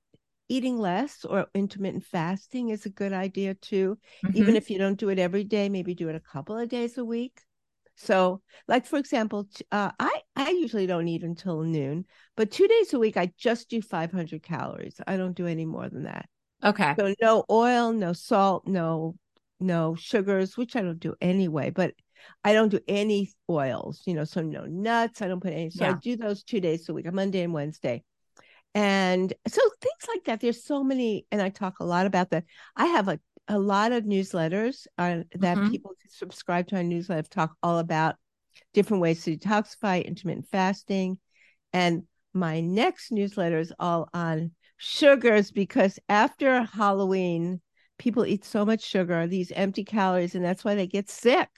eating 0.52 0.78
less 0.78 1.26
or 1.26 1.48
intermittent 1.54 2.06
fasting 2.06 2.70
is 2.70 2.86
a 2.86 2.90
good 2.90 3.14
idea 3.14 3.54
too. 3.56 3.98
Even 4.34 4.54
Mhm. 4.54 4.58
if 4.58 4.70
you 4.70 4.78
don't 4.78 5.00
do 5.00 5.10
it 5.10 5.20
every 5.20 5.44
day 5.44 5.70
maybe 5.70 5.94
do 5.96 6.10
it 6.10 6.16
a 6.16 6.20
couple 6.34 6.58
of 6.58 6.70
days 6.70 6.98
a 6.98 7.06
week. 7.06 7.42
So 7.96 8.42
like 8.68 8.86
for 8.86 8.98
example 8.98 9.48
uh, 9.72 9.92
i 10.00 10.22
i 10.36 10.50
usually 10.50 10.88
don't 10.88 11.08
eat 11.08 11.24
until 11.24 11.62
noon 11.62 12.06
but 12.36 12.50
two 12.50 12.68
days 12.68 12.94
a 12.94 13.00
week 13.00 13.16
i 13.18 13.32
just 13.38 13.70
do 13.70 13.82
500 13.82 14.42
calories. 14.44 15.00
I 15.08 15.18
don't 15.18 15.36
do 15.36 15.46
any 15.48 15.66
more 15.66 15.88
than 15.90 16.04
that. 16.04 16.26
Okay. 16.64 16.96
so 17.00 17.14
no 17.22 17.44
oil 17.50 17.92
no 17.94 18.14
salt 18.14 18.68
no 18.68 19.16
no 19.60 19.96
sugars 19.96 20.58
which 20.58 20.76
i 20.76 20.82
don't 20.82 21.00
do 21.00 21.14
anyway 21.22 21.70
but 21.70 21.94
i 22.44 22.54
don't 22.54 22.70
do 22.70 22.80
any 22.88 23.32
oils 23.50 24.02
you 24.06 24.14
know 24.14 24.24
so 24.26 24.42
no 24.42 24.66
nuts 24.66 25.22
i 25.22 25.28
don't 25.28 25.42
put 25.42 25.54
any 25.54 25.70
so 25.70 25.86
i 25.86 25.94
do 25.94 26.16
those 26.16 26.44
two 26.44 26.60
days 26.60 26.88
a 26.90 26.94
week 26.94 27.08
on 27.08 27.16
monday 27.16 27.42
and 27.42 27.54
wednesday 27.54 28.04
and 28.74 29.34
so 29.48 29.62
things 29.82 30.08
like 30.08 30.24
that 30.26 30.40
there's 30.40 30.64
so 30.64 30.84
many 30.84 31.26
and 31.32 31.42
i 31.42 31.50
talk 31.50 31.80
a 31.80 31.86
lot 31.86 32.06
about 32.06 32.30
that 32.30 32.44
i 32.76 32.86
have 32.86 33.08
a, 33.08 33.20
a 33.48 33.60
lot 33.60 33.92
of 33.92 34.06
newsletters 34.06 34.88
uh, 34.98 35.20
that 35.36 35.60
Mhm. 35.60 35.72
people 35.72 35.92
can 36.02 36.10
subscribe 36.10 36.68
to 36.68 36.76
our 36.78 36.84
newsletter 36.84 37.28
talk 37.30 37.56
all 37.62 37.80
about 37.80 38.16
different 38.74 39.02
ways 39.02 39.24
to 39.24 39.36
detoxify 39.38 40.04
intermittent 40.04 40.48
fasting 40.48 41.18
and 41.74 42.04
my 42.34 42.62
next 42.62 43.12
newsletter 43.12 43.60
is 43.60 43.74
all 43.80 44.10
on 44.14 44.52
sugars 44.78 45.52
because 45.52 46.00
after 46.08 46.64
halloween 46.64 47.60
people 47.98 48.26
eat 48.26 48.46
so 48.46 48.66
much 48.66 48.82
sugar 48.82 49.28
these 49.28 49.52
empty 49.52 49.84
calories 49.84 50.34
and 50.34 50.44
that's 50.44 50.64
why 50.64 50.76
they 50.76 50.88
get 50.88 51.10
sick 51.10 51.50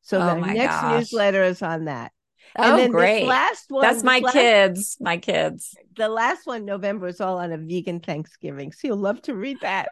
so 0.00 0.20
Oh 0.20 0.22
the 0.22 0.34
my 0.34 0.54
next 0.54 0.82
gosh. 0.82 0.82
newsletter 0.82 1.42
is 1.44 1.62
on 1.62 1.84
that 1.84 2.12
Oh, 2.58 2.62
and 2.70 2.78
then 2.78 2.90
great. 2.90 3.20
this 3.20 3.28
last 3.28 3.64
one 3.70 3.82
That's 3.82 4.02
my 4.02 4.18
last- 4.18 4.32
kids. 4.32 4.96
My 5.00 5.16
kids. 5.16 5.74
the 5.96 6.08
last 6.08 6.46
one 6.46 6.64
november 6.64 7.06
is 7.08 7.20
all 7.20 7.38
on 7.38 7.52
a 7.52 7.58
vegan 7.58 8.00
thanksgiving 8.00 8.72
so 8.72 8.88
you'll 8.88 8.96
love 8.98 9.20
to 9.22 9.34
read 9.34 9.58
that 9.62 9.90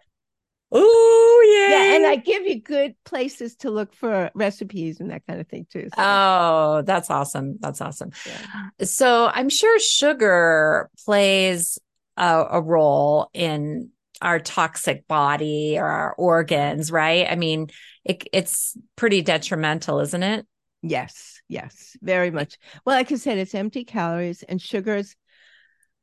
Oh, 0.73 1.67
yeah. 1.69 1.77
yeah 1.91 1.97
and 1.97 2.07
i 2.07 2.15
give 2.17 2.47
you 2.47 2.61
good 2.63 2.95
places 3.05 3.57
to 3.57 3.71
look 3.71 3.93
for 3.93 4.31
recipes 4.35 5.01
and 5.01 5.11
that 5.11 5.27
kind 5.27 5.41
of 5.41 5.49
thing 5.49 5.67
too 5.73 5.89
so, 5.95 6.01
Oh, 6.03 6.83
that's 6.85 7.11
awesome. 7.11 7.57
That's 7.61 7.81
awesome. 7.81 8.13
yeah. 8.27 8.85
So 8.87 9.27
I'm 9.27 9.49
sure 9.49 9.79
sugar 9.81 10.89
plays 11.05 11.79
a, 12.17 12.45
a 12.53 12.61
role 12.61 13.31
in 13.35 13.91
our 14.23 14.39
toxic 14.39 15.09
body 15.09 15.77
or 15.79 15.87
our 15.87 16.13
organs, 16.15 16.93
right? 16.93 17.27
I 17.29 17.35
mean, 17.35 17.69
it, 18.05 18.29
it's 18.33 18.77
pretty 18.95 19.23
detrimental, 19.23 19.99
isn't 20.01 20.23
it? 20.23 20.47
Yes, 20.83 21.40
yes, 21.51 21.97
very 22.03 22.31
much. 22.31 22.59
Well, 22.87 22.97
like 22.97 23.13
I 23.13 23.17
said, 23.17 23.39
it's 23.39 23.55
empty 23.55 23.85
calories 23.85 24.43
and 24.45 24.63
sugars 24.63 25.17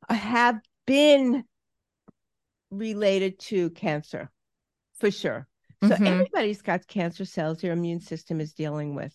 have 0.08 0.60
been 0.86 1.44
related 2.70 3.38
to 3.38 3.70
cancer 3.70 4.30
for 4.98 5.10
sure. 5.10 5.48
So 5.82 5.96
Mhm. 5.96 6.04
everybody's 6.04 6.62
got 6.62 6.86
cancer 6.86 7.24
cells 7.24 7.62
your 7.62 7.72
immune 7.72 8.00
system 8.00 8.40
is 8.40 8.52
dealing 8.52 8.94
with. 8.94 9.14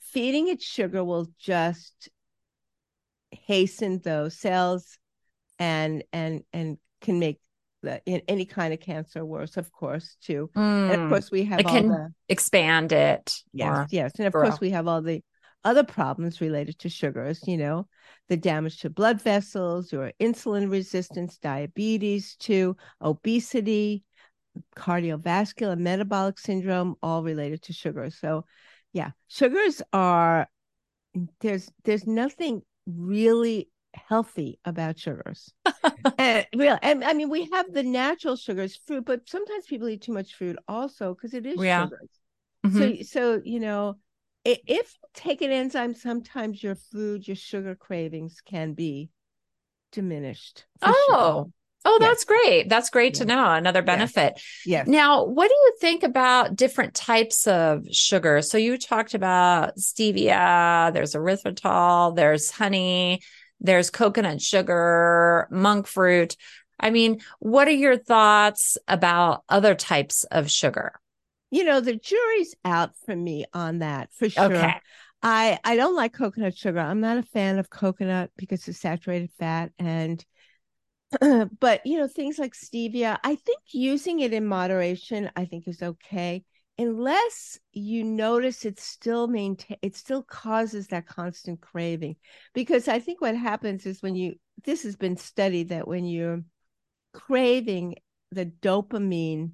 Feeding 0.00 0.48
it 0.48 0.62
sugar 0.62 1.04
will 1.04 1.28
just 1.38 2.10
hasten 3.32 4.00
those 4.00 4.36
cells 4.36 4.98
and 5.58 6.04
and 6.12 6.44
and 6.52 6.78
can 7.00 7.18
make 7.18 7.40
the 7.82 8.02
in 8.06 8.22
any 8.28 8.44
kind 8.44 8.74
of 8.74 8.80
cancer 8.80 9.24
worse, 9.24 9.56
of 9.56 9.72
course, 9.72 10.16
too. 10.22 10.50
And 10.88 10.94
of 10.94 11.02
Mm, 11.02 11.08
course 11.08 11.30
we 11.30 11.44
have 11.44 11.64
It 11.64 11.66
all 11.66 11.82
can 11.82 11.84
the 11.84 12.12
expand 12.28 12.92
it. 12.92 13.42
Yes, 13.52 13.80
yes. 13.90 14.12
And 14.18 14.26
of 14.26 14.34
grow. 14.34 14.38
course, 14.38 14.60
we 14.60 14.70
have 14.70 14.86
all 14.88 15.02
the 15.02 15.22
other 15.64 15.84
problems 15.84 16.40
related 16.40 16.78
to 16.80 16.88
sugars, 16.88 17.46
you 17.46 17.56
know, 17.56 17.86
the 18.28 18.36
damage 18.36 18.80
to 18.80 18.90
blood 18.90 19.20
vessels, 19.20 19.92
your 19.92 20.12
insulin 20.20 20.70
resistance, 20.70 21.38
diabetes, 21.38 22.36
too, 22.36 22.76
obesity, 23.02 24.02
cardiovascular, 24.76 25.78
metabolic 25.78 26.38
syndrome, 26.38 26.96
all 27.02 27.22
related 27.22 27.62
to 27.62 27.72
sugar. 27.72 28.10
So, 28.10 28.44
yeah, 28.92 29.10
sugars 29.28 29.82
are 29.92 30.48
there's 31.40 31.70
there's 31.84 32.06
nothing 32.06 32.62
really 32.86 33.68
healthy 33.94 34.58
about 34.64 34.98
sugars. 34.98 35.52
and 36.18 36.46
real 36.54 36.78
and 36.82 37.04
I 37.04 37.12
mean 37.12 37.30
we 37.30 37.48
have 37.52 37.72
the 37.72 37.82
natural 37.82 38.36
sugars, 38.36 38.78
fruit, 38.86 39.04
but 39.04 39.28
sometimes 39.28 39.66
people 39.66 39.88
eat 39.88 40.02
too 40.02 40.12
much 40.12 40.34
fruit 40.34 40.56
also 40.68 41.14
because 41.14 41.34
it 41.34 41.46
is 41.46 41.60
Yeah. 41.60 41.84
sugars. 41.84 42.08
Mhm. 42.64 42.98
So, 42.98 43.34
so 43.36 43.42
you 43.44 43.60
know, 43.60 43.96
if 44.44 44.58
you 44.66 44.82
take 45.14 45.42
an 45.42 45.50
enzyme, 45.50 45.94
sometimes 45.94 46.62
your 46.62 46.74
food, 46.74 47.26
your 47.26 47.36
sugar 47.36 47.74
cravings 47.74 48.40
can 48.44 48.72
be 48.74 49.10
diminished. 49.92 50.64
Oh, 50.82 51.50
oh, 51.84 51.98
Yes. 52.00 52.08
that's 52.08 52.24
great. 52.24 52.68
That's 52.68 52.90
great 52.90 53.14
to 53.14 53.24
know. 53.24 53.52
Another 53.52 53.82
benefit. 53.82 54.40
yes. 54.64 54.86
Now, 54.86 55.24
what 55.24 55.48
do 55.48 55.54
you 55.54 55.74
think 55.80 56.02
about 56.02 56.56
different 56.56 56.94
types 56.94 57.46
of 57.46 57.84
sugar? 57.90 58.42
So 58.42 58.58
you 58.58 58.78
talked 58.78 59.14
about 59.14 59.76
stevia, 59.76 60.92
there's 60.92 61.14
erythritol, 61.14 62.16
there's 62.16 62.50
honey, 62.50 63.20
there's 63.60 63.90
coconut 63.90 64.40
sugar, 64.40 65.48
monk 65.50 65.86
fruit. 65.86 66.36
I 66.78 66.90
mean, 66.90 67.20
what 67.40 67.68
are 67.68 67.72
your 67.72 67.98
thoughts 67.98 68.78
about 68.88 69.42
other 69.50 69.74
types 69.74 70.24
of 70.24 70.50
sugar? 70.50 70.92
You 71.50 71.64
know, 71.64 71.80
the 71.80 71.96
jury's 71.96 72.54
out 72.64 72.92
for 73.04 73.14
me 73.14 73.44
on 73.52 73.80
that 73.80 74.12
for 74.14 74.28
sure. 74.28 74.52
Okay. 74.52 74.74
I 75.22 75.58
I 75.64 75.76
don't 75.76 75.96
like 75.96 76.12
coconut 76.12 76.56
sugar. 76.56 76.78
I'm 76.78 77.00
not 77.00 77.18
a 77.18 77.22
fan 77.22 77.58
of 77.58 77.70
coconut 77.70 78.30
because 78.36 78.66
it's 78.68 78.78
saturated 78.78 79.30
fat 79.38 79.72
and 79.78 80.24
but 81.60 81.84
you 81.84 81.98
know 81.98 82.06
things 82.06 82.38
like 82.38 82.54
stevia, 82.54 83.18
I 83.24 83.34
think 83.34 83.60
using 83.72 84.20
it 84.20 84.32
in 84.32 84.46
moderation 84.46 85.30
I 85.36 85.44
think 85.44 85.66
is 85.66 85.82
okay 85.82 86.44
unless 86.78 87.58
you 87.72 88.02
notice 88.02 88.64
it 88.64 88.80
still 88.80 89.26
maintain 89.26 89.76
it 89.82 89.94
still 89.94 90.22
causes 90.22 90.86
that 90.86 91.06
constant 91.06 91.60
craving 91.60 92.16
because 92.54 92.88
I 92.88 93.00
think 93.00 93.20
what 93.20 93.36
happens 93.36 93.84
is 93.84 94.02
when 94.02 94.14
you 94.14 94.36
this 94.64 94.84
has 94.84 94.96
been 94.96 95.16
studied 95.16 95.68
that 95.70 95.86
when 95.86 96.06
you're 96.06 96.42
craving 97.12 97.96
the 98.30 98.46
dopamine 98.46 99.52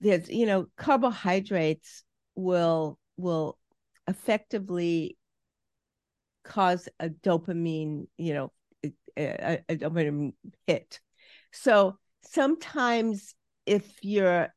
there's 0.00 0.28
you 0.28 0.46
know 0.46 0.66
carbohydrates 0.76 2.04
will 2.34 2.98
will 3.16 3.58
effectively 4.06 5.16
cause 6.44 6.88
a 6.98 7.10
dopamine 7.10 8.06
you 8.16 8.34
know 8.34 8.52
a, 9.18 9.58
a, 9.68 9.76
dopamine 9.76 10.32
hit. 10.66 11.00
So 11.52 11.98
sometimes 12.22 13.34
if 13.66 13.84
you're 14.02 14.48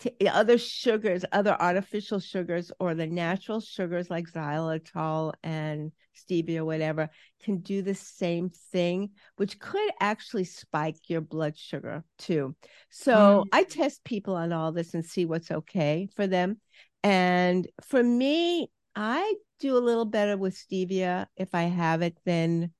t- 0.00 0.28
other 0.28 0.58
sugars, 0.58 1.24
other 1.32 1.56
artificial 1.60 2.18
sugars, 2.18 2.72
or 2.80 2.94
the 2.94 3.06
natural 3.06 3.60
sugars 3.60 4.10
like 4.10 4.26
xylitol 4.26 5.32
and 5.42 5.92
stevia, 6.16 6.64
whatever, 6.64 7.08
can 7.42 7.58
do 7.58 7.82
the 7.82 7.94
same 7.94 8.50
thing, 8.72 9.10
which 9.36 9.58
could 9.58 9.90
actually 10.00 10.44
spike 10.44 10.96
your 11.08 11.20
blood 11.20 11.56
sugar 11.56 12.04
too. 12.18 12.54
So 12.90 13.14
mm. 13.14 13.44
I 13.52 13.64
test 13.64 14.04
people 14.04 14.34
on 14.34 14.52
all 14.52 14.72
this 14.72 14.94
and 14.94 15.04
see 15.04 15.26
what's 15.26 15.50
okay 15.50 16.08
for 16.16 16.26
them. 16.26 16.60
And 17.02 17.68
for 17.82 18.02
me, 18.02 18.70
I 18.96 19.34
do 19.60 19.76
a 19.76 19.78
little 19.78 20.04
better 20.04 20.36
with 20.36 20.56
stevia 20.56 21.26
if 21.36 21.54
I 21.54 21.62
have 21.62 22.02
it 22.02 22.18
than 22.24 22.72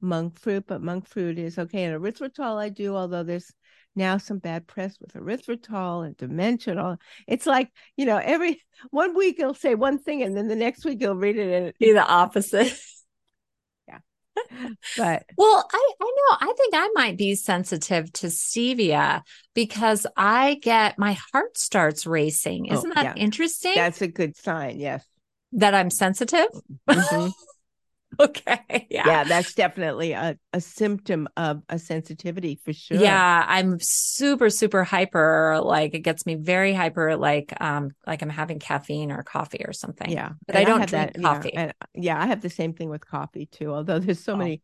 monk 0.00 0.38
fruit, 0.38 0.64
but 0.66 0.82
monk 0.82 1.06
fruit 1.06 1.38
is 1.38 1.58
okay. 1.58 1.84
And 1.84 2.00
erythritol 2.00 2.56
I 2.56 2.68
do, 2.68 2.96
although 2.96 3.22
there's 3.22 3.52
now 3.98 4.16
some 4.16 4.38
bad 4.38 4.66
press 4.66 4.96
with 5.00 5.12
erythritol 5.12 6.06
and 6.06 6.16
dimensional. 6.16 6.96
It's 7.26 7.44
like, 7.44 7.70
you 7.96 8.06
know, 8.06 8.16
every 8.16 8.62
one 8.90 9.14
week 9.14 9.36
he'll 9.36 9.54
say 9.54 9.74
one 9.74 9.98
thing 9.98 10.22
and 10.22 10.36
then 10.36 10.48
the 10.48 10.56
next 10.56 10.84
week 10.84 11.00
he'll 11.00 11.14
read 11.14 11.36
it 11.36 11.52
and 11.52 11.72
be 11.78 11.92
the 11.92 12.06
opposite. 12.06 12.72
yeah. 13.88 13.98
But 14.96 15.24
well, 15.36 15.68
I, 15.70 15.92
I 16.00 16.04
know 16.04 16.48
I 16.48 16.54
think 16.56 16.74
I 16.74 16.88
might 16.94 17.18
be 17.18 17.34
sensitive 17.34 18.10
to 18.14 18.28
stevia 18.28 19.22
because 19.54 20.06
I 20.16 20.58
get 20.62 20.98
my 20.98 21.18
heart 21.32 21.58
starts 21.58 22.06
racing. 22.06 22.68
Oh, 22.70 22.74
Isn't 22.74 22.92
oh, 22.92 22.94
that 22.94 23.16
yeah. 23.16 23.22
interesting? 23.22 23.74
That's 23.74 24.00
a 24.00 24.08
good 24.08 24.36
sign, 24.36 24.80
yes. 24.80 25.04
That 25.52 25.74
I'm 25.74 25.90
sensitive. 25.90 26.48
Mm-hmm. 26.88 27.28
okay. 28.20 28.86
Yeah. 28.90 29.06
Yeah, 29.06 29.24
that's 29.24 29.54
definitely 29.54 30.12
a, 30.12 30.38
a 30.52 30.60
symptom 30.60 31.28
of 31.36 31.62
a 31.68 31.78
sensitivity 31.78 32.60
for 32.64 32.72
sure. 32.72 32.98
Yeah, 32.98 33.44
I'm 33.46 33.78
super, 33.80 34.50
super 34.50 34.84
hyper. 34.84 35.60
Like 35.62 35.94
it 35.94 36.00
gets 36.00 36.26
me 36.26 36.34
very 36.34 36.72
hyper, 36.72 37.16
like 37.16 37.52
um, 37.60 37.90
like 38.06 38.22
I'm 38.22 38.30
having 38.30 38.58
caffeine 38.58 39.12
or 39.12 39.22
coffee 39.22 39.64
or 39.64 39.72
something. 39.72 40.10
Yeah. 40.10 40.30
But 40.46 40.56
and 40.56 40.66
I 40.66 40.70
don't 40.70 40.82
I 40.82 40.86
drink 40.86 41.12
that, 41.14 41.22
coffee. 41.22 41.50
Yeah, 41.52 41.60
and, 41.60 41.74
yeah, 41.94 42.22
I 42.22 42.26
have 42.26 42.40
the 42.40 42.50
same 42.50 42.72
thing 42.72 42.88
with 42.88 43.06
coffee 43.06 43.46
too, 43.46 43.72
although 43.72 43.98
there's 43.98 44.22
so 44.22 44.34
oh. 44.34 44.36
many 44.36 44.62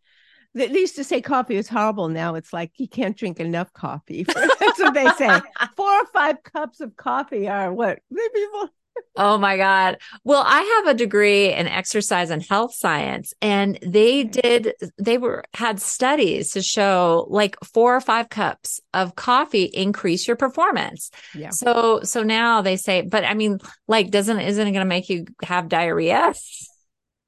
they 0.54 0.68
used 0.68 0.96
to 0.96 1.04
say 1.04 1.20
coffee 1.20 1.56
is 1.56 1.68
horrible. 1.68 2.08
Now 2.08 2.36
it's 2.36 2.52
like 2.52 2.70
you 2.76 2.88
can't 2.88 3.16
drink 3.16 3.40
enough 3.40 3.72
coffee. 3.72 4.22
That's 4.34 4.78
what 4.78 4.94
they 4.94 5.08
say. 5.18 5.40
Four 5.76 5.90
or 5.90 6.06
five 6.06 6.42
cups 6.44 6.80
of 6.80 6.96
coffee 6.96 7.48
are 7.48 7.72
what 7.72 7.98
people 8.08 8.68
oh 9.16 9.38
my 9.38 9.56
God. 9.56 9.98
Well, 10.24 10.42
I 10.46 10.60
have 10.62 10.94
a 10.94 10.98
degree 10.98 11.52
in 11.52 11.66
exercise 11.66 12.30
and 12.30 12.42
health 12.42 12.74
science, 12.74 13.32
and 13.40 13.78
they 13.82 14.24
mm. 14.24 14.30
did, 14.30 14.74
they 14.98 15.18
were, 15.18 15.44
had 15.54 15.80
studies 15.80 16.52
to 16.52 16.62
show 16.62 17.26
like 17.30 17.56
four 17.64 17.96
or 17.96 18.00
five 18.00 18.28
cups 18.28 18.80
of 18.92 19.14
coffee 19.14 19.64
increase 19.64 20.26
your 20.26 20.36
performance. 20.36 21.10
Yeah. 21.34 21.50
So, 21.50 22.00
so 22.02 22.22
now 22.22 22.62
they 22.62 22.76
say, 22.76 23.02
but 23.02 23.24
I 23.24 23.34
mean, 23.34 23.58
like, 23.88 24.10
doesn't, 24.10 24.40
isn't 24.40 24.66
it 24.66 24.72
going 24.72 24.84
to 24.84 24.88
make 24.88 25.08
you 25.08 25.26
have 25.42 25.68
diarrhea? 25.68 26.34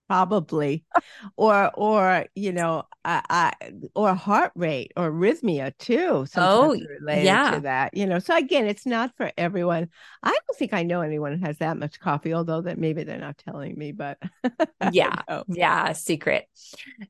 Probably 0.09 0.84
or 1.36 1.70
or 1.74 2.26
you 2.34 2.52
know 2.52 2.84
I, 3.04 3.22
I 3.61 3.70
or 3.94 4.14
heart 4.14 4.52
rate 4.54 4.92
or 4.96 5.11
arrhythmia 5.11 5.76
too 5.78 6.26
oh 6.36 6.76
yeah 7.07 7.52
to 7.52 7.61
that 7.62 7.96
you 7.96 8.07
know 8.07 8.18
so 8.18 8.36
again 8.36 8.66
it's 8.66 8.86
not 8.86 9.16
for 9.16 9.32
everyone. 9.36 9.88
I 10.22 10.30
don't 10.30 10.59
think 10.59 10.72
i 10.72 10.82
know 10.82 11.00
anyone 11.00 11.38
who 11.38 11.46
has 11.46 11.59
that 11.59 11.76
much 11.76 12.00
coffee 12.00 12.34
although 12.34 12.61
that 12.62 12.78
maybe 12.78 13.04
they're 13.04 13.18
not 13.18 13.38
telling 13.38 13.76
me 13.76 13.92
but 13.92 14.18
yeah 14.92 15.22
yeah 15.48 15.92
secret. 15.92 16.46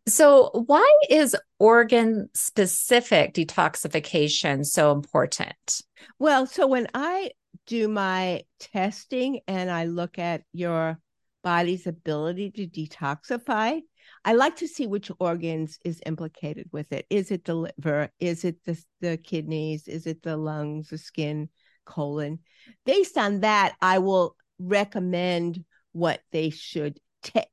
So 0.07 0.51
why 0.67 0.99
is 1.11 1.37
organ 1.59 2.29
specific 2.35 3.35
detoxification 3.35 4.65
so 4.65 4.93
important? 4.93 5.83
Well 6.19 6.47
so 6.47 6.67
when 6.67 6.89
i 6.95 7.31
do 7.67 7.89
my 7.89 8.43
testing 8.61 9.41
and 9.49 9.71
i 9.71 9.85
look 9.85 10.19
at 10.19 10.43
your 10.53 10.99
body's 11.47 11.87
ability 11.87 12.51
to 12.51 12.67
detoxify. 12.67 13.81
I 14.25 14.33
like 14.33 14.57
to 14.57 14.67
see 14.67 14.89
which 14.89 15.13
organs 15.21 15.79
is 15.85 16.01
implicated 16.05 16.69
with 16.73 16.91
it. 16.91 17.07
Is 17.09 17.31
it 17.31 17.45
the 17.45 17.55
liver? 17.55 18.11
Is 18.19 18.45
it 18.45 18.65
the, 18.65 18.77
the 19.01 19.17
kidneys? 19.17 19.87
Is 19.87 20.09
it 20.09 20.25
the 20.25 20.37
lungs, 20.37 20.89
the 20.89 20.99
skin, 20.99 21.49
colon? 21.85 22.41
Based 22.85 23.17
on 23.17 23.43
that, 23.43 23.77
I 23.81 24.01
will 24.01 24.35
recommend 24.59 25.65
what 25.93 26.21
they 26.33 26.51
should 26.51 26.99
take 27.23 27.47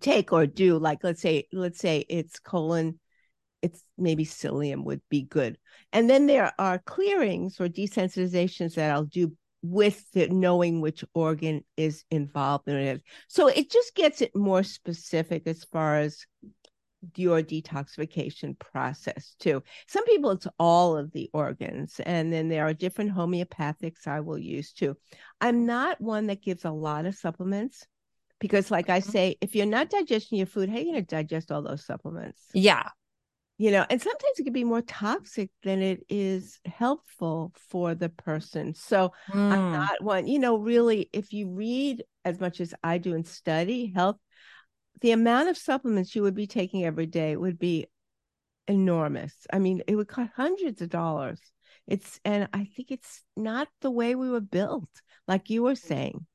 take 0.00 0.32
or 0.32 0.48
do. 0.48 0.76
Like 0.76 1.04
let's 1.04 1.22
say, 1.22 1.46
let's 1.52 1.78
say 1.78 2.04
it's 2.08 2.40
colon, 2.40 2.98
it's 3.62 3.80
maybe 3.96 4.24
psyllium 4.24 4.82
would 4.82 5.02
be 5.08 5.22
good. 5.22 5.56
And 5.92 6.10
then 6.10 6.26
there 6.26 6.52
are 6.58 6.80
clearings 6.80 7.60
or 7.60 7.68
desensitizations 7.68 8.74
that 8.74 8.90
I'll 8.90 9.04
do 9.04 9.36
with 9.62 10.10
the 10.12 10.28
knowing 10.28 10.80
which 10.80 11.04
organ 11.14 11.64
is 11.76 12.04
involved 12.10 12.68
in 12.68 12.76
it. 12.76 13.02
So 13.28 13.48
it 13.48 13.70
just 13.70 13.94
gets 13.94 14.22
it 14.22 14.34
more 14.34 14.62
specific 14.62 15.46
as 15.46 15.64
far 15.64 15.96
as 15.98 16.26
your 17.16 17.42
detoxification 17.42 18.58
process 18.58 19.34
too. 19.38 19.62
Some 19.86 20.04
people 20.04 20.32
it's 20.32 20.48
all 20.58 20.96
of 20.96 21.12
the 21.12 21.30
organs 21.32 22.00
and 22.04 22.32
then 22.32 22.48
there 22.48 22.66
are 22.66 22.74
different 22.74 23.12
homeopathics 23.12 24.06
I 24.06 24.20
will 24.20 24.38
use 24.38 24.72
too. 24.72 24.96
I'm 25.40 25.66
not 25.66 26.00
one 26.00 26.26
that 26.26 26.42
gives 26.42 26.64
a 26.64 26.70
lot 26.70 27.06
of 27.06 27.14
supplements 27.14 27.86
because 28.40 28.70
like 28.70 28.90
I 28.90 29.00
mm-hmm. 29.00 29.10
say 29.10 29.36
if 29.40 29.54
you're 29.54 29.66
not 29.66 29.90
digesting 29.90 30.38
your 30.38 30.46
food, 30.46 30.68
how 30.68 30.76
are 30.76 30.80
you 30.80 30.92
going 30.92 31.04
to 31.04 31.16
digest 31.16 31.52
all 31.52 31.62
those 31.62 31.86
supplements? 31.86 32.42
Yeah 32.52 32.88
you 33.58 33.72
know 33.72 33.84
and 33.90 34.00
sometimes 34.00 34.38
it 34.38 34.44
can 34.44 34.52
be 34.52 34.64
more 34.64 34.80
toxic 34.82 35.50
than 35.64 35.82
it 35.82 36.00
is 36.08 36.60
helpful 36.64 37.52
for 37.68 37.94
the 37.94 38.08
person. 38.08 38.74
So 38.74 39.12
mm. 39.30 39.52
i'm 39.52 39.72
not 39.72 40.02
one 40.02 40.26
you 40.26 40.38
know 40.38 40.56
really 40.56 41.10
if 41.12 41.32
you 41.32 41.50
read 41.50 42.04
as 42.24 42.40
much 42.40 42.60
as 42.60 42.72
i 42.82 42.98
do 42.98 43.14
and 43.14 43.26
study 43.26 43.92
health 43.94 44.16
the 45.00 45.10
amount 45.10 45.48
of 45.48 45.56
supplements 45.56 46.14
you 46.14 46.22
would 46.22 46.34
be 46.34 46.46
taking 46.46 46.84
every 46.84 47.06
day 47.06 47.36
would 47.36 47.58
be 47.58 47.86
enormous. 48.66 49.34
I 49.52 49.58
mean 49.58 49.82
it 49.86 49.96
would 49.96 50.08
cost 50.08 50.30
hundreds 50.36 50.80
of 50.80 50.88
dollars. 50.88 51.40
It's 51.86 52.20
and 52.24 52.48
i 52.52 52.64
think 52.64 52.90
it's 52.90 53.22
not 53.36 53.68
the 53.80 53.90
way 53.90 54.14
we 54.14 54.30
were 54.30 54.40
built 54.40 54.88
like 55.26 55.50
you 55.50 55.64
were 55.64 55.74
saying. 55.74 56.26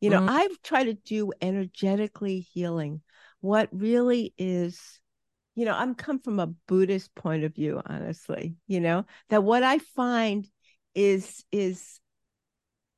You 0.00 0.10
know 0.10 0.20
mm. 0.20 0.28
i've 0.28 0.62
tried 0.62 0.84
to 0.84 0.94
do 0.94 1.32
energetically 1.40 2.40
healing. 2.40 3.00
What 3.40 3.68
really 3.72 4.34
is 4.36 5.00
you 5.56 5.64
know, 5.64 5.74
I'm 5.74 5.94
come 5.94 6.20
from 6.20 6.38
a 6.38 6.46
Buddhist 6.46 7.14
point 7.14 7.42
of 7.42 7.54
view, 7.54 7.80
honestly, 7.86 8.56
you 8.68 8.78
know, 8.78 9.06
that 9.30 9.42
what 9.42 9.62
I 9.62 9.78
find 9.78 10.46
is 10.94 11.44
is 11.50 11.98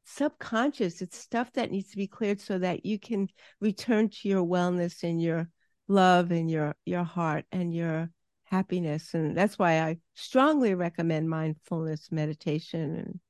subconscious. 0.04 1.00
It's 1.00 1.16
stuff 1.16 1.52
that 1.52 1.70
needs 1.70 1.90
to 1.90 1.96
be 1.96 2.08
cleared 2.08 2.40
so 2.40 2.58
that 2.58 2.84
you 2.84 2.98
can 2.98 3.28
return 3.60 4.08
to 4.08 4.28
your 4.28 4.44
wellness 4.44 5.04
and 5.04 5.22
your 5.22 5.48
love 5.86 6.32
and 6.32 6.50
your 6.50 6.74
your 6.84 7.04
heart 7.04 7.44
and 7.52 7.72
your 7.72 8.10
happiness. 8.44 9.14
And 9.14 9.36
that's 9.36 9.56
why 9.56 9.80
I 9.80 9.98
strongly 10.14 10.74
recommend 10.74 11.30
mindfulness 11.30 12.10
meditation 12.10 12.96
and 12.96 13.20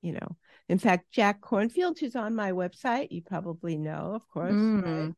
you 0.00 0.12
know, 0.12 0.36
in 0.68 0.78
fact, 0.78 1.10
Jack 1.10 1.40
Kornfield, 1.40 1.98
who's 1.98 2.14
on 2.14 2.36
my 2.36 2.52
website, 2.52 3.08
you 3.10 3.22
probably 3.22 3.76
know, 3.76 4.12
of 4.14 4.28
course, 4.28 4.52
mm. 4.52 5.06
right? 5.06 5.14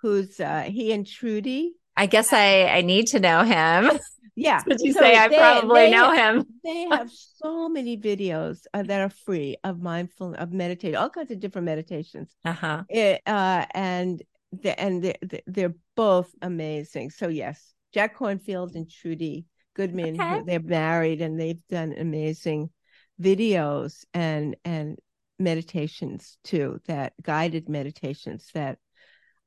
who's 0.00 0.40
uh, 0.40 0.62
he 0.62 0.92
and 0.92 1.06
Trudy 1.06 1.74
I 1.96 2.06
guess 2.06 2.32
I 2.32 2.64
I 2.64 2.80
need 2.82 3.08
to 3.08 3.20
know 3.20 3.42
him. 3.42 3.98
Yeah. 4.36 4.62
Would 4.66 4.80
you 4.80 4.92
so 4.92 4.98
say 5.00 5.16
I 5.16 5.28
probably 5.28 5.82
they 5.82 5.90
know 5.92 6.12
him? 6.12 6.44
They 6.64 6.88
have 6.90 7.08
so 7.10 7.68
many 7.68 7.96
videos 7.96 8.66
uh, 8.74 8.82
that 8.82 9.00
are 9.00 9.08
free 9.08 9.56
of 9.62 9.80
mindfulness, 9.80 10.40
of 10.40 10.52
meditation, 10.52 10.96
all 10.96 11.08
kinds 11.08 11.30
of 11.30 11.38
different 11.38 11.66
meditations. 11.66 12.34
Uh-huh. 12.44 12.82
It, 12.88 13.22
uh 13.26 13.64
and 13.72 14.20
the, 14.50 14.80
and 14.80 15.04
they're, 15.04 15.40
they're 15.46 15.74
both 15.94 16.32
amazing. 16.42 17.10
So 17.10 17.28
yes, 17.28 17.74
Jack 17.92 18.18
Kornfield 18.18 18.74
and 18.74 18.90
Trudy 18.90 19.46
Goodman, 19.74 20.20
okay. 20.20 20.42
they're 20.44 20.60
married 20.60 21.20
and 21.20 21.38
they've 21.38 21.64
done 21.68 21.94
amazing 21.96 22.70
videos 23.20 24.04
and 24.12 24.56
and 24.64 24.98
meditations 25.38 26.38
too 26.44 26.80
that 26.86 27.12
guided 27.22 27.68
meditations 27.68 28.48
that 28.54 28.78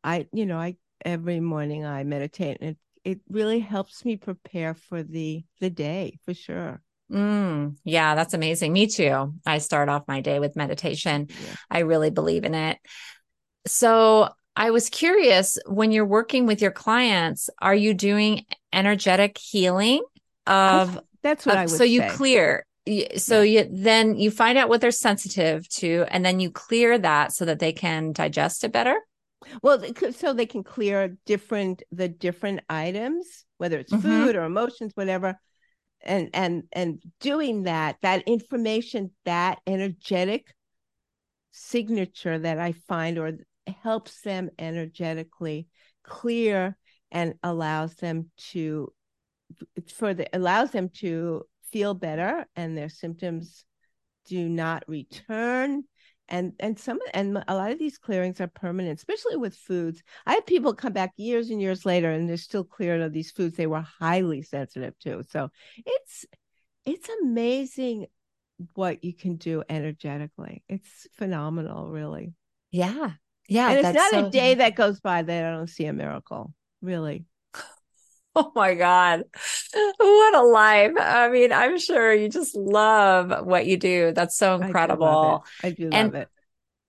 I 0.04 0.28
you 0.34 0.46
know 0.46 0.58
I 0.58 0.76
every 1.04 1.40
morning 1.40 1.86
I 1.86 2.04
meditate 2.04 2.58
and 2.62 2.72
it, 2.72 2.78
it 3.04 3.20
really 3.30 3.60
helps 3.60 4.04
me 4.04 4.18
prepare 4.18 4.74
for 4.74 5.04
the 5.04 5.44
the 5.60 5.70
day 5.70 6.20
for 6.26 6.34
sure. 6.34 6.82
Mm, 7.12 7.78
yeah, 7.86 8.16
that's 8.16 8.34
amazing. 8.34 8.74
Me 8.74 8.88
too. 8.88 9.34
I 9.46 9.60
start 9.60 9.88
off 9.88 10.08
my 10.08 10.20
day 10.20 10.40
with 10.40 10.58
meditation. 10.58 11.28
Yeah. 11.30 11.56
I 11.72 11.80
really 11.80 12.10
believe 12.10 12.44
in 12.44 12.54
it. 12.54 12.78
So 13.66 14.30
I 14.58 14.72
was 14.72 14.90
curious 14.90 15.58
when 15.68 15.92
you're 15.92 16.06
working 16.06 16.48
with 16.48 16.62
your 16.62 16.72
clients, 16.72 17.50
are 17.62 17.76
you 17.76 17.94
doing 17.94 18.46
energetic 18.74 19.38
healing 19.38 20.04
of 20.46 21.00
that's 21.24 21.46
what 21.46 21.56
of, 21.56 21.60
I 21.60 21.62
would 21.64 21.70
so 21.70 21.84
you 21.84 22.02
say. 22.02 22.10
clear 22.10 22.66
so 23.18 23.42
yeah. 23.42 23.62
you 23.64 23.70
then 23.72 24.16
you 24.16 24.32
find 24.32 24.58
out 24.58 24.70
what 24.70 24.82
they're 24.82 24.92
sensitive 24.92 25.68
to 25.68 26.06
and 26.10 26.26
then 26.26 26.40
you 26.40 26.50
clear 26.50 26.98
that 26.98 27.34
so 27.34 27.46
that 27.46 27.60
they 27.60 27.74
can 27.74 28.14
digest 28.14 28.64
it 28.64 28.72
better 28.72 28.96
well, 29.62 29.84
so 30.12 30.34
they 30.34 30.46
can 30.46 30.64
clear 30.64 31.18
different 31.26 31.84
the 31.92 32.08
different 32.08 32.62
items, 32.70 33.46
whether 33.58 33.78
it's 33.80 33.94
mm-hmm. 33.94 34.02
food 34.02 34.36
or 34.36 34.44
emotions, 34.44 34.92
whatever. 34.96 35.40
and 36.02 36.30
and 36.34 36.64
and 36.72 37.02
doing 37.20 37.64
that 37.64 37.98
that 38.02 38.28
information 38.28 39.12
that 39.26 39.60
energetic 39.66 40.54
signature 41.52 42.38
that 42.38 42.60
i 42.60 42.72
find 42.88 43.18
or 43.18 43.32
helps 43.82 44.22
them 44.22 44.50
energetically 44.60 45.68
clear 46.04 46.78
and 47.12 47.34
allows 47.44 47.96
them 47.96 48.30
to 48.38 48.92
for 49.96 50.14
the 50.14 50.28
allows 50.34 50.72
them 50.72 50.90
to 50.90 51.44
feel 51.72 51.94
better 51.94 52.46
and 52.56 52.78
their 52.78 52.90
symptoms 52.90 53.66
do 54.26 54.48
not 54.48 54.84
return 54.88 55.84
and 56.30 56.54
and 56.60 56.78
some 56.80 57.00
and 57.14 57.44
a 57.48 57.56
lot 57.56 57.72
of 57.72 57.80
these 57.80 57.98
clearings 57.98 58.42
are 58.42 58.48
permanent 58.48 58.98
especially 58.98 59.38
with 59.38 59.56
foods. 59.56 60.04
I 60.26 60.34
have 60.34 60.46
people 60.46 60.74
come 60.74 60.94
back 60.94 61.14
years 61.18 61.50
and 61.50 61.62
years 61.62 61.86
later 61.86 62.12
and 62.12 62.28
they're 62.28 62.38
still 62.38 62.64
cleared 62.64 63.02
of 63.02 63.14
these 63.14 63.32
foods 63.32 63.56
they 63.56 63.68
were 63.68 63.82
highly 63.82 64.42
sensitive 64.42 64.98
to. 65.00 65.24
So 65.30 65.50
it's 65.86 66.26
it's 66.86 67.10
amazing 67.22 68.08
what 68.74 69.04
you 69.04 69.14
can 69.14 69.36
do 69.36 69.64
energetically. 69.70 70.64
It's 70.68 71.08
phenomenal 71.14 71.90
really. 71.90 72.34
Yeah. 72.72 73.12
Yeah 73.48 73.70
and 73.70 73.80
it's 73.80 73.96
not 73.96 74.12
so... 74.12 74.26
a 74.26 74.30
day 74.30 74.56
that 74.56 74.76
goes 74.76 75.00
by 75.00 75.22
that 75.22 75.46
i 75.46 75.52
don't 75.52 75.70
see 75.70 75.86
a 75.86 75.94
miracle 75.94 76.54
really 76.82 77.26
Oh 78.38 78.52
my 78.56 78.76
God. 78.76 79.24
What 79.98 80.36
a 80.36 80.44
life. 80.44 80.92
I 81.00 81.30
mean, 81.30 81.52
I'm 81.52 81.80
sure 81.80 82.14
you 82.14 82.30
just 82.30 82.56
love 82.56 83.46
what 83.46 83.66
you 83.66 83.78
do. 83.78 84.12
That's 84.12 84.38
so 84.38 84.62
incredible. 84.62 85.44
I 85.64 85.72
do 85.72 85.90
love 85.90 85.96
it. 85.96 85.98
I 85.98 86.00
do 86.00 86.06
love 86.06 86.16
it. 86.16 86.30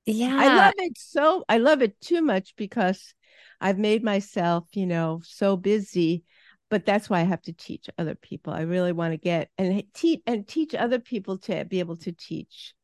Yeah. 0.07 0.37
I 0.39 0.57
love 0.57 0.75
it 0.79 0.99
so 0.99 1.45
I 1.49 1.59
love 1.59 1.83
it 1.83 2.01
too 2.01 2.23
much 2.23 2.55
because 2.57 3.15
I've 3.61 3.79
made 3.79 4.03
myself, 4.05 4.65
you 4.75 4.87
know, 4.87 5.21
so 5.25 5.57
busy, 5.57 6.25
but 6.71 6.87
that's 6.87 7.11
why 7.11 7.21
I 7.21 7.25
have 7.25 7.43
to 7.43 7.53
teach 7.53 7.89
other 7.99 8.15
people. 8.15 8.53
I 8.53 8.63
really 8.63 8.93
want 8.93 9.13
to 9.13 9.19
get 9.19 9.51
and 9.59 9.83
teach 9.95 10.23
and 10.27 10.47
teach 10.47 10.75
other 10.75 10.99
people 10.99 11.39
to 11.39 11.65
be 11.65 11.81
able 11.81 11.97
to 11.97 12.13
teach 12.13 12.75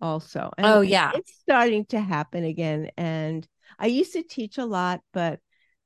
also. 0.00 0.50
And 0.56 0.66
oh 0.66 0.80
yeah. 0.80 1.12
It's 1.14 1.32
starting 1.40 1.84
to 1.86 2.00
happen 2.00 2.44
again 2.44 2.90
and 2.96 3.46
I 3.78 3.86
used 3.86 4.12
to 4.12 4.22
teach 4.22 4.58
a 4.58 4.64
lot, 4.64 5.00
but 5.12 5.40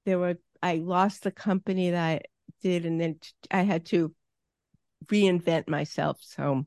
there 0.05 0.19
were 0.19 0.37
I 0.65 0.77
lost 0.77 1.23
the 1.23 1.31
company 1.31 1.91
that 1.91 2.03
I 2.03 2.21
did, 2.63 2.87
and 2.87 2.99
then 2.99 3.19
I 3.51 3.63
had 3.63 3.85
to 3.87 4.15
reinvent 5.07 5.69
myself. 5.69 6.19
So 6.23 6.65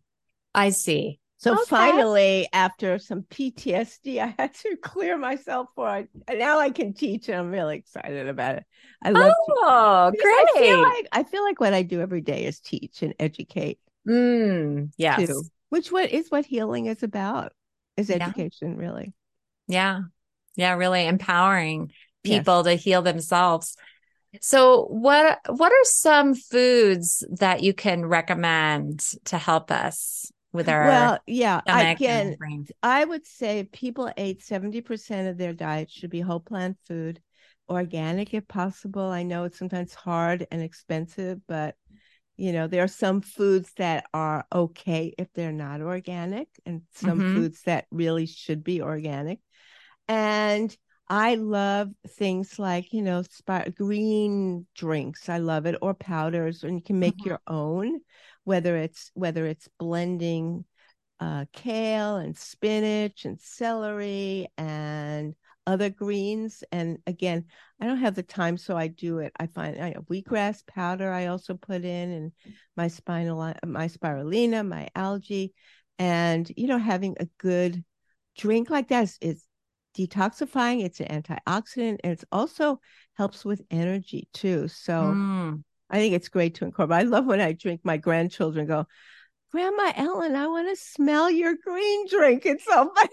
I 0.53 0.69
see. 0.69 1.19
So 1.37 1.53
okay. 1.53 1.63
finally, 1.67 2.47
after 2.53 2.99
some 2.99 3.23
PTSD, 3.23 4.19
I 4.19 4.35
had 4.37 4.53
to 4.55 4.77
clear 4.77 5.17
myself 5.17 5.69
for 5.75 5.97
it. 5.97 6.09
And 6.27 6.37
now 6.37 6.59
I 6.59 6.69
can 6.69 6.93
teach, 6.93 7.27
and 7.27 7.39
I'm 7.39 7.49
really 7.49 7.77
excited 7.77 8.27
about 8.27 8.57
it. 8.57 8.65
I 9.03 9.09
love. 9.09 9.33
Oh, 9.49 10.11
great! 10.11 10.23
I 10.23 10.59
feel, 10.59 10.81
like, 10.81 11.07
I 11.11 11.23
feel 11.23 11.43
like 11.43 11.59
what 11.59 11.73
I 11.73 11.81
do 11.81 11.99
every 11.99 12.21
day 12.21 12.45
is 12.45 12.59
teach 12.59 13.01
and 13.01 13.15
educate. 13.19 13.79
Mm, 14.07 14.91
yes. 14.97 15.27
Too, 15.27 15.43
which 15.69 15.91
what 15.91 16.11
is 16.11 16.29
what 16.29 16.45
healing 16.45 16.85
is 16.85 17.01
about? 17.01 17.51
Is 17.97 18.11
education 18.11 18.73
yeah. 18.73 18.79
really? 18.79 19.13
Yeah, 19.67 20.01
yeah, 20.55 20.75
really 20.75 21.07
empowering 21.07 21.91
people 22.27 22.63
yes. 22.65 22.65
to 22.65 22.75
heal 22.75 23.01
themselves. 23.01 23.75
So 24.41 24.83
what 24.85 25.39
what 25.47 25.71
are 25.71 25.83
some 25.83 26.35
foods 26.35 27.25
that 27.29 27.63
you 27.63 27.73
can 27.73 28.05
recommend 28.05 28.99
to 29.25 29.37
help 29.37 29.71
us 29.71 30.31
with 30.53 30.69
our 30.69 30.85
Well, 30.85 31.19
yeah, 31.25 31.61
again, 31.65 32.35
I 32.83 33.05
would 33.05 33.25
say 33.25 33.69
people 33.71 34.11
ate 34.17 34.41
70% 34.41 35.29
of 35.29 35.37
their 35.37 35.53
diet 35.53 35.89
should 35.91 36.09
be 36.09 36.21
whole 36.21 36.39
plant 36.39 36.77
food, 36.87 37.21
organic 37.69 38.33
if 38.33 38.47
possible. 38.47 39.03
I 39.03 39.23
know 39.23 39.45
it's 39.45 39.59
sometimes 39.59 39.93
hard 39.93 40.45
and 40.51 40.61
expensive, 40.61 41.39
but 41.47 41.75
you 42.37 42.51
know, 42.53 42.67
there 42.67 42.83
are 42.83 42.87
some 42.87 43.21
foods 43.21 43.71
that 43.77 44.05
are 44.13 44.45
okay 44.53 45.13
if 45.17 45.27
they're 45.33 45.51
not 45.51 45.81
organic 45.81 46.47
and 46.65 46.83
some 46.93 47.19
mm-hmm. 47.19 47.35
foods 47.35 47.63
that 47.63 47.85
really 47.89 48.27
should 48.27 48.63
be 48.63 48.81
organic. 48.81 49.39
And 50.07 50.75
I 51.09 51.35
love 51.35 51.89
things 52.07 52.59
like, 52.59 52.91
you 52.91 53.01
know, 53.01 53.23
green 53.75 54.67
drinks. 54.75 55.29
I 55.29 55.37
love 55.37 55.65
it 55.65 55.77
or 55.81 55.93
powders 55.93 56.63
and 56.63 56.75
you 56.75 56.83
can 56.83 56.99
make 56.99 57.15
mm-hmm. 57.17 57.29
your 57.29 57.39
own 57.47 58.01
whether 58.43 58.77
it's 58.77 59.11
whether 59.13 59.45
it's 59.45 59.67
blending 59.77 60.63
uh, 61.19 61.43
kale 61.51 62.15
and 62.15 62.37
spinach 62.37 63.25
and 63.25 63.41
celery 63.41 64.47
and 64.57 65.35
other 65.65 65.89
greens. 65.89 66.63
And 66.71 66.99
again, 67.05 67.45
I 67.81 67.85
don't 67.87 67.97
have 67.97 68.15
the 68.15 68.23
time, 68.23 68.55
so 68.57 68.77
I 68.77 68.87
do 68.87 69.19
it. 69.19 69.33
I 69.37 69.47
find 69.47 69.77
I 69.81 69.95
wheatgrass 70.09 70.65
powder. 70.65 71.11
I 71.11 71.25
also 71.25 71.55
put 71.55 71.83
in 71.83 72.11
and 72.11 72.31
my 72.77 72.87
spinal, 72.87 73.53
my 73.65 73.87
spirulina, 73.87 74.65
my 74.65 74.87
algae, 74.95 75.53
and 75.99 76.49
you 76.55 76.67
know, 76.67 76.77
having 76.77 77.17
a 77.19 77.27
good 77.37 77.83
drink 78.37 78.69
like 78.69 78.87
that 78.89 79.03
is, 79.03 79.17
is 79.19 79.46
detoxifying, 79.97 80.83
it's 80.83 80.99
an 80.99 81.23
antioxidant, 81.23 81.99
and 82.03 82.13
it 82.13 82.23
also 82.31 82.79
helps 83.15 83.43
with 83.43 83.61
energy 83.71 84.27
too. 84.33 84.67
So 84.67 84.93
mm. 84.93 85.63
I 85.89 85.97
think 85.97 86.13
it's 86.13 86.29
great 86.29 86.55
to 86.55 86.65
incorporate. 86.65 86.99
I 86.99 87.03
love 87.03 87.25
when 87.25 87.41
I 87.41 87.53
drink 87.53 87.81
my 87.83 87.97
grandchildren 87.97 88.67
go, 88.67 88.85
Grandma 89.51 89.93
Ellen, 89.95 90.35
I 90.35 90.47
want 90.47 90.69
to 90.69 90.75
smell 90.75 91.31
your 91.31 91.55
green 91.55 92.07
drink. 92.09 92.45
It's 92.45 92.65
so 92.65 92.91
funny. 92.95 93.09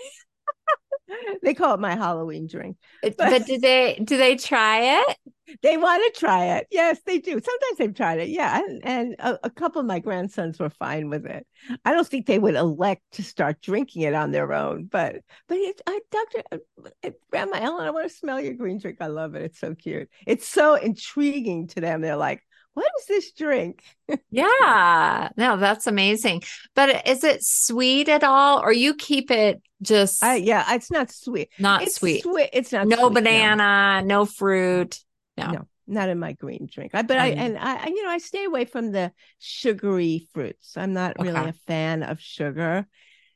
They 1.43 1.55
call 1.55 1.75
it 1.75 1.81
my 1.81 1.95
Halloween 1.95 2.47
drink. 2.47 2.77
But, 3.03 3.17
but 3.17 3.47
do 3.47 3.59
they 3.59 4.01
do 4.03 4.17
they 4.17 4.37
try 4.37 5.01
it? 5.01 5.17
They 5.63 5.77
want 5.77 6.03
to 6.03 6.19
try 6.19 6.57
it. 6.57 6.67
Yes, 6.71 7.01
they 7.05 7.19
do. 7.19 7.33
Sometimes 7.33 7.79
they've 7.79 7.95
tried 7.95 8.19
it. 8.21 8.29
Yeah, 8.31 8.59
and, 8.59 8.81
and 8.85 9.17
a, 9.19 9.39
a, 9.45 9.51
couple 9.51 9.79
of 9.79 9.87
my 9.87 9.99
grandsons 9.99 10.59
were 10.59 10.71
fine 10.71 11.11
with 11.11 11.27
it. 11.27 11.47
I 11.85 11.93
don't 11.93 12.07
think 12.07 12.25
they 12.27 12.39
would 12.39 12.55
elect 12.55 13.03
to 13.13 13.23
start 13.23 13.61
drinking 13.61 14.03
it 14.03 14.15
on 14.15 14.31
their 14.31 14.53
own, 14.55 14.87
but 14.87 15.17
but 15.47 15.59
it, 15.59 15.81
I, 15.87 16.01
Doctor 16.11 16.43
uh, 16.51 17.11
Grandma 17.31 17.59
Ellen, 17.61 17.87
I 17.87 17.91
want 17.91 18.09
to 18.09 18.17
smell 18.17 18.41
your 18.41 18.55
green 18.55 18.79
drink. 18.79 18.99
I 19.01 19.09
love 19.09 19.35
it. 19.35 19.43
It's 19.43 19.61
so 19.61 19.75
cute. 19.75 20.09
It's 20.27 20.49
so 20.49 20.77
intriguing 20.77 21.69
to 21.69 21.81
them. 21.81 22.01
They're 22.01 22.17
like, 22.17 22.43
what 22.75 22.91
is 23.01 23.07
this 23.07 23.33
drink? 23.33 23.83
yeah, 24.31 25.29
no, 25.37 25.57
that's 25.57 25.87
amazing. 25.87 26.43
But 26.75 27.07
is 27.07 27.25
it 27.25 27.43
sweet 27.43 28.09
at 28.09 28.25
all, 28.25 28.61
or 28.61 28.73
you 28.73 28.95
keep 28.95 29.31
it 29.31 29.63
just? 29.81 30.23
I, 30.23 30.37
yeah, 30.37 30.75
it's 30.75 30.91
not 30.91 31.13
sweet. 31.13 31.51
Not 31.59 31.83
it's 31.83 31.97
sweet. 31.97 32.23
sweet. 32.23 32.51
It's 32.53 32.73
not. 32.73 32.89
No 32.89 33.09
sweet, 33.09 33.15
banana, 33.15 34.03
no. 34.03 34.21
no. 34.21 34.27
fruit. 34.27 34.99
No. 35.37 35.51
no, 35.51 35.69
not 35.87 36.09
in 36.09 36.19
my 36.19 36.33
green 36.33 36.69
drink. 36.71 36.93
I, 36.95 37.03
but 37.03 37.17
mm. 37.17 37.21
I 37.21 37.29
and 37.29 37.59
I, 37.59 37.87
you 37.87 38.03
know, 38.03 38.11
I 38.11 38.19
stay 38.19 38.45
away 38.45 38.65
from 38.65 38.91
the 38.91 39.13
sugary 39.39 40.27
fruits. 40.33 40.77
I'm 40.77 40.93
not 40.93 41.17
really 41.21 41.39
okay. 41.39 41.51
a 41.51 41.55
fan 41.67 42.03
of 42.03 42.21
sugar. 42.21 42.87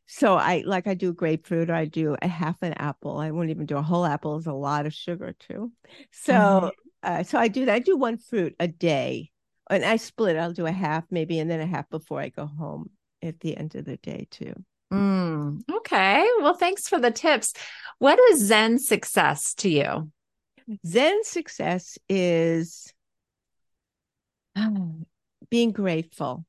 So 0.07 0.37
I 0.37 0.65
like 0.67 0.87
I 0.87 0.95
do 0.95 1.13
grapefruit 1.13 1.71
or 1.71 1.75
I 1.75 1.85
do 1.85 2.17
a 2.21 2.29
half 2.29 2.63
an 2.63 2.73
apple. 2.73 3.19
I 3.19 3.31
won't 3.31 3.51
even 3.51 3.67
do 3.67 3.77
a 3.77 3.83
whole 3.83 4.07
apple. 4.07 4.39
Is 4.39 4.47
a 4.47 4.53
lot 4.53 4.87
of 4.87 4.95
sugar 4.95 5.37
too. 5.39 5.71
So 6.11 6.33
mm-hmm 6.33 6.69
uh, 7.03 7.23
so 7.23 7.39
I 7.39 7.49
do 7.49 7.65
that. 7.67 7.75
I 7.75 7.79
do 7.79 7.97
one 7.97 8.19
fruit 8.19 8.55
a 8.59 8.69
day, 8.69 9.31
and 9.71 9.85
I 9.85 9.97
split. 9.97 10.37
I'll 10.37 10.53
do 10.53 10.67
a 10.67 10.73
half 10.73 11.05
maybe, 11.11 11.39
and 11.39 11.51
then 11.51 11.61
a 11.61 11.67
half 11.67 11.89
before 11.91 12.21
I 12.21 12.29
go 12.29 12.47
home 12.47 12.91
at 13.23 13.41
the 13.41 13.57
end 13.57 13.75
of 13.75 13.85
the 13.85 13.97
day 13.99 14.27
too. 14.31 14.55
Mm, 14.93 15.63
okay. 15.71 16.27
Well, 16.41 16.55
thanks 16.55 16.89
for 16.89 16.99
the 16.99 17.11
tips. 17.11 17.53
What 17.99 18.19
is 18.31 18.47
Zen 18.47 18.79
success 18.79 19.55
to 19.55 19.69
you? 19.69 20.11
Zen 20.87 21.25
success 21.25 21.99
is 22.09 22.93
being 25.51 25.73
grateful. 25.73 26.45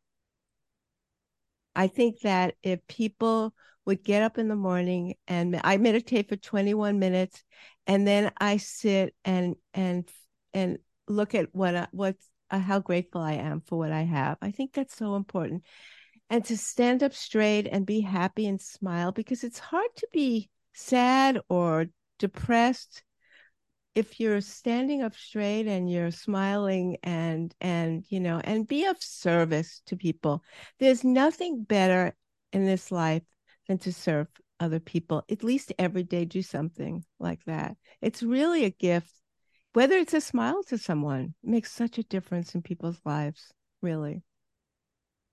I 1.76 1.88
think 1.88 2.22
that 2.22 2.56
if 2.64 2.86
people 2.88 3.54
would 3.86 4.04
get 4.04 4.24
up 4.24 4.38
in 4.38 4.48
the 4.48 4.56
morning 4.56 5.16
and 5.28 5.60
I 5.64 5.78
meditate 5.78 6.30
for 6.30 6.36
21 6.36 7.00
minutes 7.00 7.44
and 7.88 8.06
then 8.06 8.32
I 8.38 8.58
sit 8.58 9.16
and 9.26 9.56
and 9.74 10.10
and 10.54 10.80
look 11.08 11.36
at 11.36 11.54
what 11.54 11.90
what's 11.92 12.30
uh, 12.52 12.60
how 12.60 12.80
grateful 12.80 13.22
I 13.22 13.34
am 13.34 13.62
for 13.62 13.78
what 13.78 13.92
I 13.92 14.02
have. 14.02 14.38
I 14.42 14.52
think 14.52 14.74
that's 14.74 14.96
so 14.96 15.16
important. 15.16 15.64
And 16.30 16.44
to 16.46 16.58
stand 16.58 17.04
up 17.04 17.14
straight 17.14 17.68
and 17.68 17.86
be 17.86 18.02
happy 18.02 18.46
and 18.48 18.62
smile 18.62 19.12
because 19.12 19.44
it's 19.44 19.60
hard 19.60 19.90
to 19.98 20.08
be 20.14 20.50
sad 20.74 21.40
or 21.50 21.88
depressed 22.20 23.04
if 23.96 24.20
you're 24.20 24.42
standing 24.42 25.02
up 25.02 25.16
straight 25.16 25.68
and 25.68 25.92
you're 25.92 26.12
smiling 26.12 26.98
and 27.04 27.54
and 27.60 28.06
you 28.10 28.20
know 28.20 28.40
and 28.44 28.68
be 28.68 28.86
of 28.86 29.02
service 29.02 29.82
to 29.88 29.98
people 29.98 30.44
there's 30.80 31.04
nothing 31.04 31.64
better 31.64 32.16
in 32.54 32.66
this 32.66 32.92
life 32.92 33.24
than 33.68 33.78
to 33.78 33.92
serve 33.92 34.28
other 34.60 34.80
people 34.80 35.24
at 35.30 35.44
least 35.44 35.74
every 35.80 36.04
day 36.04 36.24
do 36.24 36.42
something 36.42 37.04
like 37.20 37.44
that 37.46 37.76
it's 38.02 38.22
really 38.22 38.64
a 38.64 38.70
gift 38.70 39.19
whether 39.74 39.96
it's 39.98 40.14
a 40.14 40.22
smile 40.22 40.64
to 40.64 40.78
someone 40.78 41.34
makes 41.44 41.72
such 41.72 41.98
a 41.98 42.04
difference 42.04 42.56
in 42.56 42.62
people's 42.62 43.00
lives 43.06 43.52
really 43.82 44.24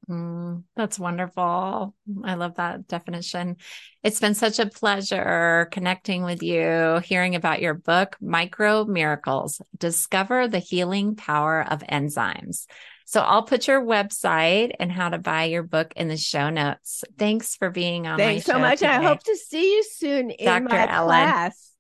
mm, 0.09 0.63
that's 0.75 0.99
wonderful 0.99 1.95
i 2.25 2.35
love 2.35 2.55
that 2.57 2.87
definition 2.87 3.57
it's 4.03 4.21
been 4.21 4.35
such 4.35 4.59
a 4.59 4.67
pleasure 4.67 5.69
connecting 5.73 6.23
with 6.23 6.43
you 6.43 7.01
hearing 7.05 7.35
about 7.35 7.61
your 7.61 7.75
book 7.75 8.17
micro 8.21 8.85
miracles 8.85 9.61
discover 9.79 10.49
the 10.49 10.59
healing 10.59 11.17
power 11.17 11.65
of 11.71 11.81
enzymes 11.83 12.67
So 13.09 13.21
I'll 13.21 13.45
put 13.45 13.69
your 13.69 13.81
website 13.83 14.73
and 14.81 14.91
how 14.91 15.11
to 15.11 15.19
buy 15.19 15.45
your 15.45 15.63
book 15.63 15.93
in 15.95 16.09
the 16.09 16.17
show 16.17 16.51
notes. 16.51 17.05
Thanks 17.17 17.55
for 17.55 17.71
being 17.71 18.09
on 18.09 18.19
Thanks 18.19 18.47
so 18.47 18.59
much. 18.59 18.79
today. 18.79 18.97
I 18.97 19.01
hope 19.01 19.23
to 19.23 19.37
see 19.37 19.77
you 19.77 19.85
soon 19.85 20.31
in 20.33 20.65
my 20.65 20.87
Ellen. 20.89 20.99
class. 21.07 21.76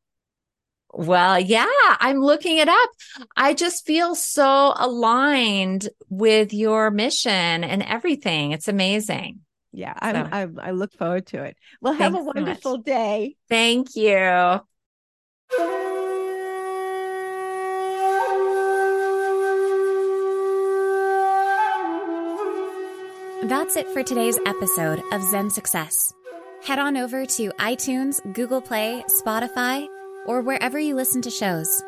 Well, 0.98 1.38
yeah, 1.38 1.66
I'm 2.00 2.20
looking 2.20 2.56
it 2.56 2.68
up. 2.68 2.90
I 3.36 3.52
just 3.52 3.84
feel 3.84 4.14
so 4.14 4.72
aligned 4.74 5.90
with 6.08 6.54
your 6.54 6.90
mission 6.90 7.30
and 7.64 7.82
everything. 7.82 8.52
It's 8.52 8.66
amazing. 8.66 9.40
Yeah, 9.72 9.92
I'm, 9.98 10.14
So- 10.14 10.30
I, 10.62 10.68
I 10.68 10.70
look 10.70 10.94
forward 10.94 11.26
to 11.26 11.44
it. 11.44 11.56
Well, 11.82 11.92
have 11.92 12.12
Thanks 12.14 12.16
a 12.16 12.24
so 12.24 12.32
wonderful 12.34 12.76
day. 12.78 13.36
Thank 13.50 13.94
you. 13.94 14.60
That's 23.42 23.76
it 23.76 23.88
for 23.90 24.02
today's 24.02 24.38
episode 24.46 25.00
of 25.12 25.22
Zen 25.22 25.50
Success. 25.50 26.12
Head 26.64 26.78
on 26.78 26.96
over 26.96 27.24
to 27.26 27.50
iTunes, 27.60 28.20
Google 28.34 28.60
Play, 28.60 29.04
Spotify, 29.08 29.86
or 30.26 30.40
wherever 30.40 30.78
you 30.78 30.94
listen 30.94 31.22
to 31.22 31.30
shows. 31.30 31.82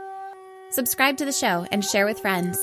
Subscribe 0.70 1.16
to 1.18 1.24
the 1.24 1.32
show 1.32 1.66
and 1.70 1.84
share 1.84 2.06
with 2.06 2.20
friends. 2.20 2.58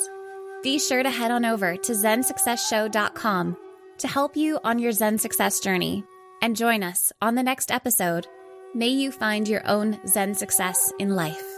Be 0.63 0.79
sure 0.79 1.03
to 1.03 1.09
head 1.09 1.31
on 1.31 1.45
over 1.45 1.75
to 1.77 1.91
zensuccessshow.com 1.91 3.57
to 3.97 4.07
help 4.07 4.35
you 4.35 4.59
on 4.63 4.79
your 4.79 4.91
Zen 4.91 5.17
success 5.17 5.59
journey 5.59 6.03
and 6.41 6.55
join 6.55 6.83
us 6.83 7.11
on 7.21 7.35
the 7.35 7.43
next 7.43 7.71
episode. 7.71 8.27
May 8.73 8.89
you 8.89 9.11
find 9.11 9.47
your 9.47 9.65
own 9.67 9.99
Zen 10.07 10.35
success 10.35 10.91
in 10.99 11.15
life. 11.15 11.54